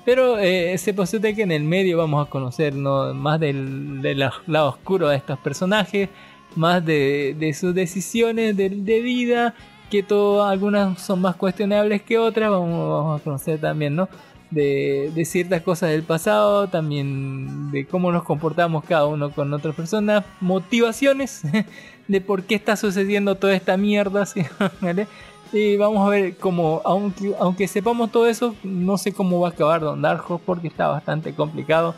[0.06, 3.14] Pero eh, sépase usted que en el medio vamos a conocer ¿no?
[3.14, 6.10] más del, del lado oscuro de estos personajes,
[6.56, 9.54] más de, de sus decisiones de, de vida,
[9.90, 14.08] que todo, algunas son más cuestionables que otras, vamos, vamos a conocer también, ¿no?
[14.49, 19.76] De, de ciertas cosas del pasado, también de cómo nos comportamos cada uno con otras
[19.76, 21.41] personas, motivaciones
[22.08, 24.42] de por qué está sucediendo toda esta mierda, ¿sí?
[24.82, 25.08] ¿Vale?
[25.54, 29.52] Y vamos a ver cómo, aunque, aunque sepamos todo eso, no sé cómo va a
[29.52, 31.96] acabar Don Dark porque está bastante complicado.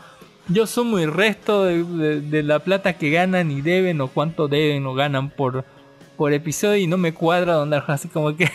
[0.48, 4.46] Yo sumo el resto de, de- de la plata que ganan y deben o cuánto
[4.48, 5.64] deben o ganan por,
[6.16, 8.48] por episodio y no me cuadra Don Dark Horse, así como que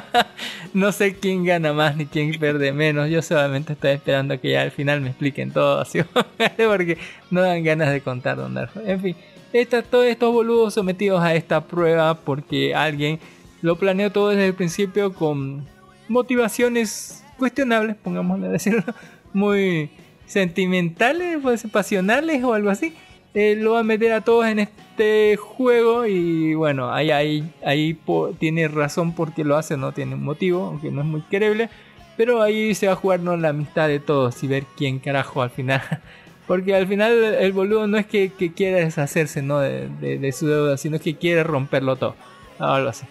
[0.74, 3.08] no sé quién gana más ni quién pierde menos.
[3.08, 6.00] Yo solamente estoy esperando que ya al final me expliquen todo así
[6.56, 6.98] porque
[7.30, 8.90] no dan ganas de contar Don Dark Horse.
[8.92, 9.16] En fin,
[9.56, 13.18] esta- todos estos boludos sometidos a esta prueba porque alguien
[13.62, 15.64] lo planeó todo desde el principio con
[16.08, 18.82] motivaciones cuestionables, pongámosle a decirlo,
[19.32, 19.90] muy
[20.26, 22.94] sentimentales, puede ser pasionales o algo así.
[23.34, 27.98] Eh, lo va a meter a todos en este juego y bueno, ahí, ahí, ahí
[28.38, 31.68] tiene razón porque lo hace, no tiene un motivo, aunque no es muy creíble.
[32.16, 33.36] Pero ahí se va a jugar ¿no?
[33.36, 35.82] la amistad de todos y ver quién carajo al final.
[36.46, 39.58] Porque al final el boludo no es que, que quiera deshacerse ¿no?
[39.58, 42.14] de, de- de su deuda, sino que quiere romperlo todo.
[42.58, 43.04] Algo así.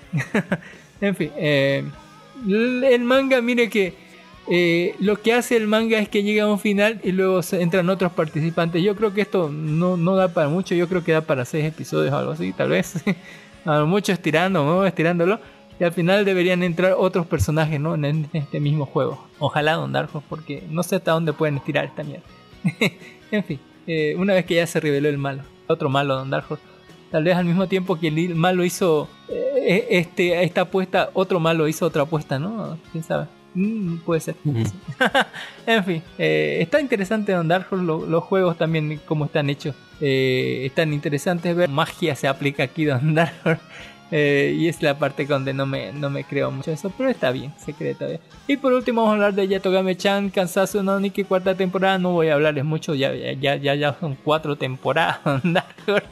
[1.02, 1.84] en fin, eh,
[2.48, 3.94] el manga, mire que
[4.48, 7.90] eh, lo que hace el manga es que llega a un final y luego entran
[7.90, 8.84] otros participantes.
[8.84, 11.66] Yo creo que esto no, no da para mucho, yo creo que da para seis
[11.66, 12.94] episodios o algo así, tal vez.
[13.66, 14.86] a lo mucho estirando, ¿no?
[14.86, 15.40] estirándolo.
[15.80, 17.96] Y al final deberían entrar otros personajes, ¿no?
[17.96, 19.28] En, este mismo juego.
[19.40, 22.24] Ojalá Don Dark porque no sé hasta dónde pueden estirar esta mierda.
[23.32, 26.46] en fin, eh, una vez que ya se reveló el malo, otro malo Don Dark
[26.50, 26.64] Horse.
[27.12, 31.68] Tal vez al mismo tiempo que el malo hizo eh, este, esta apuesta, otro malo
[31.68, 32.78] hizo otra apuesta, ¿no?
[32.92, 33.28] ¿Quién sabe?
[33.54, 34.36] Mm, puede ser.
[35.66, 39.76] en fin, eh, está interesante Don Dark Horse, lo- los juegos también, cómo están hechos.
[40.02, 41.70] Eh, están interesantes ver.
[41.70, 43.62] Magia se aplica aquí Don Dark Horse.
[44.12, 47.32] Eh, y es la parte donde no me, no me creo mucho eso, pero está
[47.32, 47.96] bien, se cree.
[48.48, 51.98] Y por último vamos a hablar de Yatogame-chan, Kansasu no Niki, cuarta temporada.
[51.98, 55.20] No voy a hablarles mucho, ya, ya, ya, ya son cuatro temporadas.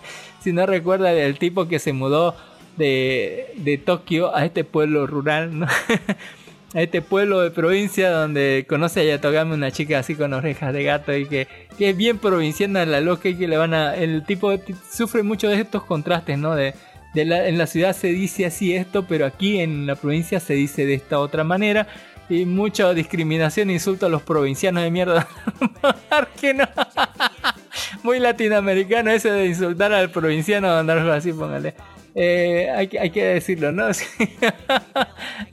[0.43, 2.35] Si no recuerda del tipo que se mudó
[2.75, 5.67] de, de Tokio a este pueblo rural, ¿no?
[6.73, 10.83] a este pueblo de provincia donde conoce a Yatogame una chica así con orejas de
[10.83, 11.47] gato y que,
[11.77, 14.51] que es bien provinciana la loca y que le van a el tipo
[14.91, 16.73] sufre mucho de estos contrastes no de,
[17.15, 20.95] en la ciudad se dice así esto pero aquí en la provincia se dice de
[20.95, 21.87] esta otra manera
[22.29, 25.27] y mucha discriminación insulto a los provincianos de mierda
[28.03, 31.75] muy latinoamericano ese de insultar al provinciano andar así póngale
[32.15, 33.87] eh, hay, hay que decirlo, ¿no?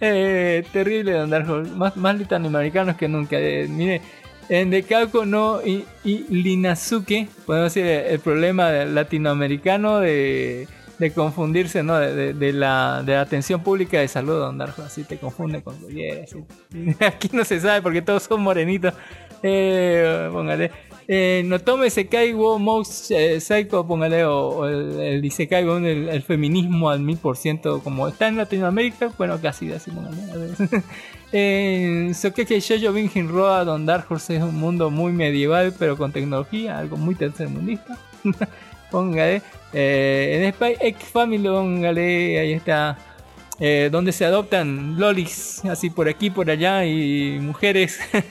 [0.02, 1.78] Eh, terrible Don.
[1.78, 3.38] Más, más latinoamericanos que nunca.
[3.38, 4.00] Eh, mire,
[4.48, 10.68] en Dekako no y, y Linazuke, podemos decir el, problema latinoamericano de,
[11.00, 11.98] de confundirse, ¿no?
[11.98, 14.82] De, de- de la, de la atención pública de salud, Don Horse.
[14.82, 16.44] Así te confunde con así.
[17.04, 18.94] Aquí no se sabe porque todos son morenitos.
[19.42, 20.70] Eh, póngale.
[21.08, 26.08] Eh, no tome Sekai wo Mouse eh, Psycho, póngale, o, o el, el Isekai el,
[26.08, 30.16] el feminismo al mil por ciento, como está en Latinoamérica, bueno, casi así, póngale.
[30.30, 30.82] a ver.
[31.32, 36.78] En Sokeke Shoujo Roa, Don Dark Horse es un mundo muy medieval, pero con tecnología,
[36.78, 37.98] algo muy tercermundista.
[38.90, 39.42] póngale.
[39.72, 42.98] Eh, en Spy X Family, póngale, ahí está.
[43.58, 47.98] eh, donde se adoptan lolis, así por aquí, por allá, y mujeres.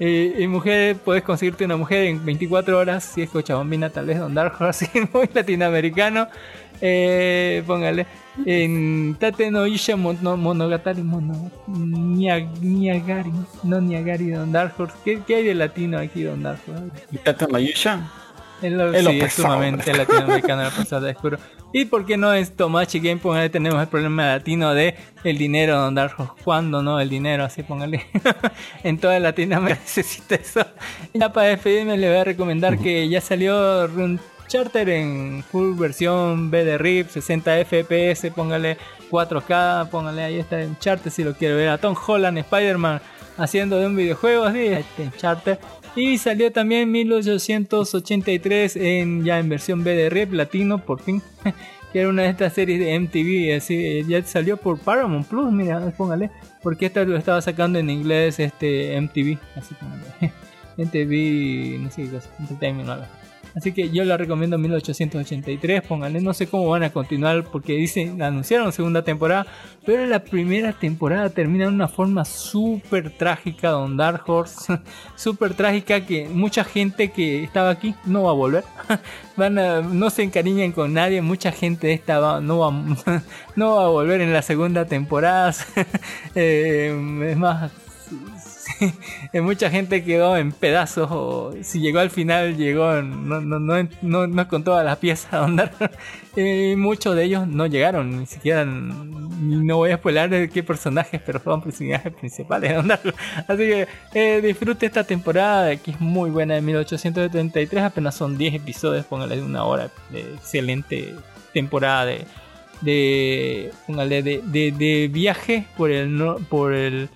[0.00, 4.34] Y, mujeres, puedes conseguirte una mujer en 24 horas, si es cochabambina, tal vez Don
[4.34, 6.26] Dark Horse, muy latinoamericano.
[6.80, 8.04] Eh, póngale.
[8.44, 13.30] En Tate no Isha mono, Monogatari Mono, Nia- Niagari,
[13.62, 14.96] no Niagari Don Dark Horse.
[15.04, 17.06] ¿Qué, hay de latino aquí, Don Dark Horse?
[17.12, 18.00] ¿Y Tata Mayusha?
[18.64, 21.38] Es, lo, Es lo sí, es sumamente latinoamericano la pasada oscuro.
[21.72, 25.76] Y por qué no es Tomachi Game, póngale, tenemos el problema latino de el dinero,
[25.76, 26.14] Don Horse.
[26.44, 27.00] ¿Cuándo no?
[27.00, 28.06] El dinero, así póngale.
[28.84, 30.64] en toda Latinoamérica necesita eso.
[31.12, 36.50] Ya para despedirme les voy a recomendar que ya salió Rune Charter en full versión
[36.50, 38.76] BD-RIP, 60 FPS, póngale
[39.10, 41.68] 4K, póngale ahí está en Charter si lo quiere ver.
[41.70, 43.00] A Tom Holland, Spider-Man
[43.36, 45.58] haciendo de un videojuego así, este Charter.
[45.96, 51.22] Y salió también 1883 en, ya en versión BD-RIP latino, por fin.
[51.92, 55.92] que era una de estas series de MTV, así, ya salió por Paramount Plus, mira,
[55.96, 56.30] póngale.
[56.60, 60.04] Porque esta lo estaba sacando en inglés este MTV, así póngale.
[60.76, 62.10] MTV, no sé
[62.40, 63.06] Entertainment o algo.
[63.54, 68.20] Así que yo la recomiendo 1883, pónganle, no sé cómo van a continuar porque dicen,
[68.20, 69.46] anunciaron segunda temporada,
[69.86, 74.80] pero la primera temporada termina de una forma súper trágica, Don Dark Horse,
[75.14, 78.64] súper trágica que mucha gente que estaba aquí no va a volver,
[79.36, 79.54] van
[79.98, 82.72] no se encariñan con nadie, mucha gente de va- no, va,
[83.56, 85.54] no va a volver en la segunda temporada,
[86.34, 87.70] Eh, es más,
[89.34, 94.84] mucha gente quedó en pedazos o si llegó al final llegó no, no, con todas
[94.84, 95.72] las piezas a andar
[96.36, 101.20] y muchos de ellos no llegaron ni siquiera no voy a spoiler de qué personajes
[101.24, 103.00] pero son personajes principales de andar
[103.48, 108.54] así que eh, disfrute esta temporada que es muy buena de 1833 apenas son 10
[108.54, 111.14] episodios póngale una hora de excelente
[111.52, 112.26] temporada de
[112.82, 113.70] de
[115.12, 117.08] viaje por el por el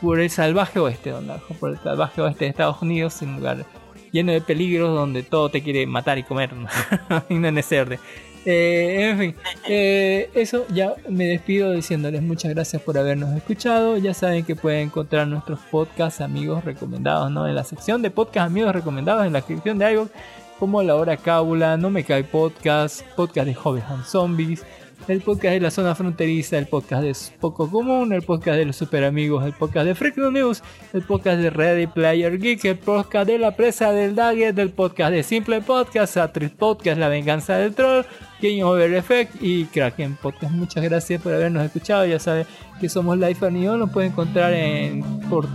[0.00, 3.64] por el salvaje oeste, don por el salvaje oeste de Estados Unidos, un lugar
[4.12, 6.50] lleno de peligros donde todo te quiere matar y comer,
[7.28, 7.98] y no en ese orden.
[8.44, 9.34] En fin,
[9.68, 13.98] eh, eso ya me despido diciéndoles muchas gracias por habernos escuchado.
[13.98, 17.46] Ya saben que pueden encontrar nuestros podcasts amigos recomendados, ¿no?
[17.46, 20.10] En la sección de podcast amigos recomendados en la descripción de iVoox,
[20.58, 24.64] como La Hora Cábula, No Me Cae Podcast, podcast de Hobbies and Zombies,
[25.08, 28.76] el podcast de la zona fronteriza, el podcast de Poco Común, el podcast de los
[28.76, 33.26] super amigos, el podcast de Freak News, el podcast de Ready Player Geek, el podcast
[33.26, 37.74] de la presa del Daggett, el podcast de Simple Podcast, Atriz Podcast, La Venganza del
[37.74, 38.04] Troll,
[38.40, 40.52] Game Over Effect y Kraken Podcast.
[40.52, 42.06] Muchas gracias por habernos escuchado.
[42.06, 42.46] Ya saben
[42.80, 45.48] que somos Life Neon, nos pueden encontrar en por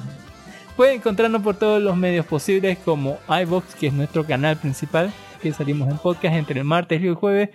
[0.76, 5.10] Pueden encontrarnos por todos los medios posibles como iBox, que es nuestro canal principal,
[5.42, 7.50] que salimos en podcast entre el martes y el jueves.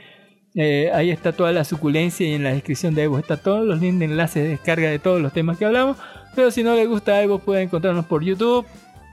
[0.57, 3.81] Eh, ahí está toda la suculencia y en la descripción de iVoox está todos los
[3.81, 5.97] links de enlaces de descarga de todos los temas que hablamos.
[6.35, 8.67] Pero si no les gusta iVoox pueden encontrarnos por YouTube,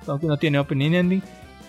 [0.07, 1.22] aunque no tiene opening ending.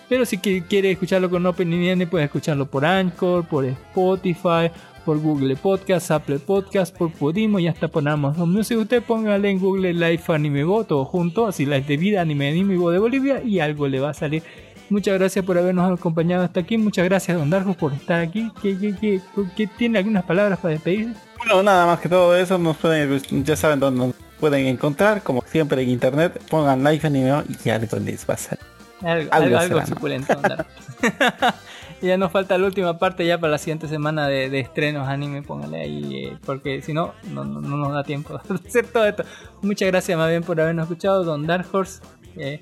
[0.07, 4.71] Pero si qui- quiere escucharlo con Opening N, puede escucharlo por Anchor, por Spotify,
[5.05, 8.77] por Google Podcast, Apple Podcast, por Podimo y hasta por Amazon Music.
[8.79, 12.75] Usted póngale en Google Live Anime Bo, todo junto, así Live de Vida, Anime Anime
[12.77, 14.41] Bo de Bolivia y algo le va a salir.
[14.89, 16.77] Muchas gracias por habernos acompañado hasta aquí.
[16.77, 18.51] Muchas gracias, Don Darjo, por estar aquí.
[18.61, 19.21] ¿Qué, qué, qué,
[19.55, 21.19] qué tiene algunas palabras para despedirse?
[21.37, 25.41] Bueno, nada más que todo eso, nos pueden, ya saben dónde nos pueden encontrar, como
[25.45, 28.65] siempre en internet, pongan Live Anime y algo les va a salir.
[29.01, 30.33] Algo, Algo algo, suculento.
[30.33, 30.69] Don Darjo.
[32.01, 35.41] Ya nos falta la última parte ya para la siguiente semana de, de estrenos anime,
[35.41, 39.05] póngale ahí, eh, porque si no, no, no, no nos da tiempo de hacer todo
[39.05, 39.23] esto.
[39.61, 42.01] Muchas gracias más bien por habernos escuchado, Don Dark Horse.
[42.37, 42.61] Eh,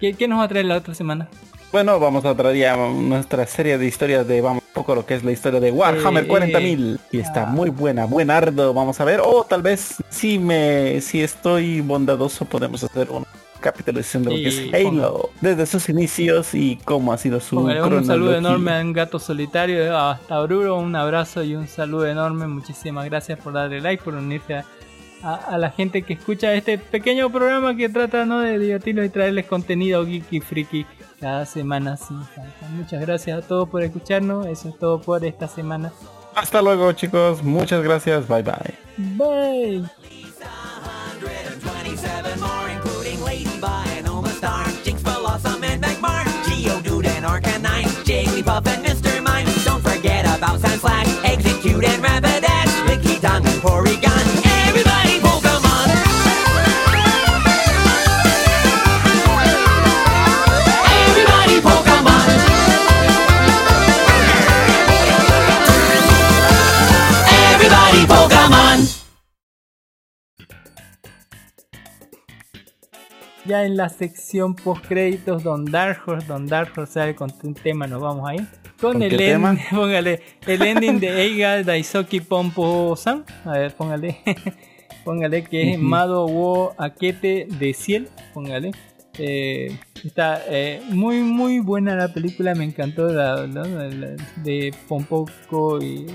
[0.00, 1.28] ¿qué, qué nos va a traer la otra semana?
[1.70, 5.14] Bueno, vamos a traer ya nuestra serie de historias de, vamos, un poco lo que
[5.14, 6.98] es la historia de Warhammer Eh, 40.000.
[7.12, 7.46] Y está ah.
[7.46, 9.20] muy buena, buen ardo, vamos a ver.
[9.22, 13.26] O tal vez, si me, si estoy bondadoso, podemos hacer un
[13.60, 15.30] capítulo diciendo lo que es Halo.
[15.42, 19.96] Desde sus inicios y cómo ha sido su un saludo enorme a un gato solitario,
[19.96, 22.46] hasta Oruro, un abrazo y un saludo enorme.
[22.46, 24.64] Muchísimas gracias por darle like, por unirse a,
[25.22, 28.40] a- a la gente que escucha este pequeño programa que trata ¿no?
[28.40, 30.86] de divertirlos y traerles contenido geeky friki
[31.20, 32.68] cada semana sin falta.
[32.70, 34.46] Muchas gracias a todos por escucharnos.
[34.46, 35.92] Eso es todo por esta semana.
[36.34, 38.74] Hasta luego chicos, muchas gracias, bye bye.
[39.16, 39.84] Bye.
[41.20, 48.66] 127 more, including Ladybug and Oma Star, Jinx, Blossom, and Magmar, Geodude and Arcanine, Jigglypuff
[48.68, 49.20] and Mr.
[49.22, 49.46] Mime.
[49.64, 51.17] Don't forget about Sandslash, Execute
[73.48, 77.54] Ya en la sección post créditos, Don Dark Horse, Don Dark Horse sale con un
[77.54, 78.36] tema, nos vamos ahí.
[78.80, 79.56] Con, ¿Con el, qué end- tema?
[79.70, 83.24] póngale, el ending de Eiga Daisoki Pompo San.
[83.46, 84.18] A ver, póngale.
[85.04, 85.78] póngale que es.
[85.78, 88.08] Mado Wo Akete de Ciel.
[88.34, 88.72] Póngale.
[89.18, 95.82] Eh, está eh, muy muy buena la película, me encantó la, la- la- de Pompoco
[95.82, 96.06] y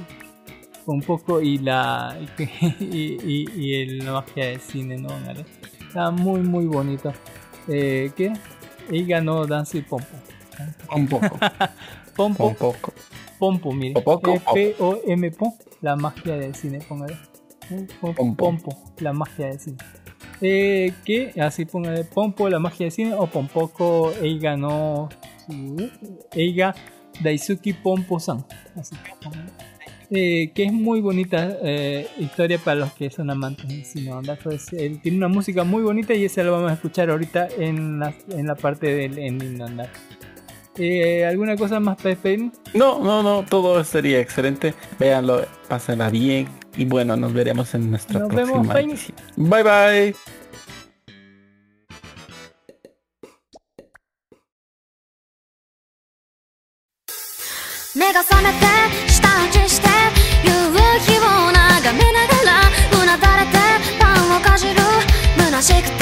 [0.85, 2.15] Pompoco y la
[2.79, 5.09] y, y, y el- la magia del cine, ¿no?
[5.09, 5.43] Póngale.
[5.93, 7.13] Está muy muy bonito.
[7.67, 8.33] Eh, ¿Qué?
[8.89, 10.07] Eiga no Dance Pompo.
[10.91, 11.37] Un poco,
[12.15, 12.93] Pompo, un poco.
[13.37, 14.01] Pompo, mire.
[14.01, 17.15] Popoco, P-O-M, po, la magia del cine, póngale.
[18.35, 19.77] Pompo, la magia del cine.
[20.41, 21.31] Eh, ¿Qué?
[21.39, 25.09] Así póngale Pompo, la magia del cine, o Pompoco, Eiga no.
[26.31, 26.73] Eiga
[27.21, 28.43] Daisuki Pompo-san.
[28.75, 29.51] Así póngale.
[30.15, 34.11] Eh, que es muy bonita eh, historia para los que son amantes de del cine
[34.43, 37.47] pues, él eh, tiene una música muy bonita y esa la vamos a escuchar ahorita
[37.57, 39.89] en la, en la parte del ending onda.
[41.27, 42.15] ¿Alguna cosa más para
[42.75, 44.75] No, no, no, todo sería excelente.
[44.99, 48.73] Véanlo, pásenla bien y bueno, nos veremos en nuestra nos próxima.
[48.75, 50.15] Vemos, bye bye.
[65.63, 65.92] しく